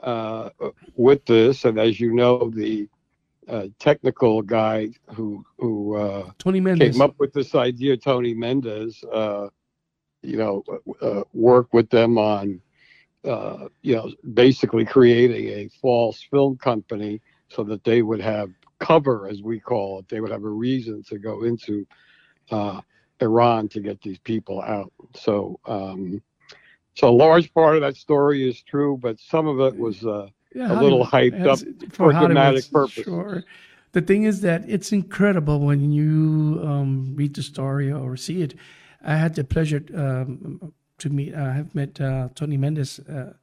uh, 0.00 0.50
with 0.96 1.24
this, 1.24 1.64
and 1.64 1.78
as 1.78 2.00
you 2.00 2.12
know, 2.12 2.50
the 2.50 2.88
uh, 3.48 3.66
technical 3.78 4.42
guy 4.42 4.88
who 5.14 5.44
who 5.58 5.96
uh, 5.96 6.30
Tony 6.38 6.60
Mendez 6.60 6.94
came 6.94 7.02
up 7.02 7.14
with 7.18 7.32
this 7.32 7.54
idea, 7.54 7.96
Tony 7.96 8.34
Mendez, 8.34 9.02
uh, 9.12 9.48
you 10.22 10.36
know, 10.36 10.64
uh, 11.00 11.22
worked 11.32 11.72
with 11.72 11.90
them 11.90 12.18
on 12.18 12.60
uh, 13.24 13.68
you 13.82 13.96
know, 13.96 14.10
basically 14.34 14.84
creating 14.84 15.48
a 15.48 15.68
false 15.80 16.22
film 16.30 16.56
company 16.56 17.20
so 17.48 17.64
that 17.64 17.84
they 17.84 18.02
would 18.02 18.20
have 18.20 18.50
cover, 18.78 19.28
as 19.28 19.42
we 19.42 19.58
call 19.58 19.98
it. 19.98 20.08
They 20.08 20.20
would 20.20 20.30
have 20.30 20.44
a 20.44 20.48
reason 20.48 21.02
to 21.04 21.18
go 21.18 21.44
into 21.44 21.86
uh, 22.50 22.80
Iran 23.20 23.68
to 23.70 23.80
get 23.80 24.00
these 24.02 24.18
people 24.18 24.62
out. 24.62 24.92
So, 25.14 25.58
um, 25.66 26.22
so 26.94 27.08
a 27.08 27.10
large 27.10 27.52
part 27.52 27.74
of 27.76 27.82
that 27.82 27.96
story 27.96 28.48
is 28.48 28.62
true, 28.62 28.96
but 29.00 29.18
some 29.18 29.46
of 29.46 29.60
it 29.60 29.78
was 29.78 30.04
uh, 30.04 30.28
yeah, 30.58 30.72
a 30.72 30.82
little 30.82 31.06
hyped 31.06 31.46
up 31.46 31.60
for, 31.92 32.12
for 32.12 32.12
dramatic 32.12 32.68
purpose. 32.70 33.04
Sure. 33.04 33.44
The 33.92 34.02
thing 34.02 34.24
is 34.24 34.40
that 34.40 34.64
it's 34.66 34.90
incredible 34.92 35.60
when 35.60 35.92
you 35.92 36.60
um, 36.64 37.14
read 37.14 37.34
the 37.34 37.42
story 37.42 37.92
or 37.92 38.16
see 38.16 38.42
it. 38.42 38.54
I 39.04 39.14
had 39.14 39.36
the 39.36 39.44
pleasure 39.44 39.82
um, 39.94 40.72
to 40.98 41.10
meet. 41.10 41.34
I 41.34 41.52
have 41.52 41.74
met 41.76 42.00
uh, 42.00 42.30
Tony 42.34 42.56
Mendez, 42.56 42.98
uh, 42.98 43.34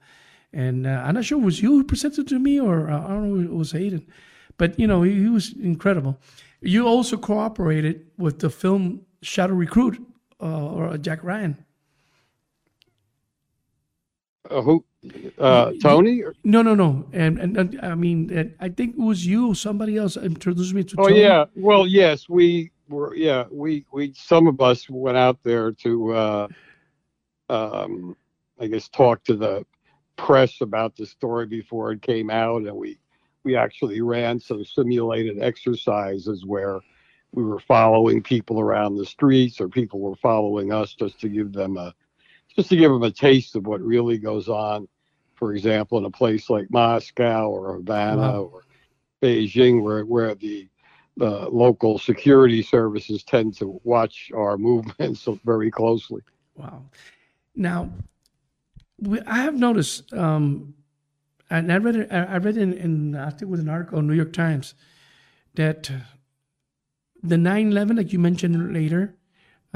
and 0.52 0.86
uh, 0.86 1.02
I'm 1.04 1.14
not 1.14 1.24
sure 1.24 1.38
it 1.38 1.44
was 1.44 1.62
you 1.62 1.70
who 1.70 1.84
presented 1.84 2.28
to 2.28 2.38
me 2.38 2.60
or 2.60 2.90
uh, 2.90 3.02
I 3.02 3.08
don't 3.08 3.34
know 3.34 3.50
it 3.50 3.56
was 3.56 3.72
Hayden, 3.72 4.06
but 4.58 4.78
you 4.78 4.86
know 4.86 5.02
he, 5.02 5.14
he, 5.14 5.28
was 5.28 5.54
incredible. 5.56 6.20
You 6.60 6.86
also 6.86 7.16
cooperated 7.16 8.06
with 8.18 8.40
the 8.40 8.50
film 8.50 9.06
Shadow 9.22 9.54
Recruit 9.54 9.98
uh, 10.40 10.66
or 10.66 10.98
Jack 10.98 11.24
Ryan. 11.24 11.64
Uh. 15.38 15.72
Tony? 15.82 16.22
No, 16.44 16.62
no, 16.62 16.74
no. 16.74 17.06
And, 17.12 17.38
and, 17.38 17.56
and 17.56 17.80
I 17.82 17.94
mean, 17.94 18.54
I 18.60 18.68
think 18.68 18.96
it 18.96 19.00
was 19.00 19.26
you, 19.26 19.54
somebody 19.54 19.96
else 19.96 20.16
introduced 20.16 20.74
me 20.74 20.84
to. 20.84 20.96
Oh 20.98 21.08
Tony. 21.08 21.20
yeah. 21.20 21.44
Well, 21.54 21.86
yes, 21.86 22.28
we 22.28 22.70
were. 22.88 23.14
Yeah, 23.14 23.44
we 23.50 23.84
we 23.92 24.12
some 24.14 24.46
of 24.46 24.60
us 24.60 24.88
went 24.88 25.16
out 25.16 25.42
there 25.42 25.72
to 25.72 26.12
uh, 26.12 26.48
um, 27.48 28.16
I 28.58 28.66
guess, 28.66 28.88
talk 28.88 29.24
to 29.24 29.36
the 29.36 29.64
press 30.16 30.60
about 30.60 30.96
the 30.96 31.06
story 31.06 31.46
before 31.46 31.92
it 31.92 32.02
came 32.02 32.30
out, 32.30 32.62
and 32.62 32.76
we 32.76 32.98
we 33.44 33.56
actually 33.56 34.00
ran 34.00 34.40
some 34.40 34.64
simulated 34.64 35.40
exercises 35.40 36.44
where 36.44 36.80
we 37.32 37.44
were 37.44 37.60
following 37.60 38.22
people 38.22 38.60
around 38.60 38.96
the 38.96 39.06
streets, 39.06 39.60
or 39.60 39.68
people 39.68 40.00
were 40.00 40.16
following 40.16 40.72
us, 40.72 40.94
just 40.94 41.20
to 41.20 41.28
give 41.28 41.52
them 41.52 41.76
a 41.76 41.94
just 42.54 42.70
to 42.70 42.76
give 42.76 42.90
them 42.90 43.02
a 43.02 43.10
taste 43.10 43.54
of 43.54 43.66
what 43.66 43.80
really 43.80 44.18
goes 44.18 44.48
on. 44.48 44.88
For 45.36 45.54
example, 45.54 45.98
in 45.98 46.04
a 46.04 46.10
place 46.10 46.50
like 46.50 46.70
Moscow 46.70 47.48
or 47.48 47.74
Havana 47.74 48.16
wow. 48.16 48.50
or 48.52 48.62
Beijing, 49.22 49.82
where 49.82 50.04
where 50.04 50.34
the 50.34 50.68
the 51.16 51.48
local 51.48 51.98
security 51.98 52.62
services 52.62 53.22
tend 53.22 53.56
to 53.58 53.80
watch 53.84 54.30
our 54.34 54.58
movements 54.58 55.26
very 55.44 55.70
closely. 55.70 56.22
Wow. 56.56 56.82
Now, 57.54 57.90
we, 58.98 59.20
I 59.22 59.36
have 59.36 59.54
noticed, 59.54 60.12
um, 60.12 60.74
and 61.50 61.72
I 61.72 61.76
read 61.76 62.08
I 62.10 62.36
read 62.38 62.56
in, 62.56 62.72
in, 62.74 63.14
I 63.14 63.30
think 63.30 63.42
it 63.42 63.48
was 63.48 63.60
an 63.60 63.68
article 63.68 63.98
in 63.98 64.06
New 64.06 64.14
York 64.14 64.32
Times, 64.32 64.74
that 65.54 65.90
the 67.22 67.36
9/11, 67.36 67.96
like 67.96 68.12
you 68.12 68.18
mentioned 68.18 68.72
later, 68.72 69.14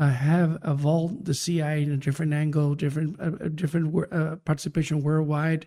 uh, 0.00 0.08
have 0.08 0.58
evolved 0.64 1.26
the 1.26 1.34
CIA 1.34 1.82
in 1.82 1.92
a 1.92 1.96
different 1.96 2.32
angle, 2.32 2.74
different, 2.74 3.20
uh, 3.20 3.48
different 3.48 3.94
uh, 4.10 4.36
participation 4.36 5.02
worldwide, 5.02 5.66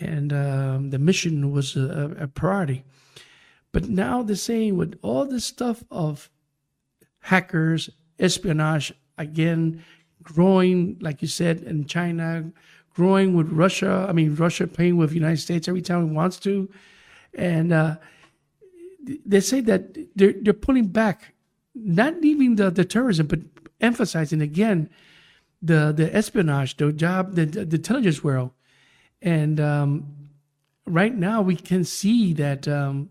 and 0.00 0.32
um, 0.32 0.90
the 0.90 0.98
mission 0.98 1.52
was 1.52 1.76
a, 1.76 2.16
a 2.18 2.26
priority. 2.26 2.84
But 3.70 3.88
now 3.88 4.22
they're 4.22 4.34
saying 4.34 4.76
with 4.76 4.98
all 5.02 5.24
this 5.24 5.44
stuff 5.44 5.84
of 5.88 6.30
hackers, 7.20 7.90
espionage, 8.18 8.92
again, 9.18 9.84
growing, 10.22 10.98
like 11.00 11.22
you 11.22 11.28
said, 11.28 11.62
in 11.62 11.84
China, 11.84 12.50
growing 12.92 13.34
with 13.34 13.48
Russia. 13.50 14.06
I 14.08 14.12
mean, 14.12 14.34
Russia 14.34 14.66
playing 14.66 14.96
with 14.96 15.10
the 15.10 15.16
United 15.16 15.40
States 15.40 15.68
every 15.68 15.82
time 15.82 16.08
it 16.08 16.12
wants 16.12 16.38
to. 16.40 16.68
And 17.34 17.72
uh, 17.72 17.96
they 19.24 19.40
say 19.40 19.60
that 19.60 19.96
they're, 20.16 20.34
they're 20.40 20.52
pulling 20.52 20.88
back, 20.88 21.34
not 21.74 22.20
leaving 22.20 22.56
the, 22.56 22.70
the 22.70 22.84
terrorism, 22.84 23.26
but 23.26 23.40
emphasizing 23.80 24.40
again 24.40 24.88
the, 25.60 25.92
the 25.96 26.14
espionage, 26.14 26.76
the 26.76 26.92
job, 26.92 27.34
the, 27.34 27.46
the 27.46 27.76
intelligence 27.76 28.22
world. 28.22 28.50
And 29.22 29.58
um, 29.58 30.28
right 30.86 31.14
now 31.14 31.42
we 31.42 31.56
can 31.56 31.84
see 31.84 32.32
that 32.34 32.68
um, 32.68 33.08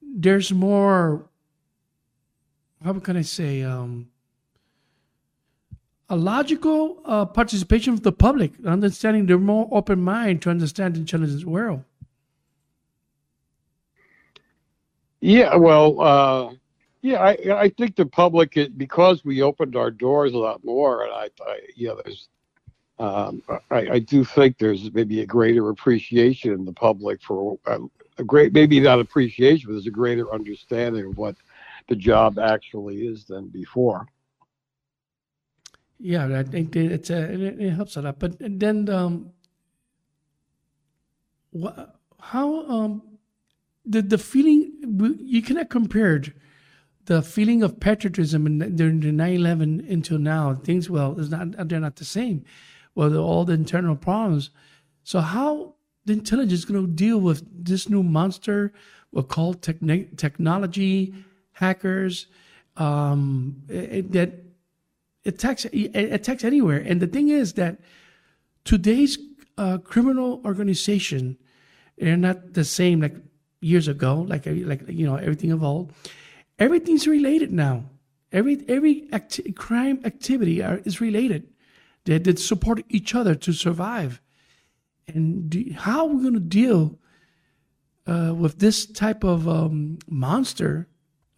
there's 0.00 0.52
more 0.52 1.28
how 2.84 2.92
can 2.94 3.16
I 3.16 3.22
say 3.22 3.62
um, 3.62 4.08
a 6.08 6.16
logical 6.16 7.00
uh, 7.04 7.24
participation 7.24 7.94
of 7.94 8.02
the 8.02 8.12
public, 8.12 8.52
understanding 8.64 9.26
their 9.26 9.38
more 9.38 9.68
open 9.72 10.00
mind 10.02 10.42
to 10.42 10.50
understand 10.50 10.94
the 10.94 11.00
intelligence 11.00 11.44
world. 11.44 11.82
Yeah, 15.20 15.56
well, 15.56 16.00
uh, 16.00 16.50
yeah, 17.06 17.22
I 17.22 17.60
I 17.62 17.68
think 17.68 17.94
the 17.94 18.04
public 18.04 18.58
because 18.76 19.24
we 19.24 19.40
opened 19.40 19.76
our 19.76 19.92
doors 19.92 20.32
a 20.32 20.38
lot 20.38 20.64
more, 20.64 21.04
and 21.04 21.12
I, 21.12 21.30
I 21.40 21.60
you 21.76 21.86
know, 21.86 22.00
there's 22.04 22.28
um, 22.98 23.42
I, 23.70 23.88
I, 23.90 23.98
do 23.98 24.24
think 24.24 24.56
there's 24.58 24.90
maybe 24.92 25.20
a 25.20 25.26
greater 25.26 25.68
appreciation 25.68 26.52
in 26.52 26.64
the 26.64 26.72
public 26.72 27.22
for 27.22 27.58
a, 27.66 27.78
a, 28.16 28.24
great, 28.24 28.54
maybe 28.54 28.80
not 28.80 29.00
appreciation, 29.00 29.68
but 29.68 29.74
there's 29.74 29.86
a 29.86 29.90
greater 29.90 30.32
understanding 30.32 31.04
of 31.04 31.18
what 31.18 31.36
the 31.88 31.94
job 31.94 32.38
actually 32.38 33.06
is 33.06 33.26
than 33.26 33.48
before. 33.48 34.06
Yeah, 36.00 36.38
I 36.38 36.42
think 36.42 36.74
it's 36.74 37.10
a, 37.10 37.30
it, 37.34 37.60
it 37.60 37.70
helps 37.70 37.96
a 37.96 38.02
lot. 38.02 38.18
But 38.18 38.36
then, 38.40 38.88
um, 38.88 39.30
what, 41.50 42.00
how 42.18 42.66
um, 42.66 43.02
the 43.84 44.00
the 44.00 44.18
feeling 44.18 44.72
you 45.20 45.42
cannot 45.42 45.68
compare 45.68 46.18
the 47.06 47.22
feeling 47.22 47.62
of 47.62 47.80
patriotism 47.80 48.46
in, 48.46 48.76
during 48.76 49.00
the 49.00 49.10
9/11 49.10 49.90
until 49.90 50.18
now. 50.18 50.54
Things 50.54 50.90
well, 50.90 51.18
is 51.18 51.30
not 51.30 51.68
they're 51.68 51.80
not 51.80 51.96
the 51.96 52.04
same 52.04 52.44
well, 52.94 53.14
all 53.16 53.44
the 53.44 53.52
internal 53.52 53.94
problems. 53.94 54.50
So 55.04 55.20
how 55.20 55.74
the 56.04 56.14
intelligence 56.14 56.64
going 56.64 56.84
to 56.84 56.90
deal 56.90 57.18
with 57.18 57.44
this 57.64 57.88
new 57.88 58.02
monster 58.02 58.72
we'll 59.12 59.24
call 59.24 59.54
techn- 59.54 60.16
technology 60.16 61.14
hackers 61.52 62.26
um, 62.76 63.62
it, 63.68 64.12
that 64.12 64.32
attacks 65.24 65.64
it 65.66 65.94
attacks 65.94 66.44
anywhere. 66.44 66.78
And 66.78 67.00
the 67.00 67.06
thing 67.06 67.28
is 67.28 67.54
that 67.54 67.78
today's 68.64 69.18
uh, 69.56 69.78
criminal 69.78 70.42
organization 70.44 71.38
they're 71.98 72.16
not 72.16 72.52
the 72.52 72.64
same 72.64 73.00
like 73.00 73.16
years 73.60 73.88
ago. 73.88 74.26
Like 74.28 74.44
like 74.46 74.82
you 74.88 75.06
know 75.06 75.16
everything 75.16 75.50
evolved. 75.50 75.94
Everything's 76.58 77.06
related 77.06 77.52
now. 77.52 77.84
Every 78.32 78.64
every 78.68 79.08
acti- 79.12 79.52
crime 79.52 80.00
activity 80.04 80.62
are, 80.62 80.78
is 80.84 81.00
related. 81.00 81.48
They 82.04 82.18
did 82.18 82.38
support 82.38 82.82
each 82.88 83.14
other 83.14 83.34
to 83.34 83.52
survive. 83.52 84.20
And 85.06 85.50
do, 85.50 85.72
how 85.76 86.06
are 86.06 86.14
we 86.14 86.22
going 86.22 86.34
to 86.34 86.40
deal 86.40 86.98
uh, 88.06 88.34
with 88.34 88.58
this 88.58 88.86
type 88.86 89.24
of 89.24 89.48
um, 89.48 89.98
monster 90.08 90.88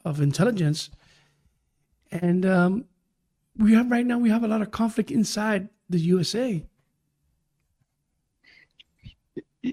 of 0.05 0.21
intelligence? 0.21 0.91
And 2.11 2.47
um, 2.47 2.85
we 3.57 3.75
have 3.75 3.91
right 3.91 4.07
now 4.07 4.19
we 4.19 4.31
have 4.31 4.45
a 4.45 4.49
lot 4.49 4.63
of 4.63 4.71
conflict 4.71 5.11
inside 5.11 5.69
the 5.91 6.01
USA. 6.01 6.65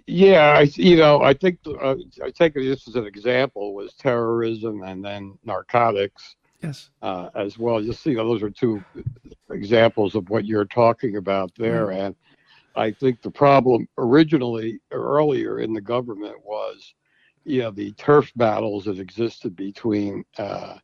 Yeah, 0.07 0.55
I, 0.57 0.61
you 0.75 0.97
know, 0.97 1.21
I 1.21 1.33
think 1.33 1.59
uh, 1.65 1.95
I 2.23 2.31
take 2.31 2.53
this 2.53 2.87
as 2.87 2.95
an 2.95 3.05
example 3.05 3.73
was 3.73 3.93
terrorism 3.93 4.83
and 4.83 5.03
then 5.03 5.37
narcotics 5.43 6.35
Yes. 6.65 6.89
Uh, 7.01 7.29
as 7.35 7.59
well. 7.59 7.81
Just 7.81 8.01
see, 8.01 8.11
you 8.11 8.17
know, 8.17 8.27
those 8.27 8.41
are 8.41 8.49
two 8.49 8.83
examples 9.51 10.15
of 10.15 10.29
what 10.29 10.45
you're 10.45 10.65
talking 10.65 11.17
about 11.17 11.51
there. 11.55 11.87
Mm-hmm. 11.87 12.01
And 12.01 12.15
I 12.75 12.91
think 12.91 13.21
the 13.21 13.31
problem 13.31 13.87
originally, 13.97 14.79
earlier 14.91 15.59
in 15.59 15.73
the 15.73 15.81
government, 15.81 16.43
was, 16.43 16.95
you 17.43 17.61
know, 17.61 17.71
the 17.71 17.91
turf 17.93 18.31
battles 18.35 18.85
that 18.85 18.99
existed 18.99 19.55
between 19.55 20.25
uh, 20.39 20.77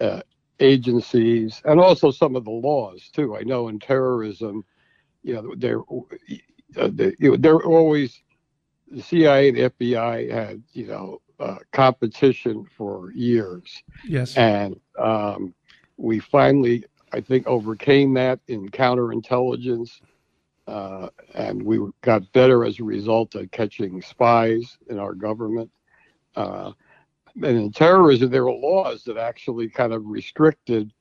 uh, 0.00 0.22
agencies 0.58 1.62
and 1.64 1.78
also 1.78 2.10
some 2.10 2.34
of 2.34 2.44
the 2.44 2.50
laws 2.50 3.08
too. 3.12 3.36
I 3.36 3.42
know 3.42 3.68
in 3.68 3.78
terrorism, 3.78 4.64
you 5.22 5.34
know, 5.34 5.54
they're 5.56 5.82
uh, 6.76 6.88
they, 6.92 7.14
they're 7.38 7.62
always 7.62 8.22
the 8.90 9.02
CIA 9.02 9.48
and 9.48 9.58
FBI 9.58 10.30
had, 10.30 10.62
you 10.72 10.86
know, 10.86 11.20
uh, 11.38 11.56
competition 11.72 12.66
for 12.76 13.10
years. 13.12 13.82
Yes. 14.06 14.36
And 14.36 14.80
um, 14.98 15.54
we 15.96 16.18
finally, 16.18 16.84
I 17.12 17.20
think, 17.20 17.46
overcame 17.46 18.14
that 18.14 18.40
in 18.48 18.68
counterintelligence. 18.68 20.00
Uh, 20.66 21.08
and 21.34 21.62
we 21.62 21.78
got 22.00 22.32
better 22.32 22.64
as 22.64 22.80
a 22.80 22.84
result 22.84 23.34
of 23.34 23.50
catching 23.50 24.02
spies 24.02 24.78
in 24.88 24.98
our 24.98 25.14
government. 25.14 25.70
Uh, 26.34 26.72
and 27.36 27.44
in 27.44 27.70
terrorism, 27.72 28.30
there 28.30 28.44
were 28.44 28.52
laws 28.52 29.04
that 29.04 29.16
actually 29.18 29.68
kind 29.68 29.92
of 29.92 30.06
restricted 30.06 30.92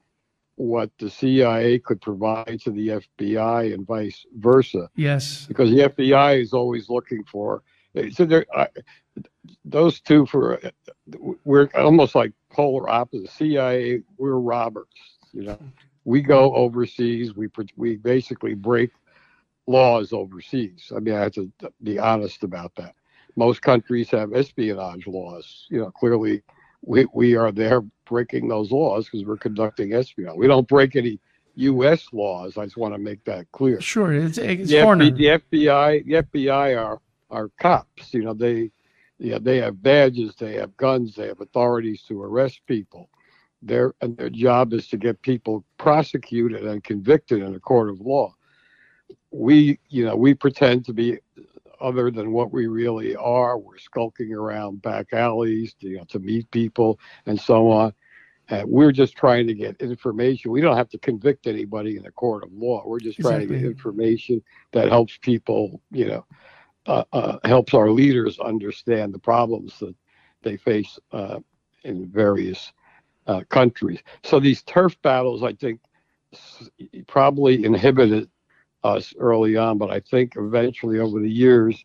what 0.55 0.89
the 0.99 1.09
CIA 1.09 1.79
could 1.79 2.01
provide 2.01 2.59
to 2.63 2.71
the 2.71 2.87
FBI 2.89 3.73
and 3.73 3.85
vice 3.85 4.25
versa. 4.37 4.89
Yes. 4.95 5.45
Because 5.47 5.69
the 5.69 5.89
FBI 5.89 6.41
is 6.41 6.53
always 6.53 6.89
looking 6.89 7.23
for. 7.23 7.63
So 8.11 8.25
there, 8.25 8.45
I, 8.53 8.67
those 9.63 9.99
two 10.01 10.25
for 10.25 10.59
we're 11.45 11.69
almost 11.75 12.15
like 12.15 12.33
polar 12.49 12.89
opposites. 12.89 13.33
CIA, 13.33 14.01
we're 14.17 14.35
robbers. 14.35 14.85
You 15.31 15.43
know, 15.43 15.59
we 16.03 16.21
go 16.21 16.53
overseas. 16.55 17.35
We 17.35 17.49
we 17.75 17.95
basically 17.97 18.53
break 18.53 18.91
laws 19.67 20.13
overseas. 20.13 20.91
I 20.95 20.99
mean, 20.99 21.15
I 21.15 21.21
have 21.21 21.33
to 21.33 21.51
be 21.83 21.99
honest 21.99 22.43
about 22.43 22.75
that. 22.75 22.95
Most 23.35 23.61
countries 23.61 24.09
have 24.11 24.33
espionage 24.33 25.07
laws. 25.07 25.67
You 25.69 25.79
know, 25.79 25.91
clearly 25.91 26.41
we 26.81 27.05
we 27.13 27.35
are 27.35 27.51
there 27.51 27.81
breaking 28.05 28.47
those 28.47 28.71
laws 28.71 29.05
because 29.05 29.25
we're 29.25 29.37
conducting 29.37 29.93
espionage. 29.93 30.37
We 30.37 30.47
don't 30.47 30.67
break 30.67 30.95
any 30.95 31.19
U.S. 31.55 32.07
laws. 32.11 32.57
I 32.57 32.65
just 32.65 32.77
want 32.77 32.93
to 32.93 32.97
make 32.99 33.23
that 33.25 33.49
clear. 33.51 33.79
Sure, 33.81 34.13
it's, 34.13 34.37
it's 34.37 34.69
the, 34.69 34.77
FBI, 34.77 35.15
the 35.17 35.57
FBI, 35.57 36.05
the 36.05 36.13
FBI 36.13 36.77
are 36.77 36.99
are 37.29 37.49
cops. 37.59 38.13
You 38.13 38.23
know, 38.23 38.33
they 38.33 38.71
yeah, 39.17 39.37
they 39.41 39.57
have 39.57 39.81
badges, 39.81 40.35
they 40.35 40.55
have 40.55 40.75
guns, 40.77 41.15
they 41.15 41.27
have 41.27 41.39
authorities 41.39 42.03
to 42.03 42.21
arrest 42.21 42.61
people. 42.67 43.09
Their 43.61 43.93
and 44.01 44.17
their 44.17 44.29
job 44.29 44.73
is 44.73 44.87
to 44.89 44.97
get 44.97 45.21
people 45.21 45.63
prosecuted 45.77 46.63
and 46.65 46.83
convicted 46.83 47.41
in 47.41 47.55
a 47.55 47.59
court 47.59 47.89
of 47.89 48.01
law. 48.01 48.33
We, 49.31 49.79
you 49.89 50.05
know, 50.05 50.15
we 50.15 50.33
pretend 50.33 50.85
to 50.85 50.93
be 50.93 51.19
other 51.81 52.11
than 52.11 52.31
what 52.31 52.51
we 52.51 52.67
really 52.67 53.15
are. 53.15 53.57
We're 53.57 53.77
skulking 53.77 54.33
around 54.33 54.81
back 54.81 55.13
alleys, 55.13 55.73
to, 55.75 55.87
you 55.87 55.97
know, 55.97 56.05
to 56.05 56.19
meet 56.19 56.49
people 56.51 56.99
and 57.25 57.39
so 57.39 57.69
on. 57.69 57.93
And 58.49 58.69
we're 58.69 58.91
just 58.91 59.15
trying 59.15 59.47
to 59.47 59.53
get 59.53 59.81
information. 59.81 60.51
We 60.51 60.61
don't 60.61 60.77
have 60.77 60.89
to 60.89 60.99
convict 60.99 61.47
anybody 61.47 61.97
in 61.97 62.05
a 62.05 62.11
court 62.11 62.43
of 62.43 62.53
law. 62.53 62.83
We're 62.85 62.99
just 62.99 63.19
trying 63.19 63.39
to 63.41 63.47
get 63.47 63.63
information 63.65 64.41
that 64.71 64.89
helps 64.89 65.17
people, 65.17 65.81
you 65.91 66.07
know, 66.07 66.25
uh, 66.87 67.03
uh, 67.13 67.37
helps 67.45 67.73
our 67.73 67.89
leaders 67.89 68.39
understand 68.39 69.13
the 69.13 69.19
problems 69.19 69.79
that 69.79 69.95
they 70.43 70.55
face 70.55 70.99
uh, 71.11 71.39
in 71.83 72.05
various 72.07 72.71
uh, 73.25 73.41
countries. 73.49 73.99
So 74.23 74.39
these 74.39 74.61
turf 74.63 74.95
battles, 75.01 75.43
I 75.43 75.53
think, 75.53 75.79
probably 77.07 77.65
inhibited 77.65 78.29
us 78.83 79.15
early 79.17 79.57
on, 79.57 79.79
but 79.79 79.89
I 79.89 79.99
think 79.99 80.33
eventually 80.35 80.99
over 80.99 81.19
the 81.19 81.31
years, 81.31 81.83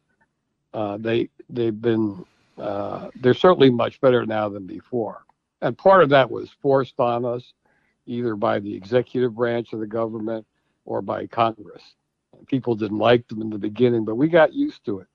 they 0.98 1.30
they've 1.48 1.80
been 1.80 2.24
they're 2.58 3.34
certainly 3.34 3.70
much 3.70 4.00
better 4.00 4.26
now 4.26 4.48
than 4.50 4.66
before. 4.66 5.24
And 5.62 5.78
part 5.78 6.02
of 6.02 6.10
that 6.10 6.30
was 6.30 6.50
forced 6.60 6.98
on 6.98 7.24
us, 7.24 7.54
either 8.06 8.34
by 8.34 8.58
the 8.58 8.74
executive 8.74 9.34
branch 9.34 9.72
of 9.72 9.80
the 9.80 9.86
government 9.86 10.46
or 10.84 11.00
by 11.00 11.26
Congress 11.26 11.94
people 12.46 12.74
didn't 12.74 12.98
like 12.98 13.26
them 13.28 13.42
in 13.42 13.50
the 13.50 13.58
beginning, 13.58 14.04
but 14.04 14.16
we 14.16 14.28
got 14.28 14.52
used 14.52 14.84
to 14.84 15.00
it 15.00 15.06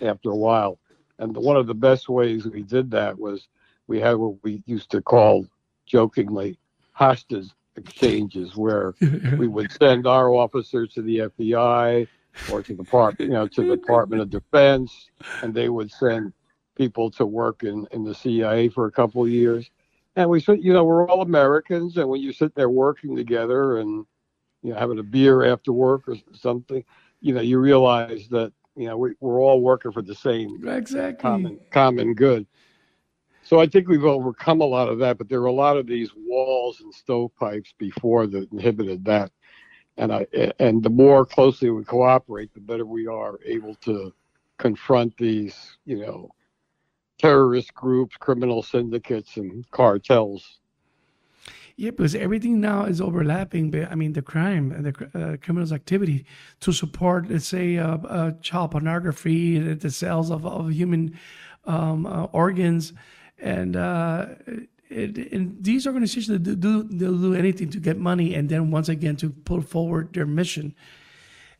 after 0.00 0.30
a 0.30 0.36
while. 0.36 0.78
And 1.18 1.34
the, 1.34 1.40
one 1.40 1.56
of 1.56 1.66
the 1.66 1.74
best 1.74 2.08
ways 2.08 2.46
we 2.46 2.62
did 2.62 2.90
that 2.90 3.18
was 3.18 3.48
we 3.86 4.00
had 4.00 4.16
what 4.16 4.42
we 4.42 4.62
used 4.66 4.90
to 4.90 5.02
call 5.02 5.46
jokingly 5.86 6.58
hostage 6.92 7.48
exchanges, 7.76 8.56
where 8.56 8.94
we 9.38 9.48
would 9.48 9.70
send 9.72 10.06
our 10.06 10.30
officers 10.30 10.92
to 10.94 11.02
the 11.02 11.18
FBI 11.18 12.08
or 12.50 12.62
to 12.62 12.74
the 12.74 12.84
part, 12.84 13.18
you 13.20 13.28
know, 13.28 13.46
to 13.46 13.68
the 13.68 13.76
Department 13.76 14.22
of 14.22 14.30
Defense, 14.30 15.10
and 15.42 15.54
they 15.54 15.68
would 15.68 15.90
send 15.90 16.32
people 16.74 17.10
to 17.10 17.24
work 17.24 17.62
in, 17.62 17.86
in 17.92 18.04
the 18.04 18.14
CIA 18.14 18.68
for 18.68 18.86
a 18.86 18.92
couple 18.92 19.22
of 19.22 19.30
years. 19.30 19.70
And 20.16 20.28
we 20.30 20.40
said, 20.40 20.62
you 20.62 20.72
know, 20.72 20.84
we're 20.84 21.08
all 21.08 21.22
Americans, 21.22 21.96
and 21.96 22.08
when 22.08 22.20
you 22.20 22.32
sit 22.32 22.54
there 22.54 22.70
working 22.70 23.16
together 23.16 23.78
and 23.78 24.06
you 24.62 24.72
know, 24.72 24.78
having 24.78 24.98
a 24.98 25.02
beer 25.02 25.44
after 25.44 25.72
work 25.72 26.08
or 26.08 26.16
something, 26.34 26.84
you 27.20 27.34
know, 27.34 27.40
you 27.40 27.58
realize 27.58 28.28
that, 28.28 28.52
you 28.76 28.86
know, 28.86 28.96
we, 28.96 29.14
we're 29.20 29.40
all 29.40 29.60
working 29.60 29.92
for 29.92 30.02
the 30.02 30.14
same 30.14 30.66
exactly 30.68 31.22
common, 31.22 31.60
common 31.70 32.14
good. 32.14 32.46
So 33.42 33.60
I 33.60 33.66
think 33.66 33.88
we've 33.88 34.04
overcome 34.04 34.60
a 34.60 34.66
lot 34.66 34.88
of 34.88 34.98
that, 34.98 35.18
but 35.18 35.28
there 35.28 35.40
are 35.40 35.46
a 35.46 35.52
lot 35.52 35.76
of 35.76 35.86
these 35.86 36.10
walls 36.16 36.80
and 36.80 36.92
stovepipes 36.92 37.74
before 37.78 38.26
that 38.26 38.50
inhibited 38.50 39.04
that. 39.04 39.30
And 39.96 40.12
I 40.12 40.26
and 40.58 40.82
the 40.82 40.90
more 40.90 41.24
closely 41.24 41.70
we 41.70 41.84
cooperate, 41.84 42.52
the 42.52 42.60
better 42.60 42.84
we 42.84 43.06
are 43.06 43.38
able 43.46 43.76
to 43.76 44.12
confront 44.58 45.16
these, 45.16 45.78
you 45.84 46.00
know, 46.00 46.30
terrorist 47.18 47.72
groups, 47.72 48.16
criminal 48.16 48.62
syndicates, 48.62 49.36
and 49.36 49.68
cartels 49.70 50.58
Yeah, 51.78 51.90
because 51.90 52.14
everything 52.14 52.58
now 52.60 52.84
is 52.84 53.02
overlapping. 53.02 53.70
But 53.70 53.90
I 53.92 53.94
mean, 53.94 54.14
the 54.14 54.22
crime 54.22 54.72
and 54.72 54.86
the 54.86 55.10
uh, 55.14 55.36
criminals' 55.36 55.72
activity 55.72 56.24
to 56.60 56.72
support, 56.72 57.28
let's 57.28 57.46
say, 57.46 57.76
uh, 57.76 57.98
uh, 57.98 58.30
child 58.40 58.70
pornography, 58.70 59.58
the 59.58 59.90
sales 59.90 60.30
of, 60.30 60.46
of 60.46 60.72
human 60.72 61.18
um, 61.66 62.06
uh, 62.06 62.24
organs, 62.32 62.94
and, 63.38 63.76
uh, 63.76 64.26
it, 64.88 65.32
and 65.32 65.62
these 65.62 65.86
organizations 65.86 66.38
do, 66.40 66.56
do 66.56 66.82
they'll 66.84 67.18
do 67.18 67.34
anything 67.34 67.68
to 67.70 67.78
get 67.78 67.98
money, 67.98 68.34
and 68.34 68.48
then 68.48 68.70
once 68.70 68.88
again 68.88 69.16
to 69.16 69.28
pull 69.30 69.60
forward 69.60 70.14
their 70.14 70.26
mission. 70.26 70.74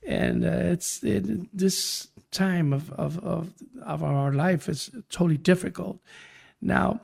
And 0.06 0.44
uh, 0.44 0.72
it's 0.72 1.02
it, 1.02 1.54
this 1.56 2.08
time 2.30 2.72
of, 2.72 2.90
of, 2.92 3.18
of, 3.18 3.52
of 3.82 4.02
our 4.02 4.32
life 4.32 4.68
is 4.68 4.90
totally 5.10 5.36
difficult. 5.36 5.98
Now, 6.62 7.00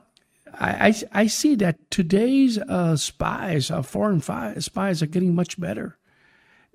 I, 0.53 0.87
I, 0.87 1.21
I 1.23 1.27
see 1.27 1.55
that 1.55 1.89
today's 1.91 2.57
uh, 2.57 2.95
spies, 2.97 3.71
uh, 3.71 3.81
foreign 3.81 4.21
fi- 4.21 4.55
spies, 4.59 5.01
are 5.01 5.07
getting 5.07 5.35
much 5.35 5.59
better 5.59 5.97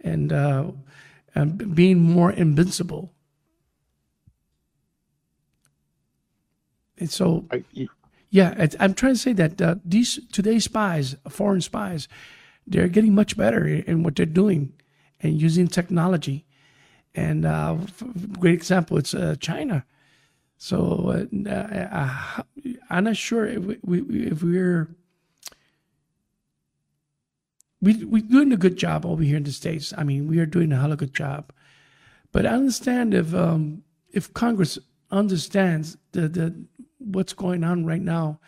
and, 0.02 0.32
uh, 0.32 0.72
and 1.34 1.74
being 1.74 2.00
more 2.00 2.32
invincible. 2.32 3.12
And 6.98 7.10
so, 7.10 7.46
yeah, 8.30 8.66
I'm 8.80 8.94
trying 8.94 9.14
to 9.14 9.18
say 9.18 9.32
that 9.34 9.62
uh, 9.62 9.76
these 9.84 10.18
today's 10.32 10.64
spies, 10.64 11.16
foreign 11.28 11.60
spies, 11.60 12.08
they're 12.66 12.88
getting 12.88 13.14
much 13.14 13.36
better 13.36 13.66
in 13.66 14.02
what 14.02 14.16
they're 14.16 14.26
doing 14.26 14.72
and 15.20 15.40
using 15.40 15.68
technology. 15.68 16.44
And 17.14 17.46
uh, 17.46 17.76
great 18.38 18.54
example, 18.54 18.98
it's 18.98 19.14
uh, 19.14 19.36
China. 19.40 19.84
So 20.56 21.26
uh, 21.48 21.50
uh, 21.50 22.42
I'm 22.90 23.04
not 23.04 23.16
sure 23.16 23.46
if 23.46 23.64
we, 23.82 24.00
if 24.00 24.42
we're 24.42 24.88
we 27.80 28.04
we're 28.04 28.22
doing 28.22 28.52
a 28.52 28.56
good 28.56 28.76
job 28.76 29.06
over 29.06 29.22
here 29.22 29.36
in 29.36 29.44
the 29.44 29.52
states. 29.52 29.92
I 29.96 30.04
mean, 30.04 30.26
we 30.26 30.38
are 30.40 30.46
doing 30.46 30.72
a 30.72 30.76
hell 30.76 30.86
of 30.86 30.92
a 30.92 30.96
good 30.96 31.14
job. 31.14 31.52
But 32.32 32.46
I 32.46 32.50
understand 32.50 33.14
if 33.14 33.34
um, 33.34 33.84
if 34.12 34.32
Congress 34.34 34.78
understands 35.10 35.96
the, 36.12 36.28
the 36.28 36.54
what's 36.98 37.32
going 37.32 37.64
on 37.64 37.86
right 37.86 38.02
now 38.02 38.40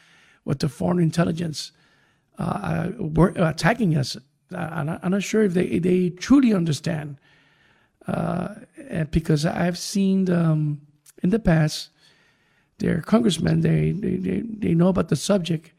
with 0.45 0.59
the 0.59 0.69
foreign 0.69 0.99
intelligence 0.99 1.73
uh, 2.39 2.91
uh 2.99 3.33
attacking 3.37 3.97
us. 3.97 4.17
I'm 4.53 4.87
not, 4.87 5.01
I'm 5.05 5.13
not, 5.13 5.23
sure 5.23 5.43
if 5.45 5.55
they 5.55 5.79
they 5.79 6.11
truly 6.11 6.53
understand, 6.53 7.19
uh, 8.09 8.57
because 9.13 9.47
I've 9.47 9.79
seen 9.79 10.29
um, 10.29 10.81
in 11.23 11.31
the 11.31 11.39
past 11.39 11.91
they're 12.81 13.03
congressmen. 13.03 13.61
They, 13.61 13.93
they, 13.93 14.17
they, 14.17 14.43
they 14.45 14.75
know 14.75 14.89
about 14.89 15.09
the 15.09 15.17
subject 15.17 15.73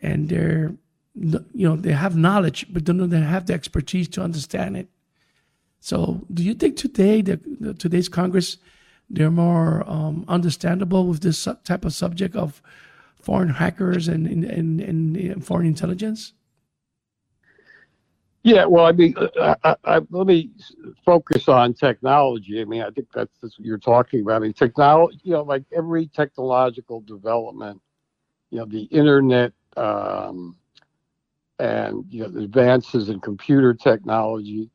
and 0.00 0.28
they're, 0.28 0.74
you 1.14 1.68
know, 1.68 1.76
they 1.76 1.92
have 1.92 2.16
knowledge, 2.16 2.66
but 2.70 2.84
don't 2.84 3.10
they 3.10 3.20
have 3.20 3.46
the 3.46 3.54
expertise 3.54 4.08
to 4.08 4.22
understand 4.22 4.76
it. 4.76 4.88
So 5.80 6.24
do 6.32 6.42
you 6.42 6.54
think 6.54 6.76
today, 6.76 7.22
that 7.22 7.78
today's 7.78 8.08
Congress, 8.08 8.56
they're 9.10 9.30
more 9.30 9.88
um, 9.88 10.24
understandable 10.28 11.06
with 11.06 11.20
this 11.20 11.46
type 11.64 11.84
of 11.84 11.92
subject 11.92 12.36
of 12.36 12.62
foreign 13.20 13.50
hackers 13.50 14.08
and, 14.08 14.26
and, 14.26 14.44
and, 14.44 15.16
and 15.16 15.44
foreign 15.44 15.66
intelligence? 15.66 16.32
Yeah, 18.48 18.64
well, 18.64 18.86
I 18.86 18.92
mean, 18.92 19.14
uh, 19.18 19.54
I, 19.62 19.76
I, 19.84 20.00
let 20.08 20.26
me 20.26 20.50
focus 21.04 21.48
on 21.48 21.74
technology. 21.74 22.62
I 22.62 22.64
mean, 22.64 22.80
I 22.80 22.88
think 22.88 23.08
that's, 23.12 23.30
that's 23.42 23.58
what 23.58 23.66
you're 23.66 23.76
talking 23.76 24.22
about. 24.22 24.36
I 24.36 24.38
mean, 24.38 24.54
technology, 24.54 25.18
you 25.22 25.32
know, 25.32 25.42
like 25.42 25.64
every 25.76 26.06
technological 26.06 27.02
development, 27.02 27.78
you 28.50 28.58
know, 28.58 28.64
the 28.64 28.84
internet 28.84 29.52
um, 29.76 30.56
and, 31.58 32.06
you 32.08 32.22
know, 32.22 32.28
the 32.28 32.40
advances 32.40 33.10
in 33.10 33.20
computer 33.20 33.74
technology 33.74 34.70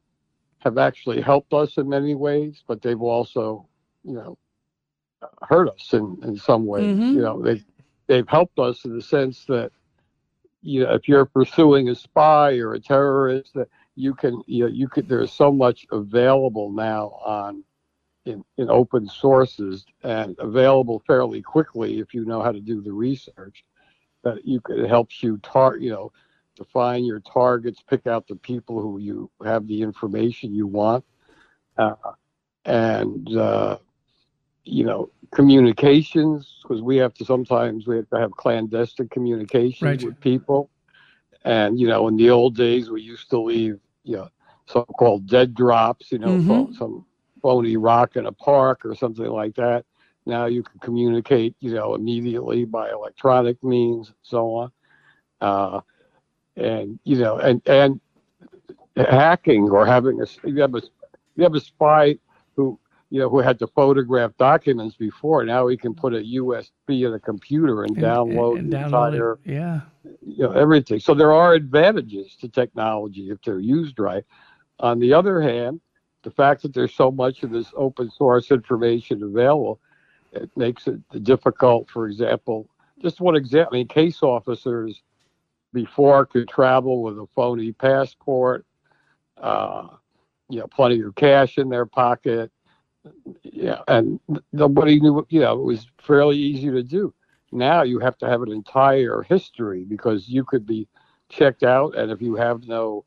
have 0.59 0.77
actually 0.77 1.19
helped 1.19 1.51
us 1.51 1.77
in 1.77 1.89
many 1.89 2.13
ways, 2.13 2.63
but 2.67 2.79
they've 2.83 3.01
also, 3.01 3.67
you 4.03 4.13
know, 4.13 4.37
hurt 5.41 5.67
us 5.67 5.93
in, 5.93 6.15
in 6.21 6.37
some 6.37 6.67
ways. 6.67 6.85
Mm-hmm. 6.85 7.15
You 7.15 7.21
know, 7.21 7.41
they, 7.41 7.63
they've 8.05 8.29
helped 8.29 8.59
us 8.59 8.85
in 8.85 8.95
the 8.95 9.01
sense 9.01 9.45
that, 9.45 9.71
you 10.63 10.83
know, 10.83 10.93
if 10.93 11.07
you're 11.07 11.25
pursuing 11.25 11.89
a 11.89 11.95
spy 11.95 12.57
or 12.57 12.73
a 12.73 12.79
terrorist, 12.79 13.55
you 13.95 14.15
can, 14.15 14.41
you 14.47 14.63
know, 14.63 14.69
you 14.69 14.87
could. 14.87 15.07
There's 15.07 15.31
so 15.31 15.51
much 15.51 15.85
available 15.91 16.71
now 16.71 17.19
on 17.23 17.63
in, 18.25 18.43
in 18.57 18.69
open 18.69 19.07
sources 19.07 19.85
and 20.03 20.35
available 20.39 21.03
fairly 21.05 21.41
quickly 21.41 21.99
if 21.99 22.13
you 22.13 22.25
know 22.25 22.41
how 22.41 22.51
to 22.51 22.61
do 22.61 22.81
the 22.81 22.91
research. 22.91 23.63
That 24.23 24.47
you 24.47 24.61
could 24.61 24.79
it 24.79 24.87
helps 24.87 25.21
you 25.21 25.37
tar, 25.43 25.75
you 25.77 25.89
know, 25.89 26.13
define 26.55 27.03
your 27.03 27.19
targets, 27.19 27.83
pick 27.87 28.07
out 28.07 28.25
the 28.27 28.37
people 28.37 28.81
who 28.81 28.99
you 28.99 29.29
have 29.43 29.67
the 29.67 29.81
information 29.81 30.55
you 30.55 30.65
want, 30.65 31.03
uh, 31.77 31.95
and 32.63 33.35
uh, 33.35 33.77
you 34.63 34.83
know 34.83 35.09
communications 35.31 36.59
because 36.61 36.81
we 36.81 36.97
have 36.97 37.13
to 37.13 37.25
sometimes 37.25 37.87
we 37.87 37.97
have 37.97 38.09
to 38.09 38.17
have 38.17 38.31
clandestine 38.31 39.09
communications 39.09 39.81
right. 39.81 40.03
with 40.03 40.19
people 40.19 40.69
and 41.43 41.79
you 41.79 41.87
know 41.87 42.07
in 42.07 42.15
the 42.15 42.29
old 42.29 42.55
days 42.55 42.89
we 42.89 43.01
used 43.01 43.29
to 43.29 43.39
leave 43.39 43.79
you 44.03 44.15
know 44.15 44.29
so-called 44.67 45.27
dead 45.27 45.53
drops 45.53 46.11
you 46.11 46.19
know 46.19 46.27
mm-hmm. 46.27 46.73
some 46.73 47.05
phony 47.41 47.75
rock 47.75 48.15
in 48.15 48.25
a 48.27 48.31
park 48.31 48.85
or 48.85 48.95
something 48.95 49.27
like 49.27 49.53
that 49.55 49.85
now 50.25 50.45
you 50.45 50.63
can 50.63 50.79
communicate 50.79 51.55
you 51.59 51.73
know 51.73 51.95
immediately 51.95 52.63
by 52.63 52.89
electronic 52.89 53.61
means 53.63 54.07
and 54.07 54.17
so 54.21 54.55
on 54.55 54.71
uh, 55.41 55.81
and 56.55 56.99
you 57.03 57.17
know 57.17 57.37
and 57.37 57.61
and 57.65 57.99
hacking 58.95 59.69
or 59.69 59.85
having 59.85 60.21
a 60.21 60.47
you 60.47 60.61
have 60.61 60.75
a 60.75 60.81
you 61.35 61.43
have 61.43 61.55
a 61.55 61.59
spy 61.59 62.17
you 63.13 63.19
know, 63.19 63.29
who 63.29 63.41
had 63.41 63.59
to 63.59 63.67
photograph 63.67 64.35
documents 64.39 64.95
before. 64.95 65.45
Now 65.45 65.67
he 65.67 65.77
can 65.77 65.93
put 65.93 66.15
a 66.15 66.17
USB 66.17 67.05
in 67.05 67.13
a 67.13 67.19
computer 67.19 67.83
and, 67.83 67.95
and 67.95 68.03
download 68.03 68.57
and, 68.57 68.73
and 68.73 68.91
download 68.91 69.13
entire, 69.13 69.33
it. 69.33 69.39
yeah, 69.45 69.81
you 70.25 70.43
know, 70.43 70.51
everything. 70.53 70.99
So 70.99 71.13
there 71.13 71.31
are 71.31 71.53
advantages 71.53 72.35
to 72.37 72.49
technology 72.49 73.29
if 73.29 73.39
they're 73.45 73.59
used 73.59 73.99
right. 73.99 74.23
On 74.79 74.99
the 74.99 75.13
other 75.13 75.39
hand, 75.43 75.79
the 76.23 76.31
fact 76.31 76.63
that 76.63 76.73
there's 76.73 76.95
so 76.95 77.11
much 77.11 77.43
of 77.43 77.51
this 77.51 77.67
open 77.75 78.09
source 78.09 78.49
information 78.49 79.21
available, 79.21 79.79
it 80.31 80.49
makes 80.57 80.87
it 80.87 80.99
difficult. 81.23 81.91
For 81.91 82.07
example, 82.07 82.67
just 82.99 83.21
one 83.21 83.35
example: 83.35 83.75
I 83.75 83.77
mean, 83.77 83.87
case 83.89 84.23
officers 84.23 85.03
before 85.71 86.25
could 86.25 86.49
travel 86.49 87.03
with 87.03 87.19
a 87.19 87.27
phony 87.35 87.73
passport, 87.73 88.65
uh, 89.37 89.89
you 90.49 90.61
know, 90.61 90.67
plenty 90.67 90.99
of 91.01 91.13
cash 91.13 91.59
in 91.59 91.69
their 91.69 91.85
pocket 91.85 92.51
yeah, 93.43 93.81
and 93.87 94.19
nobody 94.51 94.99
knew. 94.99 95.25
You 95.29 95.41
know, 95.41 95.53
it 95.59 95.63
was 95.63 95.87
fairly 96.01 96.37
easy 96.37 96.69
to 96.71 96.83
do. 96.83 97.13
Now 97.51 97.83
you 97.83 97.99
have 97.99 98.17
to 98.19 98.27
have 98.27 98.41
an 98.41 98.51
entire 98.51 99.21
history 99.23 99.83
because 99.83 100.27
you 100.27 100.43
could 100.43 100.65
be 100.65 100.87
checked 101.29 101.63
out, 101.63 101.95
and 101.95 102.11
if 102.11 102.21
you 102.21 102.35
have 102.35 102.67
no, 102.67 103.05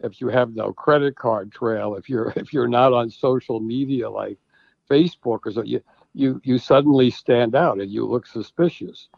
if 0.00 0.20
you 0.20 0.28
have 0.28 0.54
no 0.54 0.72
credit 0.72 1.16
card 1.16 1.52
trail, 1.52 1.94
if 1.94 2.08
you're 2.08 2.32
if 2.36 2.52
you're 2.52 2.68
not 2.68 2.92
on 2.92 3.10
social 3.10 3.60
media 3.60 4.08
like 4.08 4.38
Facebook 4.90 5.40
or 5.44 5.52
so, 5.52 5.62
you 5.62 5.80
you 6.14 6.40
you 6.44 6.58
suddenly 6.58 7.10
stand 7.10 7.54
out 7.54 7.80
and 7.80 7.90
you 7.90 8.04
look 8.06 8.26
suspicious. 8.26 9.08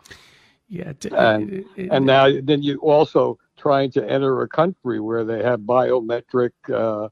Yeah, 0.68 0.92
and 1.12 1.50
it, 1.50 1.66
it, 1.76 1.92
and 1.92 2.06
now 2.06 2.28
then 2.42 2.62
you 2.62 2.78
also 2.78 3.38
trying 3.56 3.90
to 3.92 4.08
enter 4.08 4.42
a 4.42 4.48
country 4.48 5.00
where 5.00 5.24
they 5.24 5.42
have 5.42 5.60
biometric 5.60 6.50
uh, 6.72 7.08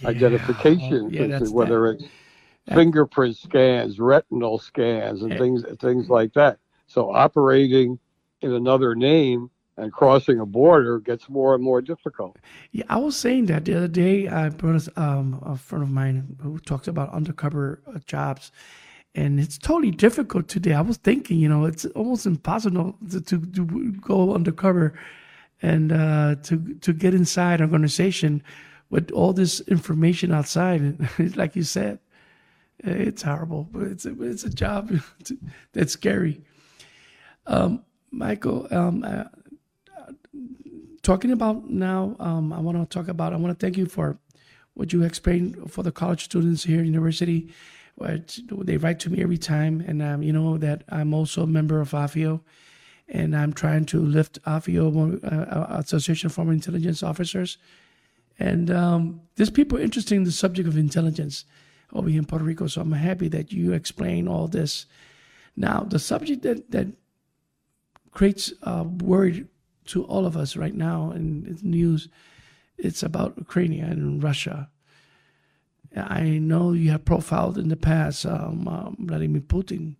yeah, 0.00 0.08
identification, 0.08 1.10
yeah, 1.10 1.38
whether 1.50 1.86
that. 1.86 2.00
it's 2.00 2.08
fingerprint 2.68 3.36
scans, 3.36 3.98
retinal 3.98 4.58
scans, 4.58 5.22
and 5.22 5.36
things 5.38 5.64
things 5.80 6.08
like 6.08 6.32
that. 6.34 6.58
So 6.86 7.12
operating 7.12 7.98
in 8.40 8.52
another 8.52 8.94
name 8.94 9.50
and 9.76 9.92
crossing 9.92 10.38
a 10.38 10.46
border 10.46 11.00
gets 11.00 11.28
more 11.28 11.54
and 11.54 11.62
more 11.62 11.82
difficult. 11.82 12.36
Yeah, 12.72 12.84
I 12.88 12.96
was 12.96 13.16
saying 13.16 13.46
that 13.46 13.64
the 13.64 13.74
other 13.74 13.88
day. 13.88 14.28
I 14.28 14.48
brought 14.48 14.86
um, 14.96 15.42
a 15.44 15.56
friend 15.56 15.82
of 15.82 15.90
mine 15.90 16.36
who 16.40 16.58
talks 16.58 16.86
about 16.86 17.12
undercover 17.12 17.80
uh, 17.86 17.98
jobs, 18.06 18.52
and 19.14 19.40
it's 19.40 19.58
totally 19.58 19.90
difficult 19.90 20.48
today. 20.48 20.74
I 20.74 20.80
was 20.80 20.98
thinking, 20.98 21.38
you 21.38 21.48
know, 21.48 21.64
it's 21.64 21.84
almost 21.86 22.26
impossible 22.26 22.96
to, 23.10 23.20
to, 23.20 23.40
to 23.40 23.92
go 24.00 24.34
undercover 24.34 24.94
and 25.62 25.92
uh, 25.92 26.36
to 26.44 26.74
to 26.80 26.92
get 26.92 27.14
inside 27.14 27.60
an 27.60 27.66
organization 27.66 28.42
with 28.90 29.10
all 29.10 29.32
this 29.32 29.60
information 29.60 30.32
outside. 30.32 31.08
like 31.36 31.56
you 31.56 31.62
said, 31.64 31.98
it's 32.78 33.22
horrible, 33.22 33.68
but 33.70 33.82
it's 33.82 34.06
a, 34.06 34.22
it's 34.22 34.44
a 34.44 34.50
job 34.50 34.92
that's 35.72 35.92
scary. 35.92 36.42
Um, 37.46 37.84
Michael, 38.10 38.68
um, 38.70 39.04
uh, 39.04 39.24
talking 41.02 41.30
about 41.30 41.68
now, 41.68 42.16
um, 42.18 42.52
I 42.52 42.60
want 42.60 42.78
to 42.78 42.86
talk 42.86 43.08
about. 43.08 43.32
I 43.32 43.36
want 43.36 43.58
to 43.58 43.64
thank 43.64 43.76
you 43.76 43.86
for 43.86 44.18
what 44.74 44.92
you 44.92 45.02
explained 45.02 45.70
for 45.70 45.82
the 45.82 45.92
college 45.92 46.24
students 46.24 46.64
here 46.64 46.80
at 46.80 46.86
university. 46.86 47.52
They 47.98 48.76
write 48.76 49.00
to 49.00 49.10
me 49.10 49.22
every 49.22 49.38
time, 49.38 49.80
and 49.86 50.02
um, 50.02 50.22
you 50.22 50.32
know 50.32 50.58
that 50.58 50.82
I'm 50.88 51.14
also 51.14 51.42
a 51.42 51.46
member 51.46 51.80
of 51.80 51.92
AFIO, 51.92 52.40
and 53.08 53.36
I'm 53.36 53.52
trying 53.52 53.84
to 53.86 54.00
lift 54.00 54.42
AFIO, 54.44 55.22
uh, 55.22 55.78
Association 55.78 56.26
of 56.26 56.32
Former 56.32 56.52
Intelligence 56.52 57.02
Officers. 57.02 57.58
And 58.38 58.68
um, 58.70 59.20
there's 59.36 59.50
people 59.50 59.78
interested 59.78 60.16
in 60.16 60.24
the 60.24 60.32
subject 60.32 60.66
of 60.66 60.76
intelligence 60.76 61.44
over 61.94 62.08
here 62.08 62.18
in 62.18 62.26
Puerto 62.26 62.44
Rico. 62.44 62.66
So 62.66 62.80
I'm 62.80 62.92
happy 62.92 63.28
that 63.28 63.52
you 63.52 63.72
explain 63.72 64.28
all 64.28 64.48
this. 64.48 64.86
Now, 65.56 65.86
the 65.88 65.98
subject 65.98 66.42
that, 66.42 66.70
that 66.72 66.88
creates 68.10 68.52
uh, 68.62 68.84
worry 68.84 69.46
to 69.86 70.04
all 70.04 70.26
of 70.26 70.36
us 70.36 70.56
right 70.56 70.74
now 70.74 71.12
in 71.12 71.44
the 71.44 71.66
news, 71.66 72.08
it's 72.78 73.02
about 73.02 73.38
Ukraine 73.38 73.82
and 73.82 74.22
Russia. 74.22 74.70
I 75.96 76.38
know 76.38 76.72
you 76.72 76.90
have 76.90 77.04
profiled 77.04 77.56
in 77.56 77.68
the 77.68 77.76
past 77.76 78.26
um, 78.26 78.66
um, 78.66 78.96
Vladimir 78.98 79.42
Putin. 79.42 79.94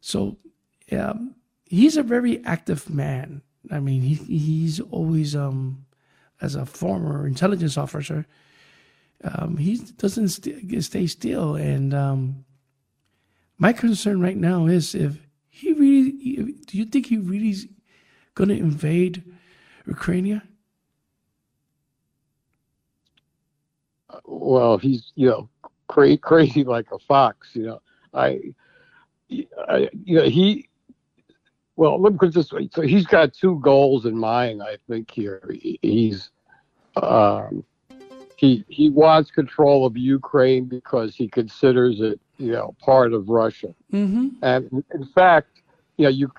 So 0.00 0.38
um, 0.90 1.36
he's 1.64 1.96
a 1.96 2.02
very 2.02 2.44
active 2.44 2.90
man. 2.90 3.42
I 3.70 3.78
mean, 3.78 4.02
he, 4.02 4.14
he's 4.14 4.80
always, 4.80 5.36
um, 5.36 5.86
as 6.40 6.56
a 6.56 6.66
former 6.66 7.26
intelligence 7.26 7.76
officer, 7.76 8.26
um, 9.24 9.56
he 9.56 9.76
doesn't 9.76 10.28
st- 10.28 10.84
stay 10.84 11.06
still. 11.06 11.56
And 11.56 11.92
um, 11.94 12.44
my 13.58 13.72
concern 13.72 14.20
right 14.20 14.36
now 14.36 14.66
is 14.66 14.94
if 14.94 15.18
he 15.48 15.72
really, 15.72 16.12
do 16.66 16.78
you 16.78 16.84
think 16.84 17.06
he 17.06 17.18
really 17.18 17.50
is 17.50 17.68
going 18.34 18.48
to 18.48 18.56
invade 18.56 19.24
Ukraine? 19.86 20.42
Well, 24.24 24.78
he's 24.78 25.12
you 25.16 25.28
know 25.28 25.48
cra- 25.88 26.16
crazy 26.18 26.64
like 26.64 26.86
a 26.92 26.98
fox. 26.98 27.50
You 27.54 27.62
know, 27.66 27.82
I, 28.14 28.40
I 29.68 29.88
you 30.04 30.16
know 30.16 30.24
he. 30.24 30.68
Well, 31.76 32.00
let 32.00 32.12
me 32.12 32.18
put 32.18 32.34
this 32.34 32.52
way. 32.52 32.68
So 32.72 32.82
he's 32.82 33.06
got 33.06 33.32
two 33.32 33.60
goals 33.60 34.04
in 34.06 34.16
mind. 34.18 34.62
I 34.62 34.78
think 34.88 35.10
here 35.10 35.48
he's 35.82 36.30
um, 36.96 37.64
he 38.38 38.64
he 38.68 38.88
wants 38.88 39.32
control 39.32 39.84
of 39.84 39.96
Ukraine 39.96 40.66
because 40.66 41.16
he 41.16 41.26
considers 41.26 42.00
it 42.00 42.20
you 42.36 42.52
know 42.52 42.76
part 42.80 43.12
of 43.12 43.28
Russia. 43.28 43.74
Mm-hmm. 43.92 44.28
And 44.42 44.84
in 44.94 45.04
fact, 45.06 45.62
you 45.96 46.04
know, 46.04 46.10
you 46.10 46.30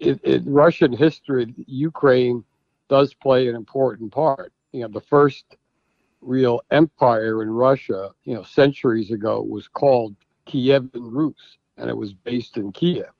in, 0.00 0.18
in 0.24 0.52
Russian 0.52 0.92
history, 0.92 1.54
Ukraine 1.66 2.42
does 2.88 3.14
play 3.14 3.46
an 3.46 3.54
important 3.54 4.10
part. 4.10 4.52
You 4.72 4.80
know, 4.80 4.88
the 4.88 5.00
first 5.00 5.44
real 6.20 6.60
empire 6.72 7.40
in 7.44 7.50
Russia, 7.50 8.10
you 8.24 8.34
know, 8.34 8.42
centuries 8.42 9.12
ago 9.12 9.40
was 9.40 9.68
called 9.68 10.16
Kievan 10.48 10.90
Rus, 10.94 11.58
and 11.76 11.88
it 11.88 11.96
was 11.96 12.12
based 12.12 12.56
in 12.56 12.72
Kiev. 12.72 13.12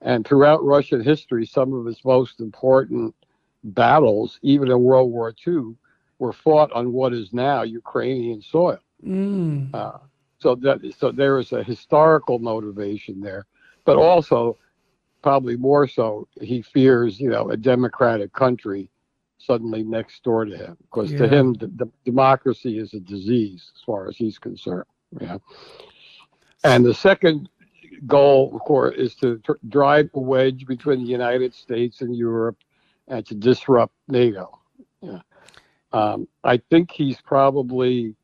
And 0.00 0.26
throughout 0.26 0.64
Russian 0.64 1.04
history, 1.04 1.44
some 1.44 1.74
of 1.74 1.86
its 1.86 2.02
most 2.02 2.40
important 2.40 3.14
battles, 3.62 4.38
even 4.40 4.70
in 4.70 4.80
World 4.80 5.10
War 5.12 5.34
II, 5.46 5.76
were 6.22 6.32
fought 6.32 6.70
on 6.70 6.92
what 6.92 7.12
is 7.12 7.32
now 7.32 7.62
Ukrainian 7.62 8.40
soil. 8.40 8.78
Mm. 9.04 9.74
Uh, 9.74 9.98
so 10.38 10.54
that 10.54 10.78
so 10.96 11.10
there 11.10 11.36
is 11.40 11.50
a 11.52 11.64
historical 11.64 12.38
motivation 12.38 13.20
there, 13.20 13.44
but 13.84 13.96
also, 13.96 14.56
probably 15.20 15.56
more 15.56 15.88
so, 15.88 16.28
he 16.40 16.62
fears 16.62 17.18
you 17.18 17.30
know 17.34 17.50
a 17.50 17.56
democratic 17.56 18.32
country 18.32 18.88
suddenly 19.38 19.82
next 19.82 20.22
door 20.22 20.44
to 20.44 20.56
him 20.56 20.76
because 20.84 21.10
yeah. 21.10 21.18
to 21.18 21.26
him 21.34 21.54
the, 21.54 21.66
the 21.80 21.88
democracy 22.04 22.78
is 22.78 22.94
a 22.94 23.00
disease 23.00 23.72
as 23.74 23.80
far 23.88 24.00
as 24.08 24.16
he's 24.16 24.38
concerned. 24.38 24.90
Yeah. 25.20 25.38
And 26.62 26.84
the 26.84 26.94
second 26.94 27.48
goal, 28.06 28.52
of 28.54 28.60
course, 28.60 28.94
is 28.96 29.16
to 29.16 29.38
tr- 29.46 29.62
drive 29.68 30.08
a 30.14 30.20
wedge 30.20 30.66
between 30.74 31.00
the 31.02 31.10
United 31.20 31.52
States 31.52 32.02
and 32.02 32.14
Europe 32.14 32.58
and 33.08 33.26
to 33.26 33.34
disrupt 33.34 33.94
NATO. 34.06 34.46
Yeah. 35.00 35.22
Um, 35.92 36.28
I 36.44 36.56
think 36.56 36.90
he's 36.90 37.20
probably 37.20 38.14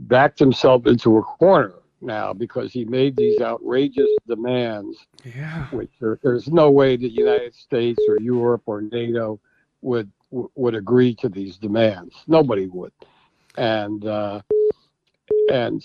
backed 0.00 0.38
himself 0.38 0.86
into 0.86 1.18
a 1.18 1.22
corner 1.22 1.74
now 2.00 2.32
because 2.32 2.72
he 2.72 2.84
made 2.84 3.16
these 3.16 3.40
outrageous 3.40 4.08
demands. 4.26 4.98
Yeah. 5.24 5.66
Which 5.66 5.90
there, 6.00 6.18
there's 6.22 6.48
no 6.48 6.70
way 6.70 6.96
the 6.96 7.08
United 7.08 7.54
States 7.54 8.00
or 8.08 8.18
Europe 8.20 8.62
or 8.66 8.82
NATO 8.82 9.40
would 9.82 10.10
would 10.30 10.74
agree 10.74 11.14
to 11.16 11.28
these 11.28 11.58
demands. 11.58 12.14
Nobody 12.26 12.66
would, 12.66 12.92
and 13.58 14.06
uh, 14.06 14.40
and 15.50 15.84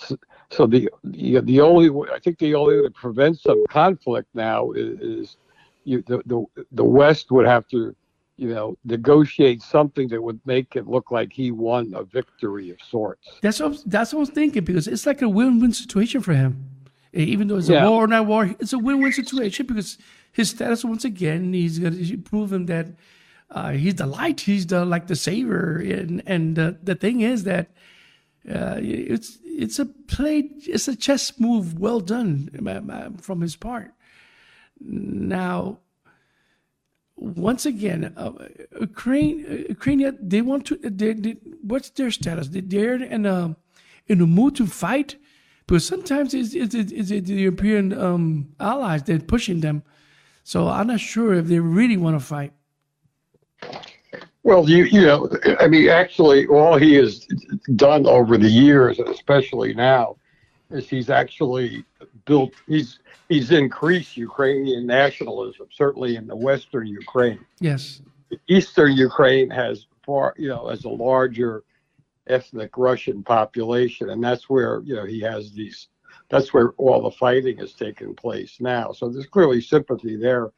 so 0.49 0.65
the, 0.65 0.89
the 1.03 1.41
the 1.41 1.61
only 1.61 1.89
I 2.13 2.19
think 2.19 2.39
the 2.39 2.55
only 2.55 2.77
way 2.77 2.83
to 2.83 2.91
prevent 2.91 3.39
some 3.39 3.65
conflict 3.69 4.29
now 4.33 4.71
is, 4.71 4.99
is 4.99 5.37
you 5.83 6.01
the, 6.07 6.21
the 6.25 6.45
the 6.71 6.83
West 6.83 7.31
would 7.31 7.45
have 7.45 7.67
to 7.69 7.93
you 8.37 8.53
know, 8.53 8.77
negotiate 8.85 9.61
something 9.61 10.07
that 10.09 10.21
would 10.21 10.39
make 10.45 10.75
it 10.75 10.87
look 10.87 11.11
like 11.11 11.33
he 11.33 11.51
won 11.51 11.93
a 11.95 12.03
victory 12.03 12.69
of 12.69 12.77
sorts. 12.81 13.27
That's 13.41 13.59
what, 13.59 13.81
that's 13.85 14.13
what 14.13 14.19
I 14.19 14.21
was 14.21 14.29
thinking 14.29 14.63
because 14.63 14.87
it's 14.87 15.05
like 15.05 15.21
a 15.23 15.29
win-win 15.29 15.73
situation 15.73 16.21
for 16.21 16.33
him. 16.33 16.69
Even 17.13 17.47
though 17.47 17.57
it's 17.57 17.67
yeah. 17.67 17.85
a 17.85 17.89
war 17.89 18.03
or 18.03 18.07
not 18.07 18.27
war, 18.27 18.55
it's 18.59 18.73
a 18.73 18.77
win-win 18.77 19.11
situation 19.11 19.65
because 19.65 19.97
his 20.31 20.51
status 20.51 20.85
once 20.85 21.03
again, 21.03 21.51
he's 21.51 21.79
going 21.79 21.97
to 21.97 22.17
prove 22.17 22.53
him 22.53 22.67
that 22.67 22.87
uh, 23.49 23.71
he's 23.71 23.95
the 23.95 24.05
light, 24.05 24.41
he's 24.41 24.67
the 24.67 24.85
like 24.85 25.07
the 25.07 25.15
savior, 25.15 25.77
and 25.77 26.21
and 26.27 26.55
the, 26.55 26.77
the 26.83 26.95
thing 26.95 27.21
is 27.21 27.43
that 27.45 27.69
uh, 28.47 28.75
it's 28.77 29.39
it's 29.43 29.79
a 29.79 29.85
play, 29.85 30.49
it's 30.67 30.87
a 30.87 30.95
chess 30.95 31.39
move 31.39 31.79
well 31.79 32.01
done 32.01 32.49
uh, 32.67 33.09
from 33.21 33.41
his 33.41 33.55
part. 33.55 33.93
Now 34.79 35.79
once 37.17 37.65
again, 37.65 38.13
uh, 38.15 38.31
Ukraine, 38.79 39.65
Ukraine, 39.69 40.17
they 40.21 40.41
want 40.41 40.65
to. 40.67 40.77
They, 40.77 41.13
they, 41.13 41.31
what's 41.61 41.89
their 41.89 42.11
status? 42.11 42.49
They're 42.51 43.01
in 43.01 43.25
a 43.25 43.55
in 44.07 44.21
a 44.21 44.27
mood 44.27 44.55
to 44.57 44.67
fight, 44.67 45.17
but 45.65 45.81
sometimes 45.81 46.33
it's 46.33 46.53
it's, 46.53 46.75
it's, 46.75 47.09
the 47.09 47.33
European 47.33 47.97
um, 47.97 48.49
allies 48.59 49.03
that 49.03 49.27
pushing 49.27 49.61
them. 49.61 49.83
So 50.43 50.67
I'm 50.69 50.87
not 50.87 50.99
sure 50.99 51.33
if 51.33 51.47
they 51.47 51.59
really 51.59 51.97
want 51.97 52.19
to 52.19 52.25
fight. 52.25 52.53
Well, 54.43 54.69
you 54.69 54.83
you 54.85 55.01
know, 55.01 55.29
I 55.59 55.67
mean, 55.67 55.89
actually, 55.89 56.45
all 56.47 56.77
he 56.77 56.93
has 56.93 57.27
done 57.75 58.05
over 58.05 58.37
the 58.37 58.49
years, 58.49 58.99
especially 58.99 59.73
now, 59.73 60.17
is 60.69 60.89
he's 60.89 61.09
actually 61.09 61.85
built. 62.25 62.53
He's 62.67 62.99
he's 63.29 63.51
increased 63.51 64.17
Ukrainian 64.17 64.85
nationalism, 64.85 65.67
certainly 65.71 66.15
in 66.15 66.27
the 66.27 66.35
Western 66.35 66.87
Ukraine. 66.87 67.39
Yes. 67.59 68.01
Eastern 68.47 68.93
Ukraine 68.93 69.49
has 69.49 69.85
far, 70.05 70.33
you 70.37 70.49
know, 70.49 70.67
has 70.67 70.83
a 70.83 70.89
larger 70.89 71.63
ethnic 72.27 72.77
Russian 72.77 73.23
population, 73.23 74.09
and 74.09 74.23
that's 74.23 74.49
where 74.49 74.81
you 74.83 74.95
know 74.95 75.05
he 75.05 75.21
has 75.21 75.53
these. 75.53 75.87
That's 76.29 76.53
where 76.53 76.71
all 76.77 77.01
the 77.01 77.11
fighting 77.11 77.57
has 77.57 77.73
taken 77.73 78.13
place 78.13 78.57
now. 78.59 78.91
So 78.91 79.07
there's 79.07 79.27
clearly 79.27 79.61
sympathy 79.61 80.17
there 80.17 80.49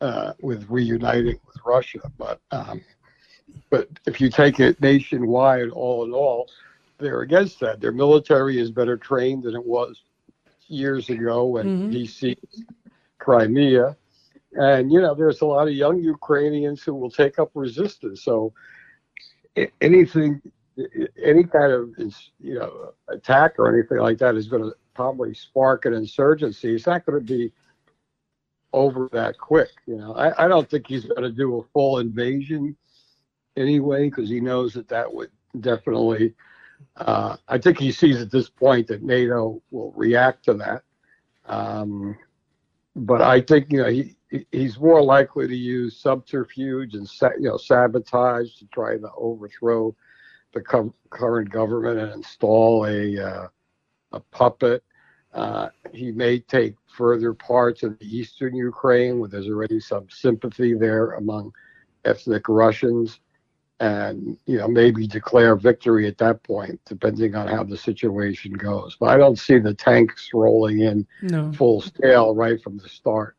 uh, 0.00 0.32
with 0.40 0.66
reuniting 0.70 1.38
with 1.46 1.56
Russia, 1.64 2.00
but 2.16 2.40
um, 2.50 2.80
but 3.70 3.88
if 4.06 4.20
you 4.20 4.30
take 4.30 4.60
it 4.60 4.80
nationwide, 4.80 5.70
all 5.70 6.04
in 6.04 6.12
all, 6.12 6.48
they're 6.98 7.22
against 7.22 7.60
that. 7.60 7.80
Their 7.80 7.92
military 7.92 8.58
is 8.58 8.70
better 8.70 8.96
trained 8.96 9.42
than 9.44 9.54
it 9.54 9.64
was 9.64 10.02
years 10.68 11.10
ago 11.10 11.46
when 11.46 11.66
mm-hmm. 11.66 11.90
he 11.90 12.06
seized 12.06 12.64
Crimea. 13.18 13.96
And, 14.52 14.92
you 14.92 15.00
know, 15.00 15.14
there's 15.14 15.40
a 15.40 15.46
lot 15.46 15.66
of 15.66 15.74
young 15.74 16.02
Ukrainians 16.02 16.82
who 16.82 16.94
will 16.94 17.10
take 17.10 17.38
up 17.38 17.50
resistance. 17.54 18.22
So 18.22 18.52
anything, 19.80 20.40
any 21.22 21.44
kind 21.44 21.72
of, 21.72 21.90
you 22.40 22.54
know, 22.54 22.92
attack 23.08 23.54
or 23.58 23.72
anything 23.72 23.98
like 23.98 24.18
that 24.18 24.36
is 24.36 24.48
going 24.48 24.62
to 24.62 24.72
probably 24.94 25.34
spark 25.34 25.86
an 25.86 25.94
insurgency. 25.94 26.74
It's 26.74 26.86
not 26.86 27.04
going 27.04 27.18
to 27.18 27.24
be 27.24 27.52
over 28.72 29.08
that 29.12 29.38
quick. 29.38 29.70
You 29.86 29.96
know, 29.96 30.14
I, 30.14 30.44
I 30.44 30.48
don't 30.48 30.70
think 30.70 30.86
he's 30.86 31.04
going 31.04 31.22
to 31.22 31.32
do 31.32 31.58
a 31.58 31.62
full 31.72 31.98
invasion 31.98 32.76
anyway, 33.56 34.08
because 34.08 34.28
he 34.28 34.40
knows 34.40 34.72
that 34.74 34.88
that 34.88 35.12
would 35.12 35.30
definitely 35.60 36.34
uh, 36.96 37.36
I 37.48 37.58
think 37.58 37.78
he 37.78 37.92
sees 37.92 38.20
at 38.20 38.30
this 38.30 38.48
point 38.48 38.86
that 38.88 39.02
NATO 39.02 39.62
will 39.70 39.92
react 39.92 40.44
to 40.46 40.54
that. 40.54 40.82
Um, 41.46 42.16
but 42.96 43.20
I 43.20 43.40
think 43.40 43.72
you 43.72 43.82
know 43.82 43.90
he 43.90 44.16
he's 44.52 44.78
more 44.78 45.02
likely 45.02 45.46
to 45.46 45.56
use 45.56 45.96
subterfuge 45.96 46.94
and 46.94 47.08
you 47.40 47.48
know 47.48 47.56
sabotage 47.56 48.54
to 48.56 48.66
try 48.66 48.96
to 48.96 49.10
overthrow 49.16 49.94
the 50.52 50.60
co- 50.60 50.94
current 51.10 51.50
government 51.50 51.98
and 51.98 52.12
install 52.12 52.86
a 52.86 53.18
uh, 53.18 53.48
a 54.12 54.20
puppet. 54.20 54.82
Uh, 55.32 55.68
he 55.92 56.12
may 56.12 56.38
take 56.38 56.74
further 56.86 57.34
parts 57.34 57.82
of 57.82 57.98
the 57.98 58.16
eastern 58.16 58.54
Ukraine, 58.54 59.18
where 59.18 59.28
there's 59.28 59.48
already 59.48 59.80
some 59.80 60.06
sympathy 60.08 60.74
there 60.74 61.12
among 61.12 61.52
ethnic 62.04 62.48
Russians 62.48 63.18
and 63.80 64.36
you 64.46 64.58
know 64.58 64.68
maybe 64.68 65.06
declare 65.06 65.56
victory 65.56 66.06
at 66.06 66.18
that 66.18 66.42
point, 66.42 66.80
depending 66.86 67.34
on 67.34 67.48
how 67.48 67.64
the 67.64 67.76
situation 67.76 68.52
goes. 68.52 68.96
But 68.98 69.10
I 69.10 69.16
don't 69.16 69.38
see 69.38 69.58
the 69.58 69.74
tanks 69.74 70.30
rolling 70.32 70.80
in 70.80 71.06
no. 71.22 71.52
full 71.52 71.80
scale 71.80 72.34
right 72.34 72.60
from 72.62 72.78
the 72.78 72.88
start. 72.88 73.36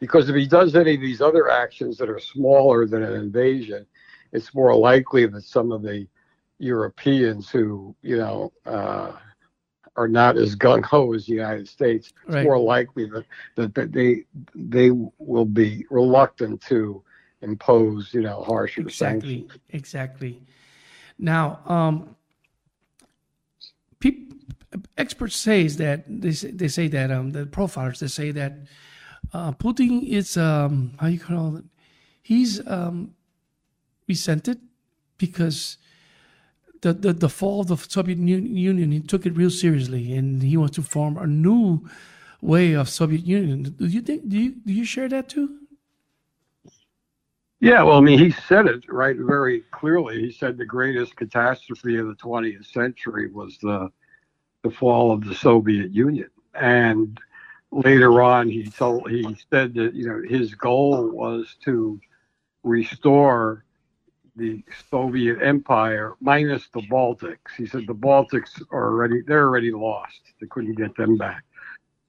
because 0.00 0.28
if 0.28 0.36
he 0.36 0.46
does 0.46 0.74
any 0.76 0.94
of 0.94 1.00
these 1.00 1.22
other 1.22 1.50
actions 1.50 1.96
that 1.96 2.10
are 2.10 2.18
smaller 2.18 2.86
than 2.86 3.02
an 3.02 3.14
invasion, 3.14 3.86
it's 4.32 4.54
more 4.54 4.74
likely 4.76 5.24
that 5.26 5.42
some 5.44 5.72
of 5.72 5.82
the 5.82 6.06
Europeans 6.58 7.48
who, 7.50 7.94
you 8.02 8.18
know, 8.18 8.52
uh, 8.66 9.12
are 9.96 10.08
not 10.08 10.36
as 10.36 10.56
gung 10.56 10.84
ho 10.84 11.14
as 11.14 11.26
the 11.26 11.32
United 11.32 11.68
States, 11.68 12.12
it's 12.26 12.34
Right. 12.34 12.44
more 12.44 12.58
likely 12.58 13.06
that, 13.06 13.24
that, 13.54 13.74
that 13.74 13.92
they 13.92 14.24
they 14.54 14.90
will 15.18 15.46
be 15.46 15.86
reluctant 15.90 16.60
to 16.62 17.02
impose, 17.44 18.12
you 18.12 18.22
know, 18.22 18.42
harsher 18.42 18.80
Exactly, 18.82 19.40
sanctions. 19.40 19.60
exactly. 19.70 20.42
Now, 21.18 21.60
um, 21.66 22.16
peop, 24.00 24.32
experts 24.98 25.36
says 25.36 25.76
that 25.76 26.04
they 26.08 26.32
say, 26.32 26.50
they 26.50 26.68
say 26.68 26.88
that 26.88 27.10
um, 27.10 27.30
the 27.30 27.44
profilers 27.46 28.00
they 28.00 28.08
say 28.08 28.30
that 28.32 28.52
uh, 29.32 29.52
Putin 29.52 30.02
is 30.08 30.36
um, 30.36 30.92
how 30.98 31.06
you 31.06 31.20
call 31.20 31.56
it? 31.56 31.64
He's 32.22 32.66
um, 32.66 33.14
resented 34.08 34.60
because 35.18 35.78
the, 36.80 36.92
the 36.92 37.12
the 37.12 37.28
fall 37.28 37.60
of 37.60 37.68
the 37.68 37.76
Soviet 37.76 38.18
Union 38.18 38.92
he 38.92 39.00
took 39.00 39.24
it 39.26 39.36
real 39.36 39.50
seriously 39.50 40.12
and 40.14 40.42
he 40.42 40.56
wants 40.56 40.74
to 40.76 40.82
form 40.82 41.16
a 41.16 41.26
new 41.26 41.88
way 42.40 42.72
of 42.72 42.88
Soviet 42.88 43.24
Union. 43.26 43.62
Do 43.62 43.86
you 43.86 44.02
think? 44.02 44.28
Do 44.28 44.36
you 44.38 44.50
do 44.66 44.72
you 44.72 44.84
share 44.84 45.08
that 45.08 45.28
too? 45.28 45.60
Yeah, 47.64 47.82
well, 47.82 47.96
I 47.96 48.02
mean, 48.02 48.18
he 48.18 48.30
said 48.30 48.66
it 48.66 48.84
right 48.92 49.16
very 49.18 49.62
clearly. 49.70 50.20
He 50.20 50.30
said 50.30 50.58
the 50.58 50.66
greatest 50.66 51.16
catastrophe 51.16 51.96
of 51.96 52.08
the 52.08 52.14
20th 52.16 52.66
century 52.66 53.30
was 53.30 53.56
the 53.56 53.90
the 54.62 54.70
fall 54.70 55.10
of 55.10 55.24
the 55.24 55.34
Soviet 55.34 55.90
Union, 55.90 56.28
and 56.52 57.18
later 57.72 58.20
on, 58.20 58.50
he 58.50 58.68
told 58.68 59.10
he 59.10 59.34
said 59.50 59.72
that 59.76 59.94
you 59.94 60.06
know 60.06 60.20
his 60.28 60.54
goal 60.54 61.08
was 61.10 61.56
to 61.64 61.98
restore 62.64 63.64
the 64.36 64.62
Soviet 64.90 65.40
Empire 65.40 66.16
minus 66.20 66.68
the 66.74 66.82
Baltics. 66.82 67.56
He 67.56 67.64
said 67.64 67.86
the 67.86 67.94
Baltics 67.94 68.60
are 68.72 68.90
already 68.92 69.22
they're 69.22 69.48
already 69.48 69.72
lost. 69.72 70.20
They 70.38 70.48
couldn't 70.48 70.74
get 70.74 70.94
them 70.96 71.16
back, 71.16 71.44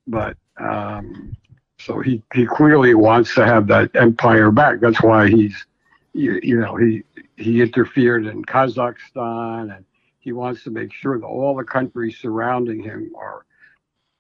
but 0.06 0.36
um, 0.60 1.34
so 1.80 2.00
he, 2.00 2.22
he 2.34 2.46
clearly 2.46 2.96
wants 2.96 3.36
to 3.36 3.46
have 3.46 3.68
that 3.68 3.92
empire 3.96 4.52
back. 4.52 4.80
That's 4.80 5.02
why 5.02 5.30
he's, 5.30 5.66
you, 6.14 6.40
you 6.42 6.60
know, 6.60 6.76
he 6.76 7.04
he 7.38 7.62
interfered 7.62 8.26
in 8.26 8.44
Kazakhstan, 8.44 9.76
and 9.76 9.86
he 10.20 10.32
wants 10.32 10.64
to 10.64 10.72
make 10.72 10.94
sure 10.94 11.20
that 11.20 11.26
all 11.26 11.56
the 11.56 11.64
countries 11.64 12.18
surrounding 12.18 12.82
him 12.82 13.12
are 13.18 13.46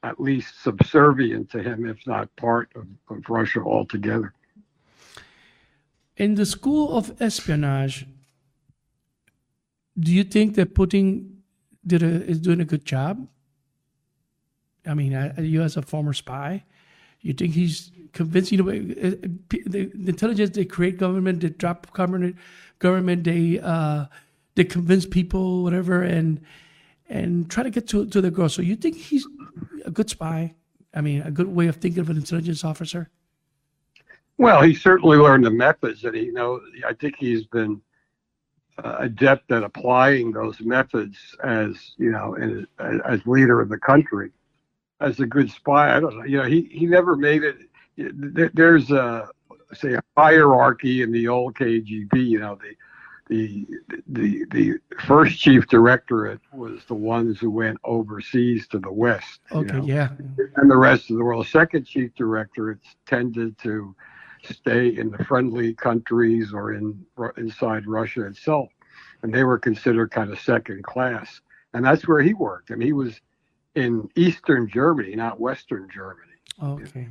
at 0.03 0.19
least 0.19 0.61
subservient 0.61 1.49
to 1.51 1.63
him, 1.63 1.85
if 1.85 2.05
not 2.05 2.33
part 2.35 2.69
of, 2.75 2.85
of 3.09 3.27
Russia 3.29 3.61
altogether. 3.61 4.33
In 6.17 6.35
the 6.35 6.45
school 6.45 6.95
of 6.95 7.19
espionage, 7.21 8.05
do 9.97 10.13
you 10.13 10.23
think 10.23 10.55
that 10.55 10.75
Putin 10.75 11.37
did 11.87 12.03
a, 12.03 12.05
is 12.05 12.39
doing 12.39 12.61
a 12.61 12.65
good 12.65 12.85
job? 12.85 13.27
I 14.85 14.93
mean, 14.93 15.13
uh, 15.13 15.33
you 15.39 15.63
as 15.63 15.77
a 15.77 15.81
former 15.81 16.13
spy, 16.13 16.63
you 17.25 17.33
think 17.33 17.53
he's 17.53 17.91
convincing? 18.13 18.59
You 18.59 18.63
know, 18.63 18.69
uh, 18.71 19.07
uh, 19.07 19.27
the, 19.65 19.85
the 19.93 20.09
intelligence 20.09 20.55
they 20.55 20.63
create 20.63 20.97
government, 20.97 21.41
they 21.41 21.49
drop 21.49 21.91
government, 21.93 22.35
government, 22.77 23.23
they 23.23 23.59
uh, 23.59 24.05
they 24.53 24.63
convince 24.63 25.05
people, 25.07 25.63
whatever, 25.63 26.03
and 26.03 26.39
and 27.09 27.49
try 27.49 27.63
to 27.63 27.71
get 27.71 27.87
to 27.89 28.05
to 28.05 28.21
the 28.21 28.29
girl. 28.29 28.47
So 28.47 28.61
you 28.61 28.75
think 28.75 28.95
he's 28.95 29.27
a 29.85 29.91
good 29.91 30.09
spy? 30.09 30.53
I 30.93 31.01
mean, 31.01 31.23
a 31.23 31.31
good 31.31 31.47
way 31.47 31.67
of 31.67 31.77
thinking 31.77 31.99
of 31.99 32.09
an 32.09 32.17
intelligence 32.17 32.63
officer. 32.63 33.09
Well, 34.37 34.61
he 34.61 34.75
certainly 34.75 35.17
learned 35.17 35.45
the 35.45 35.51
methods, 35.51 36.03
and 36.03 36.15
he 36.15 36.25
you 36.25 36.33
know 36.33 36.61
I 36.87 36.93
think 36.93 37.15
he's 37.17 37.45
been 37.45 37.81
uh, 38.83 38.97
adept 38.99 39.51
at 39.51 39.63
applying 39.63 40.31
those 40.31 40.61
methods 40.61 41.17
as 41.43 41.95
you 41.97 42.11
know 42.11 42.35
in, 42.35 42.67
as 42.79 43.25
leader 43.25 43.61
of 43.61 43.69
the 43.69 43.79
country, 43.79 44.29
as 45.01 45.19
a 45.19 45.25
good 45.25 45.49
spy. 45.49 45.95
I 45.95 45.99
don't 45.99 46.17
know, 46.17 46.25
you 46.25 46.37
know, 46.37 46.45
he 46.45 46.69
he 46.71 46.85
never 46.85 47.15
made 47.15 47.43
it. 47.43 47.57
There's 48.53 48.91
a 48.91 49.29
say 49.73 49.93
a 49.93 50.03
hierarchy 50.17 51.01
in 51.01 51.11
the 51.11 51.27
old 51.27 51.55
KGB. 51.55 52.13
You 52.13 52.39
know, 52.39 52.55
the 52.55 52.75
the 53.27 53.67
the 54.07 54.45
the 54.51 54.73
first 55.05 55.39
chief 55.39 55.67
directorate 55.67 56.41
was 56.53 56.85
the 56.87 56.95
ones 56.95 57.39
who 57.39 57.49
went 57.49 57.77
overseas 57.83 58.67
to 58.69 58.79
the 58.79 58.91
west. 58.91 59.41
you 59.51 59.59
Okay, 59.59 59.77
know 59.77 59.85
yeah, 59.85 60.09
and 60.57 60.69
the 60.69 60.77
rest 60.77 61.09
of 61.09 61.17
the 61.17 61.23
world. 61.23 61.47
Second 61.47 61.85
chief 61.85 62.13
directorates 62.15 62.95
tended 63.05 63.57
to 63.59 63.95
stay 64.43 64.89
in 64.95 65.09
the 65.11 65.23
friendly 65.25 65.73
countries 65.73 66.53
or 66.53 66.73
in 66.73 67.05
inside 67.37 67.87
Russia 67.87 68.25
itself, 68.27 68.69
and 69.23 69.33
they 69.33 69.43
were 69.43 69.57
considered 69.59 70.11
kind 70.11 70.31
of 70.31 70.39
second 70.39 70.83
class. 70.83 71.41
And 71.73 71.83
that's 71.83 72.07
where 72.07 72.21
he 72.21 72.33
worked. 72.33 72.71
I 72.71 72.75
mean, 72.75 72.87
he 72.87 72.93
was 72.93 73.19
in 73.75 74.09
Eastern 74.15 74.67
Germany, 74.67 75.15
not 75.15 75.39
Western 75.39 75.87
Germany. 75.93 76.31
Okay. 76.61 77.07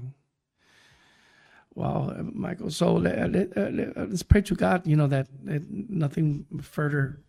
Wow, 1.75 2.15
uh, 2.17 2.23
Michael. 2.23 2.71
So 2.71 2.95
let, 2.95 3.19
uh, 3.19 3.27
let- 3.27 3.57
uh, 3.57 4.07
let's 4.09 4.23
pray 4.23 4.43
to 4.43 4.55
God, 4.55 4.87
you 4.87 4.97
know, 4.97 5.07
that, 5.09 5.27
that 5.45 5.69
nothing 5.71 6.47
further 6.63 7.21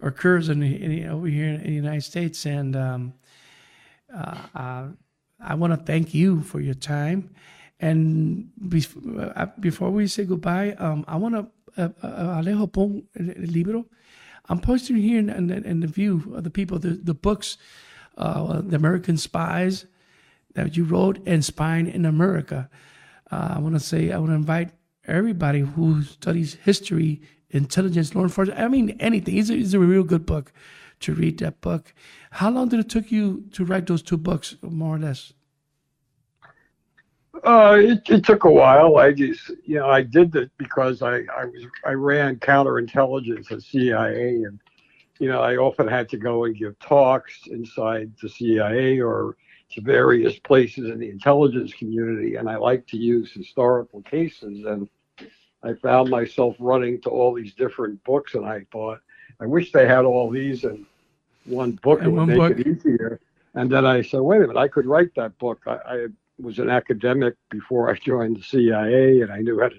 occurs 0.00 0.48
in, 0.48 0.62
in, 0.62 1.08
over 1.08 1.26
here 1.26 1.48
in 1.48 1.62
the 1.62 1.72
United 1.72 2.02
States. 2.02 2.44
And 2.44 2.76
um, 2.76 3.14
uh, 4.14 4.36
uh, 4.54 4.86
I 5.40 5.54
want 5.54 5.72
to 5.72 5.78
thank 5.78 6.14
you 6.14 6.42
for 6.42 6.60
your 6.60 6.74
time. 6.74 7.34
And 7.80 8.50
bef- 8.62 9.36
uh, 9.36 9.46
before 9.58 9.90
we 9.90 10.06
say 10.06 10.24
goodbye, 10.24 10.72
um, 10.72 11.04
I 11.08 11.16
want 11.16 11.34
to, 11.34 11.82
uh, 11.82 11.88
uh, 12.06 12.40
Alejo 12.40 12.70
pon 12.70 13.02
libro. 13.16 13.86
I'm 14.48 14.60
posting 14.60 14.96
here 14.96 15.18
in, 15.18 15.30
in, 15.30 15.50
in 15.50 15.80
the 15.80 15.86
view 15.86 16.32
of 16.36 16.44
the 16.44 16.50
people, 16.50 16.78
the, 16.78 16.90
the 16.90 17.14
books, 17.14 17.56
uh, 18.16 18.60
The 18.62 18.76
American 18.76 19.16
Spies, 19.16 19.86
that 20.54 20.76
you 20.76 20.84
wrote 20.84 21.18
and 21.26 21.44
Spying 21.44 21.86
in 21.86 22.04
America. 22.04 22.70
Uh, 23.30 23.54
I 23.56 23.58
want 23.58 23.74
to 23.74 23.80
say, 23.80 24.12
I 24.12 24.18
want 24.18 24.30
to 24.30 24.36
invite 24.36 24.70
everybody 25.06 25.60
who 25.60 26.02
studies 26.02 26.54
history, 26.54 27.20
intelligence, 27.50 28.14
law 28.14 28.22
enforcement. 28.22 28.60
I 28.60 28.68
mean, 28.68 28.96
anything. 29.00 29.36
It's 29.36 29.50
a, 29.50 29.54
it's 29.54 29.72
a 29.72 29.78
real 29.78 30.04
good 30.04 30.26
book 30.26 30.52
to 31.00 31.14
read 31.14 31.38
that 31.38 31.60
book. 31.60 31.92
How 32.30 32.50
long 32.50 32.68
did 32.68 32.80
it 32.80 32.88
took 32.88 33.10
you 33.10 33.44
to 33.52 33.64
write 33.64 33.86
those 33.86 34.02
two 34.02 34.16
books, 34.16 34.56
more 34.62 34.96
or 34.96 34.98
less? 34.98 35.32
Uh, 37.42 37.76
it, 37.78 38.08
it 38.08 38.24
took 38.24 38.44
a 38.44 38.50
while. 38.50 38.96
I 38.96 39.12
just, 39.12 39.50
you 39.64 39.76
know, 39.76 39.88
I 39.88 40.02
did 40.02 40.34
it 40.36 40.50
because 40.56 41.02
I, 41.02 41.22
I 41.36 41.44
was, 41.44 41.66
I 41.84 41.92
ran 41.92 42.36
counterintelligence 42.36 43.52
at 43.52 43.62
CIA, 43.62 44.44
and 44.44 44.58
you 45.18 45.28
know, 45.28 45.40
I 45.40 45.56
often 45.56 45.86
had 45.86 46.08
to 46.10 46.16
go 46.16 46.44
and 46.44 46.56
give 46.56 46.78
talks 46.78 47.46
inside 47.46 48.12
the 48.20 48.28
CIA 48.28 49.00
or 49.00 49.36
to 49.70 49.80
various 49.80 50.38
places 50.38 50.90
in 50.90 50.98
the 50.98 51.10
intelligence 51.10 51.72
community, 51.72 52.36
and 52.36 52.48
I 52.48 52.56
like 52.56 52.86
to 52.88 52.96
use 52.96 53.32
historical 53.32 54.02
cases. 54.02 54.64
And 54.64 54.88
I 55.62 55.74
found 55.74 56.10
myself 56.10 56.56
running 56.58 57.00
to 57.02 57.10
all 57.10 57.34
these 57.34 57.54
different 57.54 58.02
books, 58.04 58.34
and 58.34 58.44
I 58.44 58.66
thought, 58.70 59.00
I 59.40 59.46
wish 59.46 59.72
they 59.72 59.86
had 59.86 60.04
all 60.04 60.30
these 60.30 60.64
in 60.64 60.86
one 61.44 61.72
book. 61.82 62.02
It 62.02 62.08
would 62.08 62.26
make 62.26 62.38
book. 62.38 62.58
it 62.58 62.66
easier. 62.66 63.20
And 63.54 63.70
then 63.70 63.86
I 63.86 64.02
said, 64.02 64.20
wait 64.20 64.38
a 64.38 64.40
minute, 64.40 64.56
I 64.56 64.68
could 64.68 64.86
write 64.86 65.14
that 65.16 65.36
book. 65.38 65.62
I, 65.66 65.78
I 65.86 66.06
was 66.40 66.58
an 66.58 66.68
academic 66.68 67.34
before 67.50 67.90
I 67.90 67.94
joined 67.94 68.36
the 68.36 68.42
CIA, 68.42 69.20
and 69.22 69.32
I 69.32 69.38
knew 69.38 69.60
how 69.60 69.68
to 69.68 69.76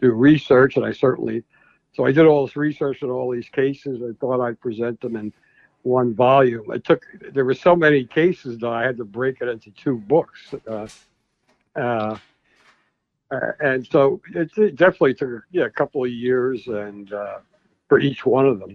do 0.00 0.12
research, 0.12 0.76
and 0.76 0.84
I 0.84 0.92
certainly. 0.92 1.44
So 1.92 2.06
I 2.06 2.12
did 2.12 2.26
all 2.26 2.46
this 2.46 2.56
research 2.56 3.02
on 3.02 3.10
all 3.10 3.30
these 3.30 3.48
cases. 3.48 4.00
I 4.02 4.12
thought 4.20 4.40
I'd 4.40 4.60
present 4.60 5.00
them 5.00 5.16
in 5.16 5.32
one 5.82 6.14
volume. 6.14 6.70
It 6.72 6.84
took 6.84 7.04
there 7.32 7.44
were 7.44 7.54
so 7.54 7.74
many 7.74 8.04
cases 8.04 8.58
that 8.58 8.68
I 8.68 8.82
had 8.84 8.96
to 8.98 9.04
break 9.04 9.40
it 9.40 9.48
into 9.48 9.70
two 9.72 9.96
books. 9.96 10.54
Uh, 10.68 10.86
uh, 11.76 12.16
and 13.60 13.86
so 13.86 14.20
it, 14.34 14.50
it 14.56 14.76
definitely 14.76 15.14
took 15.14 15.42
yeah 15.52 15.64
a 15.64 15.70
couple 15.70 16.04
of 16.04 16.10
years 16.10 16.66
and 16.66 17.12
uh, 17.12 17.38
for 17.88 17.98
each 18.00 18.26
one 18.26 18.46
of 18.46 18.60
them. 18.60 18.74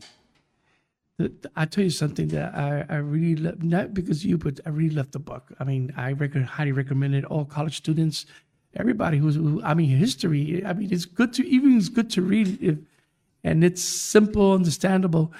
The- 1.18 1.32
the- 1.42 1.52
I 1.56 1.66
tell 1.66 1.84
you 1.84 1.90
something 1.90 2.28
that 2.30 2.54
I, 2.56 2.86
I 2.90 2.98
really 2.98 3.36
love, 3.42 3.64
not 3.64 3.94
because 3.94 4.26
you, 4.26 4.38
but 4.38 4.60
I 4.66 4.70
really 4.70 4.94
love 4.96 5.12
the 5.12 5.20
book. 5.20 5.54
I 5.60 5.64
mean, 5.64 5.94
I 5.96 6.12
rec- 6.14 6.36
highly 6.36 6.74
recommend 6.74 7.16
it. 7.16 7.24
All 7.26 7.46
college 7.46 7.78
students, 7.78 8.26
everybody 8.76 9.18
who's, 9.18 9.36
who, 9.36 9.62
I 9.64 9.74
mean, 9.74 9.90
history. 9.90 10.64
I 10.66 10.74
mean, 10.74 10.92
it's 10.92 11.06
good 11.06 11.32
to 11.34 11.48
even 11.48 11.78
it's 11.78 11.88
good 11.90 12.10
to 12.12 12.22
read, 12.22 12.62
if, 12.62 12.78
and 13.46 13.64
it's 13.64 13.84
simple, 13.84 14.54
understandable, 14.54 15.32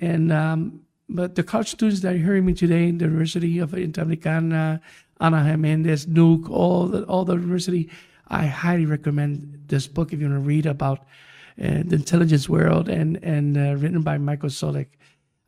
and 0.00 0.32
um, 0.32 0.80
but 1.08 1.34
the 1.34 1.42
college 1.42 1.70
students 1.70 2.00
that 2.02 2.14
are 2.14 2.18
hearing 2.18 2.46
me 2.46 2.54
today, 2.54 2.88
in 2.88 2.98
the 2.98 3.06
University 3.06 3.58
of 3.58 3.72
Interamericana, 3.72 4.80
Ana 5.20 5.50
G. 5.50 5.56
Mendez, 5.56 6.06
Nuke, 6.06 6.48
all 6.48 6.86
the 6.86 7.02
all 7.04 7.24
the 7.24 7.34
university, 7.34 7.90
I 8.28 8.46
highly 8.46 8.86
recommend 8.86 9.64
this 9.66 9.88
book 9.88 10.12
if 10.12 10.20
you 10.20 10.28
want 10.30 10.40
to 10.40 10.46
read 10.46 10.66
about 10.66 11.00
uh, 11.00 11.82
the 11.84 11.96
intelligence 11.96 12.48
world 12.48 12.88
and 12.88 13.18
and 13.24 13.58
uh, 13.58 13.74
written 13.74 14.02
by 14.02 14.18
Michael 14.18 14.50
Sulick. 14.50 14.90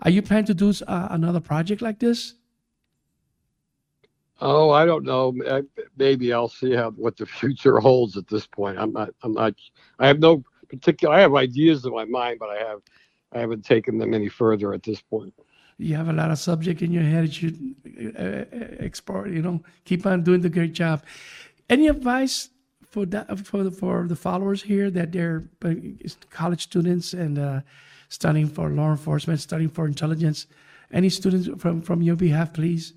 Are 0.02 0.10
you 0.10 0.20
planning 0.20 0.46
to 0.46 0.54
do 0.54 0.72
uh, 0.88 1.08
another 1.10 1.40
project 1.40 1.80
like 1.80 2.00
this? 2.00 2.34
Oh, 4.40 4.70
I 4.70 4.84
don't 4.86 5.04
know. 5.04 5.34
Maybe 5.96 6.32
I'll 6.32 6.48
see 6.48 6.74
how 6.74 6.90
what 6.90 7.16
the 7.16 7.26
future 7.40 7.78
holds 7.78 8.16
at 8.16 8.26
this 8.26 8.48
point. 8.48 8.78
I'm 8.78 8.92
not. 8.92 9.10
I'm 9.22 9.32
not. 9.32 9.54
I 10.00 10.08
have 10.08 10.18
no 10.18 10.42
particular. 10.70 11.14
I 11.14 11.20
have 11.20 11.34
ideas 11.34 11.84
in 11.84 11.92
my 11.92 12.04
mind, 12.04 12.38
but 12.38 12.50
I 12.50 12.58
have. 12.58 12.80
I 13.32 13.38
haven't 13.38 13.64
taken 13.64 13.98
them 13.98 14.12
any 14.12 14.28
further 14.28 14.74
at 14.74 14.82
this 14.82 15.00
point. 15.00 15.32
You 15.78 15.94
have 15.96 16.08
a 16.08 16.12
lot 16.12 16.30
of 16.30 16.38
subject 16.38 16.82
in 16.82 16.90
your 16.90 17.04
head. 17.04 17.24
You 17.26 17.32
should 17.32 17.74
uh, 18.18 18.22
uh, 18.22 18.84
explore. 18.84 19.28
You 19.28 19.42
know, 19.42 19.62
keep 19.84 20.04
on 20.04 20.22
doing 20.22 20.40
the 20.40 20.48
great 20.48 20.72
job. 20.72 21.04
Any 21.68 21.86
advice 21.86 22.48
for 22.82 23.06
that 23.06 23.38
for 23.46 23.62
the, 23.62 23.70
for 23.70 24.06
the 24.08 24.16
followers 24.16 24.62
here 24.62 24.90
that 24.90 25.12
they're 25.12 25.44
uh, 25.64 25.74
college 26.30 26.62
students 26.62 27.12
and 27.12 27.38
uh, 27.38 27.60
studying 28.08 28.48
for 28.48 28.68
law 28.68 28.90
enforcement, 28.90 29.40
studying 29.40 29.70
for 29.70 29.86
intelligence? 29.86 30.46
Any 30.92 31.08
students 31.08 31.48
from 31.62 31.82
from 31.82 32.02
your 32.02 32.16
behalf, 32.16 32.52
please. 32.52 32.94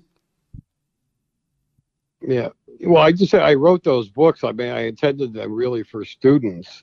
Yeah. 2.20 2.48
Well, 2.80 3.02
I 3.02 3.12
just 3.12 3.32
I 3.34 3.54
wrote 3.54 3.84
those 3.84 4.08
books. 4.08 4.42
I 4.42 4.50
mean, 4.52 4.70
I 4.70 4.86
intended 4.88 5.32
them 5.32 5.52
really 5.52 5.84
for 5.84 6.04
students 6.04 6.82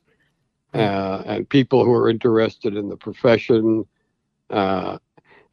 uh, 0.74 1.24
and 1.26 1.49
people 1.49 1.84
who 1.84 1.93
are 1.93 2.09
interested 2.09 2.76
in 2.76 2.89
the 2.89 2.95
profession, 2.95 3.86
uh, 4.49 4.97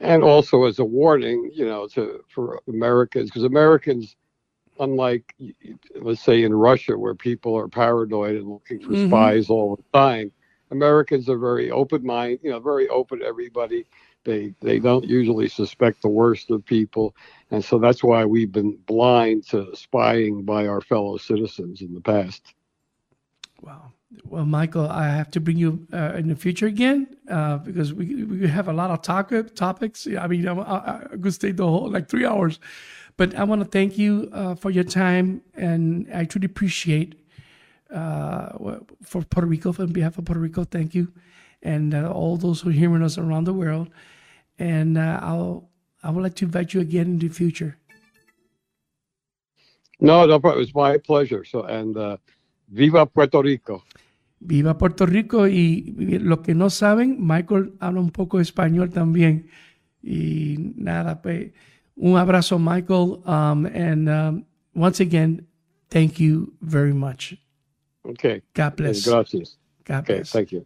and 0.00 0.22
also 0.22 0.64
as 0.64 0.78
a 0.78 0.84
warning, 0.84 1.50
you 1.52 1.66
know, 1.66 1.88
to 1.88 2.24
for 2.28 2.60
Americans 2.68 3.30
because 3.30 3.44
Americans, 3.44 4.16
unlike 4.78 5.34
let's 5.96 6.22
say 6.22 6.44
in 6.44 6.54
Russia 6.54 6.96
where 6.96 7.14
people 7.14 7.56
are 7.56 7.68
paranoid 7.68 8.36
and 8.36 8.48
looking 8.48 8.80
for 8.80 8.92
mm-hmm. 8.92 9.08
spies 9.08 9.50
all 9.50 9.76
the 9.76 9.98
time, 9.98 10.30
Americans 10.70 11.28
are 11.28 11.38
very 11.38 11.70
open 11.70 12.04
minded, 12.04 12.40
you 12.42 12.50
know, 12.50 12.60
very 12.60 12.88
open 12.88 13.20
to 13.20 13.24
everybody. 13.24 13.86
They 14.24 14.54
they 14.60 14.78
don't 14.78 15.04
usually 15.04 15.48
suspect 15.48 16.02
the 16.02 16.08
worst 16.08 16.50
of 16.50 16.64
people, 16.64 17.16
and 17.50 17.64
so 17.64 17.78
that's 17.78 18.04
why 18.04 18.24
we've 18.24 18.52
been 18.52 18.76
blind 18.86 19.48
to 19.48 19.74
spying 19.74 20.44
by 20.44 20.66
our 20.66 20.80
fellow 20.80 21.16
citizens 21.16 21.80
in 21.82 21.94
the 21.94 22.00
past. 22.00 22.54
Wow. 23.62 23.92
Well, 24.24 24.46
Michael, 24.46 24.88
I 24.88 25.08
have 25.08 25.30
to 25.32 25.40
bring 25.40 25.58
you 25.58 25.86
uh, 25.92 26.14
in 26.16 26.28
the 26.28 26.36
future 26.36 26.66
again 26.66 27.16
uh, 27.30 27.58
because 27.58 27.92
we 27.92 28.24
we 28.24 28.48
have 28.48 28.68
a 28.68 28.72
lot 28.72 28.90
of 28.90 29.02
talk 29.02 29.32
topics. 29.54 30.06
I 30.06 30.26
mean, 30.26 30.48
I'm, 30.48 30.60
I, 30.60 31.02
I 31.12 31.16
could 31.20 31.34
stay 31.34 31.52
the 31.52 31.66
whole 31.66 31.90
like 31.90 32.08
three 32.08 32.24
hours, 32.24 32.58
but 33.16 33.34
I 33.34 33.44
want 33.44 33.62
to 33.62 33.68
thank 33.68 33.98
you 33.98 34.30
uh, 34.32 34.54
for 34.54 34.70
your 34.70 34.84
time, 34.84 35.42
and 35.54 36.08
I 36.14 36.24
truly 36.24 36.46
appreciate 36.46 37.16
uh, 37.94 38.78
for 39.02 39.22
Puerto 39.22 39.46
Rico, 39.46 39.74
on 39.78 39.92
behalf 39.92 40.18
of 40.18 40.24
Puerto 40.24 40.40
Rico, 40.40 40.64
thank 40.64 40.94
you, 40.94 41.12
and 41.62 41.94
uh, 41.94 42.10
all 42.10 42.36
those 42.36 42.62
who 42.62 42.70
are 42.70 42.72
hearing 42.72 43.02
us 43.02 43.18
around 43.18 43.44
the 43.44 43.52
world 43.52 43.90
and 44.58 44.98
uh, 44.98 45.20
I'll 45.22 45.68
I 46.02 46.10
would 46.10 46.22
like 46.22 46.34
to 46.36 46.44
invite 46.44 46.74
you 46.74 46.80
again 46.80 47.06
in 47.06 47.18
the 47.18 47.28
future. 47.28 47.76
No, 50.00 50.24
no, 50.26 50.36
it 50.36 50.42
was 50.42 50.74
my 50.74 50.96
pleasure. 50.96 51.44
So 51.44 51.64
and 51.64 51.96
viva 52.68 53.06
Puerto 53.06 53.42
Rico. 53.42 53.84
Viva 54.40 54.78
Puerto 54.78 55.04
Rico 55.04 55.48
y, 55.48 55.94
y 55.98 56.18
los 56.18 56.40
que 56.40 56.54
no 56.54 56.70
saben, 56.70 57.16
Michael 57.20 57.74
habla 57.80 58.00
un 58.00 58.10
poco 58.10 58.40
español 58.40 58.90
también. 58.90 59.48
Y 60.02 60.72
nada, 60.76 61.20
pues, 61.20 61.52
un 61.96 62.16
abrazo, 62.16 62.58
Michael. 62.58 63.20
Um, 63.26 63.66
and 63.66 64.08
um, 64.08 64.44
once 64.74 65.00
again, 65.00 65.46
thank 65.90 66.20
you 66.20 66.52
very 66.60 66.92
much. 66.92 67.34
Okay. 68.04 68.42
God 68.54 68.76
bless. 68.76 69.04
Gracias. 69.04 69.58
God 69.84 70.00
okay, 70.00 70.14
bless. 70.16 70.30
thank 70.30 70.52
you. 70.52 70.64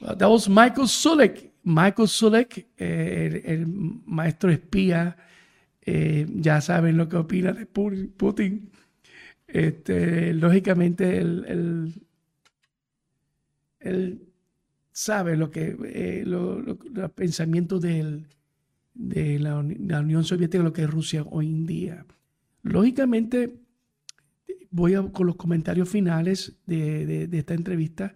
Well, 0.00 0.16
that 0.16 0.28
was 0.28 0.48
Michael 0.48 0.86
Sulik. 0.86 1.50
Michael 1.64 2.08
Sulek, 2.08 2.66
eh, 2.76 3.42
el, 3.46 3.66
maestro 3.66 4.50
espía, 4.50 5.16
eh, 5.80 6.26
ya 6.28 6.60
saben 6.60 6.98
lo 6.98 7.08
que 7.08 7.16
opina 7.16 7.52
de 7.52 7.64
Putin. 7.64 8.70
Este, 9.54 10.34
lógicamente, 10.34 11.18
él, 11.18 11.94
sabe 14.90 15.36
lo 15.36 15.52
que 15.52 15.76
eh, 15.84 16.24
los 16.26 16.76
pensamientos 17.12 17.80
de 17.80 18.24
la, 19.38 19.56
Unión 19.56 20.24
Soviética, 20.24 20.64
lo 20.64 20.72
que 20.72 20.82
es 20.82 20.90
Rusia 20.90 21.22
hoy 21.30 21.46
en 21.46 21.66
día. 21.66 22.04
Lógicamente, 22.64 23.60
voy 24.72 24.94
con 25.12 25.28
los 25.28 25.36
comentarios 25.36 25.88
finales 25.88 26.58
de, 26.66 27.28
de, 27.28 27.38
esta 27.38 27.54
entrevista 27.54 28.12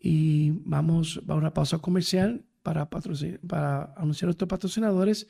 y 0.00 0.50
vamos 0.64 1.22
a 1.28 1.34
una 1.36 1.54
pausa 1.54 1.78
comercial 1.78 2.44
para, 2.64 2.90
para 2.90 3.94
anunciar 3.94 4.26
a 4.26 4.30
nuestros 4.30 4.48
patrocinadores 4.48 5.28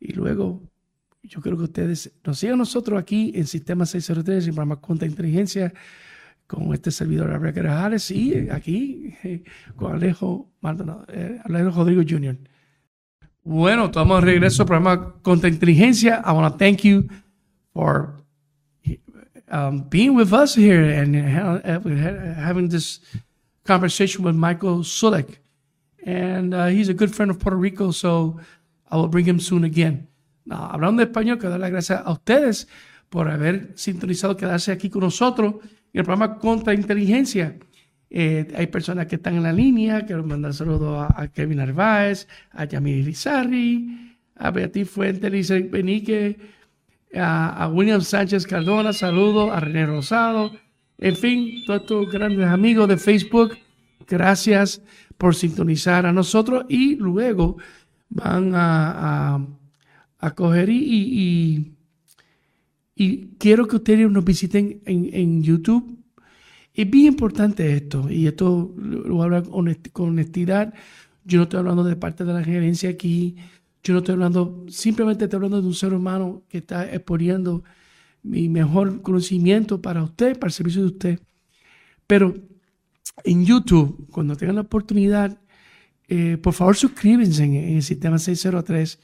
y 0.00 0.14
luego 0.14 0.68
yo 1.22 1.40
creo 1.40 1.56
que 1.56 1.64
ustedes 1.64 2.12
nos 2.24 2.38
sigan 2.38 2.58
nosotros 2.58 3.00
aquí 3.00 3.32
en 3.34 3.46
Sistema 3.46 3.86
603 3.86 4.48
en 4.48 4.54
programa 4.54 4.80
Contra 4.80 5.08
Inteligencia 5.08 5.72
con 6.46 6.72
este 6.72 6.90
servidor 6.90 7.30
Gabriel 7.30 7.54
Grajales 7.54 8.10
y 8.10 8.48
aquí 8.50 9.14
eh, 9.22 9.42
con 9.76 9.94
Alejo 9.94 10.50
eh, 11.08 11.40
Alejo 11.44 11.70
Rodrigo 11.70 12.02
Jr. 12.08 12.38
Bueno, 13.44 13.86
estamos 13.86 14.20
de 14.20 14.26
regreso 14.26 14.62
al 14.62 14.66
programa 14.66 15.14
Contra 15.22 15.48
Inteligencia. 15.48 16.22
I 16.26 16.32
want 16.32 16.52
to 16.52 16.58
thank 16.58 16.82
you 16.82 17.06
for 17.72 18.14
um, 19.50 19.88
being 19.88 20.14
with 20.14 20.32
us 20.32 20.54
here 20.54 21.00
and 21.00 21.14
having 22.38 22.68
this 22.68 23.00
conversation 23.64 24.24
with 24.24 24.34
Michael 24.34 24.78
Sulek. 24.84 25.38
and 26.08 26.54
uh, 26.54 26.66
he's 26.66 26.88
a 26.88 26.94
good 26.94 27.14
friend 27.14 27.30
of 27.30 27.38
Puerto 27.38 27.56
Rico, 27.56 27.90
so 27.90 28.40
I 28.90 28.96
will 28.96 29.08
bring 29.08 29.26
him 29.26 29.40
soon 29.40 29.64
again. 29.64 30.08
Hablando 30.50 31.00
de 31.00 31.06
español, 31.06 31.38
quiero 31.38 31.50
dar 31.50 31.60
las 31.60 31.70
gracias 31.70 32.02
a 32.04 32.10
ustedes 32.10 32.68
por 33.08 33.30
haber 33.30 33.72
sintonizado, 33.74 34.36
quedarse 34.36 34.72
aquí 34.72 34.90
con 34.90 35.02
nosotros 35.02 35.56
en 35.92 36.00
el 36.00 36.04
programa 36.04 36.38
Contra 36.38 36.74
Inteligencia. 36.74 37.56
Eh, 38.10 38.48
hay 38.56 38.66
personas 38.68 39.06
que 39.06 39.16
están 39.16 39.36
en 39.36 39.42
la 39.42 39.52
línea, 39.52 40.06
quiero 40.06 40.24
mandar 40.24 40.54
saludos 40.54 41.06
a, 41.14 41.28
Kevin 41.28 41.58
Narváez, 41.58 42.26
a 42.52 42.64
Yamil 42.64 43.04
Rizarri, 43.04 44.16
a 44.36 44.50
Beatriz 44.50 44.88
Fuentes, 44.88 45.30
Lisa 45.30 45.54
Benique, 45.54 46.38
a, 47.14 47.64
a, 47.64 47.68
William 47.68 48.00
Sánchez 48.00 48.46
Cardona, 48.46 48.92
saludos 48.92 49.50
a 49.52 49.60
René 49.60 49.86
Rosado, 49.86 50.52
en 50.96 51.16
fin, 51.16 51.64
todos 51.66 51.82
estos 51.82 52.10
grandes 52.10 52.46
amigos 52.46 52.88
de 52.88 52.96
Facebook, 52.96 53.58
gracias 54.06 54.82
por 55.18 55.34
sintonizar 55.34 56.06
a 56.06 56.12
nosotros 56.12 56.64
y 56.68 56.96
luego 56.96 57.58
van 58.08 58.54
a, 58.54 59.34
a, 59.34 59.46
coger 60.34 60.68
y, 60.68 61.74
y, 62.94 63.28
quiero 63.38 63.68
que 63.68 63.76
ustedes 63.76 64.10
nos 64.10 64.24
visiten 64.24 64.80
en, 64.84 65.08
en, 65.12 65.42
YouTube. 65.42 65.98
Es 66.74 66.90
bien 66.90 67.06
importante 67.06 67.76
esto 67.76 68.10
y 68.10 68.26
esto 68.26 68.74
lo 68.76 69.14
voy 69.14 69.20
a 69.20 69.24
hablar 69.24 69.44
con 69.92 70.08
honestidad. 70.10 70.74
Yo 71.24 71.38
no 71.38 71.44
estoy 71.44 71.60
hablando 71.60 71.84
de 71.84 71.96
parte 71.96 72.24
de 72.24 72.32
la 72.32 72.42
gerencia 72.42 72.90
aquí. 72.90 73.36
Yo 73.82 73.92
no 73.92 74.00
estoy 74.00 74.14
hablando, 74.14 74.66
simplemente 74.68 75.24
estoy 75.24 75.36
hablando 75.36 75.60
de 75.62 75.68
un 75.68 75.74
ser 75.74 75.94
humano 75.94 76.42
que 76.48 76.58
está 76.58 76.92
exponiendo 76.92 77.62
mi 78.22 78.48
mejor 78.48 79.02
conocimiento 79.02 79.80
para 79.80 80.02
usted, 80.02 80.38
para 80.38 80.48
el 80.48 80.52
servicio 80.52 80.82
de 80.82 80.88
usted. 80.88 81.20
Pero 82.06 82.34
en 83.24 83.44
YouTube, 83.44 84.08
cuando 84.10 84.36
tengan 84.36 84.56
la 84.56 84.62
oportunidad, 84.62 85.38
eh, 86.08 86.38
por 86.38 86.54
favor 86.54 86.76
suscríbanse 86.76 87.44
en, 87.44 87.54
el 87.54 87.82
sistema 87.82 88.18
603, 88.18 88.98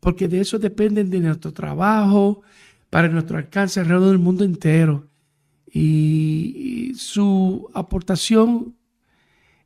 porque 0.00 0.28
de 0.28 0.40
eso 0.40 0.58
dependen 0.58 1.10
de 1.10 1.20
nuestro 1.20 1.52
trabajo, 1.52 2.42
para 2.90 3.08
nuestro 3.08 3.38
alcance 3.38 3.80
alrededor 3.80 4.08
del 4.08 4.18
mundo 4.18 4.44
entero. 4.44 5.06
Y, 5.72 6.92
su 6.96 7.70
aportación 7.72 8.74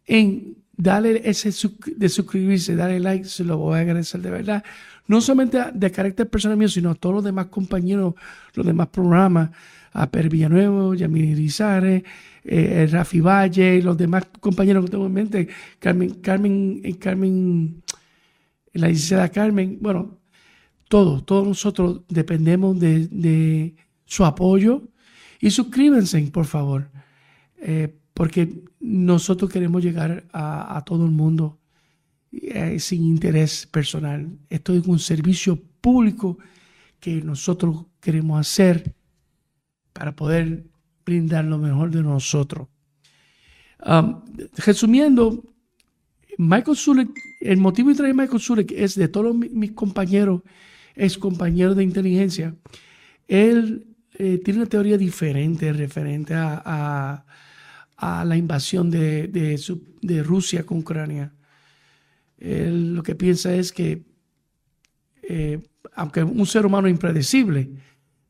en 0.07 0.59
darle 0.77 1.23
ese 1.25 1.51
de 1.97 2.09
suscribirse, 2.09 2.77
darle 2.77 3.01
like, 3.01 3.25
se 3.25 3.43
lo 3.43 3.57
voy 3.57 3.79
a 3.79 3.81
agradecer 3.81 4.21
de 4.21 4.31
verdad. 4.31 4.65
No 5.07 5.21
solamente 5.21 5.59
de 5.73 5.91
carácter 5.91 6.29
personal 6.29 6.59
mío, 6.59 6.69
sino 6.69 6.91
a 6.91 6.95
todos 6.95 7.17
los 7.17 7.25
demás 7.25 7.47
compañeros, 7.47 8.15
los 8.55 8.67
demás 8.67 8.89
programas, 8.89 9.51
a 9.93 10.11
Per 10.11 10.29
Villanuevo, 10.29 10.95
Yamil 10.95 11.37
Rizare, 11.37 12.05
eh, 12.45 12.87
Rafi 12.91 13.21
Valle, 13.21 13.81
los 13.83 13.97
demás 13.97 14.27
compañeros 14.41 14.85
que 14.85 14.91
tengo 14.91 15.07
en 15.07 15.13
mente, 15.13 15.49
Carmen, 15.79 16.11
Carmen, 16.21 16.81
eh, 16.85 16.99
Carmen, 16.99 17.83
la 18.75 18.89
licenciada 18.89 19.29
Carmen, 19.31 19.79
bueno, 19.81 20.19
todos, 20.95 21.27
todos 21.27 21.45
nosotros 21.45 22.03
dependemos 22.09 22.79
de, 22.79 23.75
su 24.05 24.25
apoyo 24.25 24.85
y 25.41 25.51
suscríbanse, 25.51 26.23
por 26.31 26.45
favor, 26.45 26.89
eh, 27.59 27.93
porque 28.15 28.63
nosotros 28.79 29.51
queremos 29.51 29.83
llegar 29.83 30.23
a, 30.33 30.81
todo 30.87 31.05
el 31.05 31.11
mundo 31.11 31.59
sin 32.79 33.03
interés 33.03 33.67
personal. 33.67 34.39
Esto 34.49 34.73
es 34.73 34.87
un 34.87 35.01
servicio 35.01 35.61
público 35.81 36.39
que 37.01 37.21
nosotros 37.23 37.87
queremos 37.99 38.39
hacer 38.39 38.95
para 39.93 40.15
poder 40.15 40.63
brindar 41.05 41.45
lo 41.45 41.59
mejor 41.59 41.91
de 41.91 42.05
nosotros. 42.05 42.69
Um, 43.85 44.23
resumiendo, 44.59 45.43
Michael 46.39 46.77
Zulek, 46.77 47.11
el 47.41 47.57
motivo 47.57 47.89
de 47.89 47.97
traer 47.97 48.15
Michael 48.15 48.41
Zulek 48.41 48.71
es 48.71 48.95
de 48.95 49.09
todos 49.09 49.35
mis 49.35 49.73
compañeros, 49.73 50.43
ex 50.95 51.19
compañeros 51.19 51.77
de 51.77 51.83
inteligencia, 51.83 52.55
él 53.29 53.87
eh, 54.17 54.41
tiene 54.45 54.61
una 54.61 54.69
teoría 54.69 54.97
diferente 54.97 55.73
referente 55.73 56.35
a, 56.37 57.25
la 57.97 58.37
invasión 58.37 58.91
de, 58.91 59.29
de, 59.29 60.23
Rusia 60.23 60.67
con 60.67 60.79
Ucrania. 60.79 61.33
Él 62.37 62.95
lo 62.95 63.03
que 63.03 63.15
piensa 63.15 63.55
es 63.55 63.73
que, 63.73 64.03
eh, 65.23 65.63
aunque 65.95 66.23
un 66.23 66.45
ser 66.45 66.67
humano 66.67 66.87
impredecible, 66.87 67.71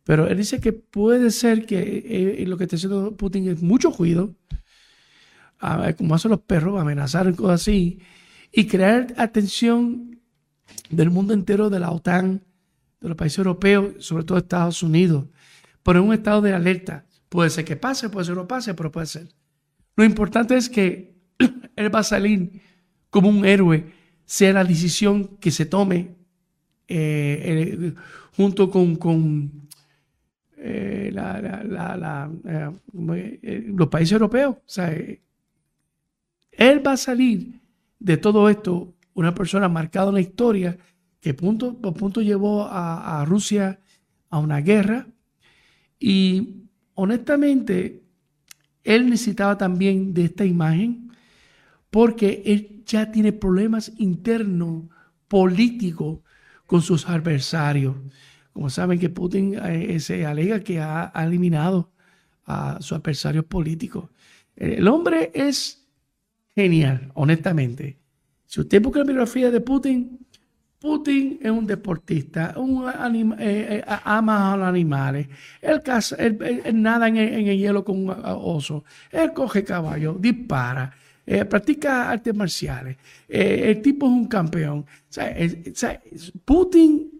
pero 0.04 0.28
él 0.28 0.36
dice 0.36 0.60
que 0.60 0.72
puede 0.72 1.30
ser 1.32 1.66
que 1.66 1.80
eh, 2.40 2.46
lo 2.46 2.56
que 2.56 2.64
está 2.64 2.76
haciendo 2.76 3.16
Putin 3.16 3.48
es 3.48 3.62
mucho 3.62 3.90
cuidado, 3.90 4.36
como 5.98 6.14
hacen 6.14 6.30
los 6.30 6.40
perros, 6.42 6.80
amenazar 6.80 7.34
cosas 7.34 7.62
así, 7.62 7.98
y 8.52 8.66
crear 8.66 9.12
atención 9.16 10.20
del 10.90 11.10
mundo 11.10 11.34
entero 11.34 11.68
de 11.68 11.80
la 11.80 11.90
OTAN, 11.90 12.44
de 13.04 13.10
los 13.10 13.18
países 13.18 13.38
europeos, 13.38 13.94
sobre 13.98 14.24
todo 14.24 14.38
Estados 14.38 14.82
Unidos, 14.82 15.26
pero 15.82 16.02
un 16.02 16.14
estado 16.14 16.40
de 16.40 16.54
alerta. 16.54 17.04
Puede 17.28 17.50
ser 17.50 17.66
que 17.66 17.76
pase, 17.76 18.08
puede 18.08 18.24
ser 18.24 18.34
que 18.34 18.40
no 18.40 18.48
pase, 18.48 18.72
pero 18.72 18.90
puede 18.90 19.06
ser. 19.06 19.28
Lo 19.94 20.04
importante 20.04 20.56
es 20.56 20.70
que 20.70 21.14
él 21.76 21.94
va 21.94 21.98
a 21.98 22.04
salir 22.04 22.62
como 23.10 23.28
un 23.28 23.44
héroe, 23.44 23.84
sea 24.24 24.54
la 24.54 24.64
decisión 24.64 25.36
que 25.36 25.50
se 25.50 25.66
tome 25.66 26.14
eh, 26.88 27.92
junto 28.34 28.70
con, 28.70 28.96
con 28.96 29.68
eh, 30.56 31.12
eh, 31.12 32.62
los 33.66 33.88
países 33.88 34.12
europeos. 34.12 34.56
O 34.56 34.62
sea, 34.64 34.96
él 36.52 36.86
va 36.86 36.92
a 36.92 36.96
salir 36.96 37.60
de 37.98 38.16
todo 38.16 38.48
esto 38.48 38.94
una 39.12 39.34
persona 39.34 39.68
marcada 39.68 40.08
en 40.08 40.14
la 40.14 40.20
historia 40.22 40.78
que 41.24 41.32
punto 41.32 41.80
por 41.80 41.94
punto 41.94 42.20
llevó 42.20 42.68
a, 42.70 43.24
Rusia 43.24 43.80
a 44.28 44.38
una 44.38 44.60
guerra 44.60 45.06
y 45.98 46.66
honestamente 46.92 48.02
él 48.82 49.08
necesitaba 49.08 49.56
también 49.56 50.12
de 50.12 50.26
esta 50.26 50.44
imagen 50.44 51.10
porque 51.88 52.42
él 52.44 52.82
ya 52.84 53.10
tiene 53.10 53.32
problemas 53.32 53.90
internos 53.96 54.84
políticos 55.26 56.18
con 56.66 56.82
sus 56.82 57.08
adversarios. 57.08 57.96
Como 58.52 58.68
saben 58.68 58.98
que 58.98 59.08
Putin 59.08 59.54
eh, 59.64 59.98
se 60.00 60.26
alega 60.26 60.60
que 60.60 60.78
ha, 60.78 61.10
ha 61.14 61.24
eliminado 61.24 61.90
a 62.44 62.76
sus 62.82 62.98
adversarios 62.98 63.46
políticos. 63.46 64.10
El 64.56 64.86
hombre 64.88 65.30
es 65.32 65.88
genial, 66.54 67.10
honestamente. 67.14 67.98
Si 68.44 68.60
usted 68.60 68.82
busca 68.82 68.98
la 68.98 69.06
biografía 69.06 69.50
de 69.50 69.62
Putin, 69.62 70.23
Putin 70.84 71.38
es 71.40 71.50
un 71.50 71.66
deportista, 71.66 72.52
un 72.58 72.86
eh, 72.86 73.32
eh, 73.38 73.84
ama 74.04 74.52
a 74.52 74.56
los 74.58 74.68
animales, 74.68 75.26
él, 75.62 75.80
nada 76.74 77.08
en 77.08 77.16
el, 77.16 77.56
hielo 77.56 77.82
con 77.82 78.06
un 78.06 78.10
oso, 78.10 78.84
él 79.10 79.32
coge 79.32 79.64
caballo, 79.64 80.12
dispara, 80.20 80.94
eh, 81.24 81.46
practica 81.46 82.10
artes 82.10 82.34
marciales, 82.34 82.98
el 83.26 83.80
tipo 83.80 84.04
es 84.04 84.12
un 84.12 84.26
campeón. 84.26 84.84
Putin 86.44 87.10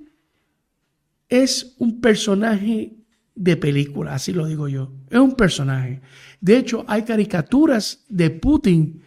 es 1.26 1.74
un 1.78 2.02
personaje 2.02 2.92
de 3.34 3.56
película, 3.56 4.12
así 4.16 4.34
lo 4.34 4.46
digo 4.46 4.68
yo, 4.68 4.92
es 5.08 5.18
un 5.18 5.34
personaje. 5.34 6.02
De 6.38 6.58
hecho, 6.58 6.84
hay 6.86 7.02
caricaturas 7.02 8.04
de 8.10 8.28
Putin 8.28 9.00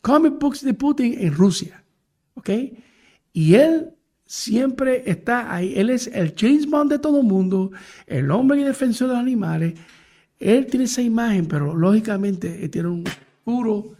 comic 0.00 0.38
books 0.38 0.64
de 0.64 0.74
Putin 0.74 1.16
en 1.18 1.34
Rusia. 1.34 1.82
¿Ok? 2.34 2.50
Y 3.32 3.54
él 3.54 3.90
siempre 4.26 5.02
está 5.06 5.54
ahí. 5.54 5.74
Él 5.76 5.90
es 5.90 6.06
el 6.08 6.34
James 6.36 6.66
Bond 6.66 6.90
de 6.90 6.98
todo 6.98 7.20
el 7.20 7.26
mundo, 7.26 7.70
el 8.06 8.30
hombre 8.30 8.60
y 8.60 8.64
defensor 8.64 9.08
de 9.08 9.14
los 9.14 9.22
animales. 9.22 9.74
Él 10.38 10.66
tiene 10.66 10.84
esa 10.84 11.02
imagen, 11.02 11.46
pero 11.46 11.74
lógicamente 11.74 12.68
tiene 12.68 12.88
un 12.88 13.04
puro 13.44 13.96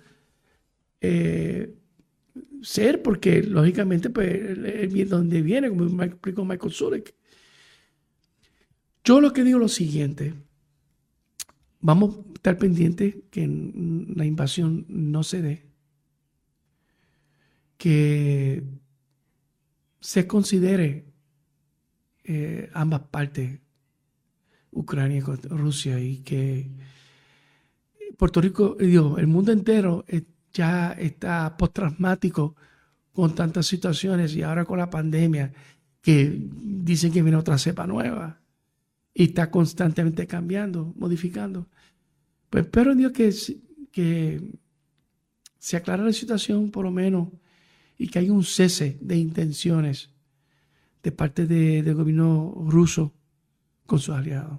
eh, 1.01 1.75
ser, 2.63 3.03
porque 3.03 3.43
lógicamente, 3.43 4.11
pues, 4.11 5.09
donde 5.09 5.43
viene, 5.43 5.69
como 5.69 5.85
me 5.85 6.07
explicó 6.07 6.45
Michael 6.45 6.73
Zurek. 6.73 7.15
Yo 9.05 9.21
lo 9.21 9.33
que 9.33 9.45
digo 9.45 9.59
es 9.59 9.63
lo 9.63 9.69
siguiente. 9.69 10.35
Vamos 11.81 12.17
a 12.17 12.33
estar 12.35 12.59
pendientes 12.59 13.17
que 13.31 13.47
la 14.15 14.25
invasión 14.25 14.85
no 14.89 15.23
se 15.23 15.43
dé 15.43 15.71
que 17.81 18.63
se 20.01 20.27
considere 20.27 21.05
eh, 22.25 22.71
ambas 22.73 23.03
partes, 23.11 23.61
Ucrania 24.73 25.19
y 25.19 25.49
Rusia, 25.49 26.01
y 26.01 26.19
que 26.19 26.71
Puerto 28.17 28.41
Rico, 28.41 28.77
digo, 28.79 29.19
el 29.19 29.27
mundo 29.27 29.53
entero 29.53 30.05
eh, 30.09 30.23
ya 30.53 30.93
está 30.93 31.57
postraumático 31.57 32.57
con 33.13 33.35
tantas 33.35 33.67
situaciones 33.67 34.35
y 34.35 34.43
ahora 34.43 34.65
con 34.65 34.79
la 34.79 34.91
pandemia 34.91 35.53
que 36.01 36.39
dicen 36.39 37.13
que 37.13 37.23
viene 37.23 37.37
otra 37.37 37.59
cepa 37.59 37.87
nueva 37.87 38.41
y 39.13 39.25
está 39.25 39.51
constantemente 39.51 40.27
cambiando, 40.27 40.93
modificando. 40.97 41.67
Pues 42.49 42.65
espero 42.65 42.95
Dios 42.95 43.13
que, 43.13 43.35
que 43.91 44.41
se 45.59 45.77
aclare 45.77 46.05
la 46.05 46.13
situación 46.13 46.71
por 46.71 46.85
lo 46.85 46.91
menos 46.91 47.29
y 48.01 48.09
que 48.09 48.19
hay 48.19 48.31
un 48.31 48.45
cese 48.45 48.97
de 49.03 49.19
intenciones 49.19 50.09
de 51.03 51.13
parte 51.13 51.47
del 51.47 51.95
gobierno 51.95 52.55
ruso 52.67 53.13
con 53.85 53.99
sus 53.99 54.15
aliados. 54.15 54.59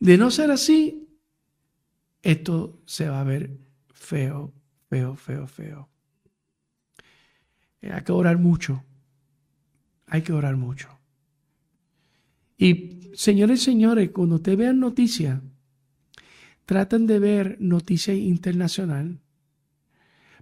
De 0.00 0.16
no 0.16 0.30
ser 0.30 0.50
así, 0.50 1.06
esto 2.22 2.80
se 2.86 3.10
va 3.10 3.20
a 3.20 3.24
ver 3.24 3.58
feo, 3.92 4.54
feo, 4.88 5.16
feo, 5.16 5.46
feo. 5.46 5.90
Hay 7.82 8.02
que 8.02 8.12
orar 8.12 8.38
mucho. 8.38 8.82
Hay 10.06 10.22
que 10.22 10.32
orar 10.32 10.56
mucho. 10.56 10.88
Y 12.56 13.10
señores 13.12 13.60
y 13.60 13.64
señores, 13.66 14.12
cuando 14.12 14.36
ustedes 14.36 14.56
vean 14.56 14.80
noticias, 14.80 15.42
tratan 16.64 17.06
de 17.06 17.18
ver 17.18 17.58
noticias 17.60 18.16
internacional 18.16 19.20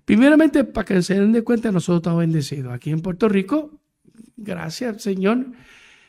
Primeramente, 0.07 0.65
para 0.65 0.87
que 0.87 1.03
se 1.03 1.21
den 1.21 1.33
de 1.33 1.43
cuenta, 1.43 1.71
nosotros 1.71 1.99
estamos 1.99 2.21
bendecidos. 2.21 2.73
Aquí 2.73 2.91
en 2.91 3.03
Puerto 3.03 3.29
Rico, 3.29 3.79
gracias 4.39 5.03
Señor. 5.03 5.49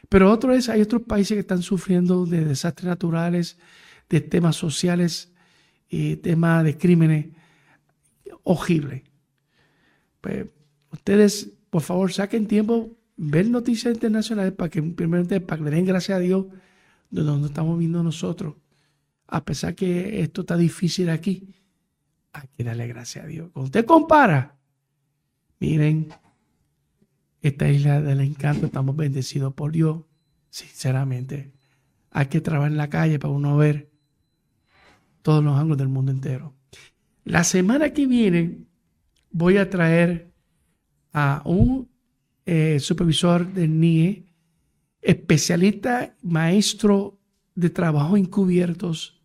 Pero 0.08 0.32
otro 0.32 0.54
es, 0.54 0.70
hay 0.70 0.82
otros 0.82 1.02
países 1.02 1.36
que 1.36 1.42
están 1.42 1.62
sufriendo 1.62 2.26
de 2.26 2.46
desastres 2.46 2.88
naturales, 2.88 3.58
de 4.08 4.22
temas 4.22 4.56
sociales, 4.56 5.34
y 5.90 6.18
temas 6.18 6.64
de 6.64 6.78
crímenes 6.78 7.28
horribles. 8.44 9.04
Pues 10.22 10.48
ustedes, 10.92 11.52
por 11.70 11.82
favor, 11.82 12.12
saquen 12.12 12.48
tiempo, 12.48 12.98
ver 13.16 13.50
noticias 13.50 13.94
internacionales 13.94 14.54
para 14.54 14.70
que, 14.70 14.82
primeramente, 14.82 15.40
para 15.42 15.60
que 15.60 15.70
le 15.70 15.76
den 15.76 15.86
gracias 15.86 16.18
a 16.18 16.20
Dios 16.20 16.46
de 17.10 17.22
donde 17.22 17.48
estamos 17.48 17.78
viendo 17.80 18.04
nosotros. 18.04 18.56
A 19.28 19.44
pesar 19.44 19.76
que 19.76 20.22
esto 20.22 20.42
está 20.42 20.58
difícil 20.58 21.10
aquí, 21.10 21.54
hay 22.38 22.48
que 22.56 22.64
darle 22.64 22.88
gracias 22.88 23.26
a 23.26 23.28
Dios. 23.28 23.50
Cuando 23.52 23.66
usted 23.66 23.86
compara, 23.86 24.58
miren, 25.60 26.10
esta 27.42 27.70
isla 27.70 28.02
del 28.02 28.22
encanto, 28.22 28.68
estamos 28.68 28.96
bendecidos 28.96 29.54
por 29.54 29.72
Dios, 29.72 30.04
sinceramente. 30.50 31.52
Hay 32.12 32.28
que 32.28 32.42
trabajar 32.42 32.72
en 32.72 32.78
la 32.78 32.90
calle 32.90 33.20
para 33.20 33.34
uno 33.34 33.58
ver 33.58 33.90
todos 35.22 35.44
los 35.44 35.58
ángulos 35.58 35.78
del 35.78 35.88
mundo 35.88 36.12
entero. 36.12 36.54
La 37.24 37.44
semana 37.44 37.92
que 37.92 38.06
viene 38.06 38.60
voy 39.32 39.58
a 39.58 39.70
traer 39.70 40.32
a 41.14 41.42
un 41.46 41.90
eh, 42.46 42.80
supervisor 42.80 43.52
del 43.52 43.80
NIE, 43.80 44.26
especialista, 45.02 46.16
maestro 46.22 47.20
de 47.56 47.70
trabajo 47.70 48.16
encubiertos 48.16 49.17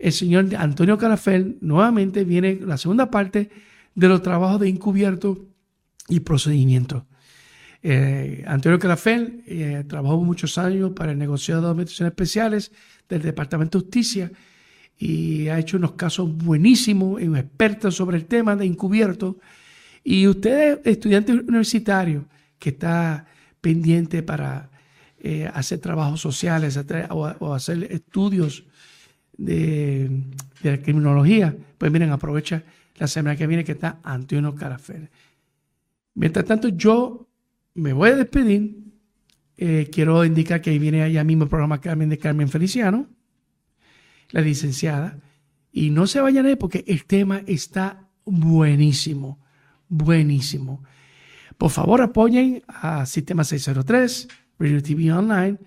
el 0.00 0.12
señor 0.12 0.48
Antonio 0.56 0.96
Carafel 0.96 1.58
nuevamente 1.60 2.24
viene 2.24 2.58
la 2.62 2.78
segunda 2.78 3.10
parte 3.10 3.50
de 3.94 4.08
los 4.08 4.22
trabajos 4.22 4.60
de 4.60 4.68
encubierto 4.68 5.46
y 6.08 6.20
procedimiento. 6.20 7.06
Eh, 7.82 8.42
Antonio 8.46 8.78
Carafel 8.78 9.42
eh, 9.46 9.84
trabajó 9.86 10.22
muchos 10.22 10.56
años 10.56 10.92
para 10.92 11.12
el 11.12 11.18
negociado 11.18 11.62
de 11.62 11.68
administraciones 11.68 12.12
especiales 12.12 12.72
del 13.08 13.22
Departamento 13.22 13.78
de 13.78 13.84
Justicia 13.84 14.32
y 14.98 15.48
ha 15.48 15.58
hecho 15.58 15.76
unos 15.76 15.92
casos 15.92 16.34
buenísimos, 16.34 17.20
un 17.20 17.36
experto 17.36 17.90
sobre 17.90 18.16
el 18.16 18.24
tema 18.24 18.56
de 18.56 18.64
encubierto. 18.64 19.38
Y 20.02 20.26
usted, 20.26 20.80
estudiante 20.86 21.32
universitario, 21.32 22.24
que 22.58 22.70
está 22.70 23.26
pendiente 23.60 24.22
para 24.22 24.70
eh, 25.18 25.50
hacer 25.52 25.78
trabajos 25.78 26.20
sociales 26.20 26.78
o 27.10 27.54
hacer 27.54 27.84
estudios 27.90 28.64
de, 29.40 30.22
la 30.62 30.78
criminología, 30.78 31.56
pues 31.78 31.90
miren, 31.90 32.10
aprovecha 32.10 32.62
la 32.96 33.06
semana 33.06 33.36
que 33.36 33.46
viene 33.46 33.64
que 33.64 33.72
está 33.72 33.98
Antonio 34.02 34.54
Carafel. 34.54 35.08
Mientras 36.14 36.44
tanto, 36.44 36.68
yo 36.68 37.26
me 37.74 37.92
voy 37.92 38.10
a 38.10 38.16
despedir 38.16 38.80
eh, 39.62 39.90
quiero 39.92 40.24
indicar 40.24 40.62
que 40.62 40.78
viene 40.78 41.02
allá 41.02 41.22
mismo 41.22 41.44
el 41.44 41.50
programa 41.50 41.82
Carmen 41.82 42.08
de 42.08 42.16
Carmen 42.16 42.48
Feliciano, 42.48 43.10
la 44.30 44.40
licenciada. 44.40 45.18
Y 45.70 45.90
no 45.90 46.06
se 46.06 46.22
vayan 46.22 46.46
ahí 46.46 46.56
porque 46.56 46.82
el 46.86 47.04
tema 47.04 47.42
está 47.46 48.08
buenísimo, 48.24 49.38
buenísimo. 49.86 50.82
Por 51.58 51.70
favor, 51.70 52.00
apoyen 52.00 52.62
a 52.68 53.04
Sistema 53.04 53.44
603, 53.44 54.28
Radio 54.58 54.82
TV 54.82 55.12
Online, 55.12 55.58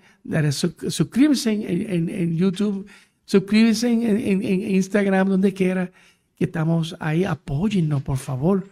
suscríbanse 0.88 1.52
en, 1.52 2.36
YouTube, 2.36 2.88
suscríbanse 3.24 3.90
en, 3.90 4.42
Instagram, 4.74 5.28
donde 5.28 5.52
quiera 5.52 5.90
que 6.36 6.44
estamos 6.44 6.96
ahí. 7.00 7.24
Apóyennos, 7.24 8.02
por 8.02 8.18
favor, 8.18 8.68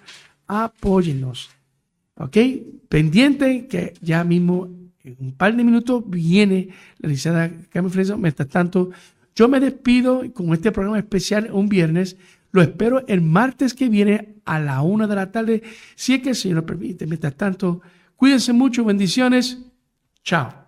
apóyennos. 0.46 1.50
¿Ok? 2.16 2.36
Pendiente 2.88 3.66
que 3.66 3.94
ya 4.00 4.22
mismo 4.24 4.68
en 5.04 5.16
un 5.18 5.32
par 5.32 5.56
de 5.56 5.64
minutos 5.64 6.04
viene 6.06 6.68
la 6.98 7.08
licenciada 7.08 7.50
Carmen 7.70 7.90
Fresno. 7.90 8.18
Mientras 8.18 8.48
tanto, 8.48 8.90
yo 9.34 9.48
me 9.48 9.60
despido 9.60 10.22
con 10.32 10.52
este 10.52 10.72
programa 10.72 10.98
especial 10.98 11.50
un 11.52 11.68
viernes. 11.68 12.16
Lo 12.50 12.62
espero 12.62 13.06
el 13.06 13.22
martes 13.22 13.74
que 13.74 13.88
viene 13.88 14.36
a 14.44 14.60
la 14.60 14.82
una 14.82 15.06
de 15.06 15.14
la 15.14 15.32
tarde, 15.32 15.62
si 15.94 16.14
es 16.14 16.22
que 16.22 16.30
el 16.30 16.36
Señor 16.36 16.56
lo 16.56 16.66
permite. 16.66 17.06
Mientras 17.06 17.34
tanto, 17.34 17.80
cuídense 18.14 18.52
mucho, 18.52 18.84
bendiciones. 18.84 19.58
Chao. 20.22 20.61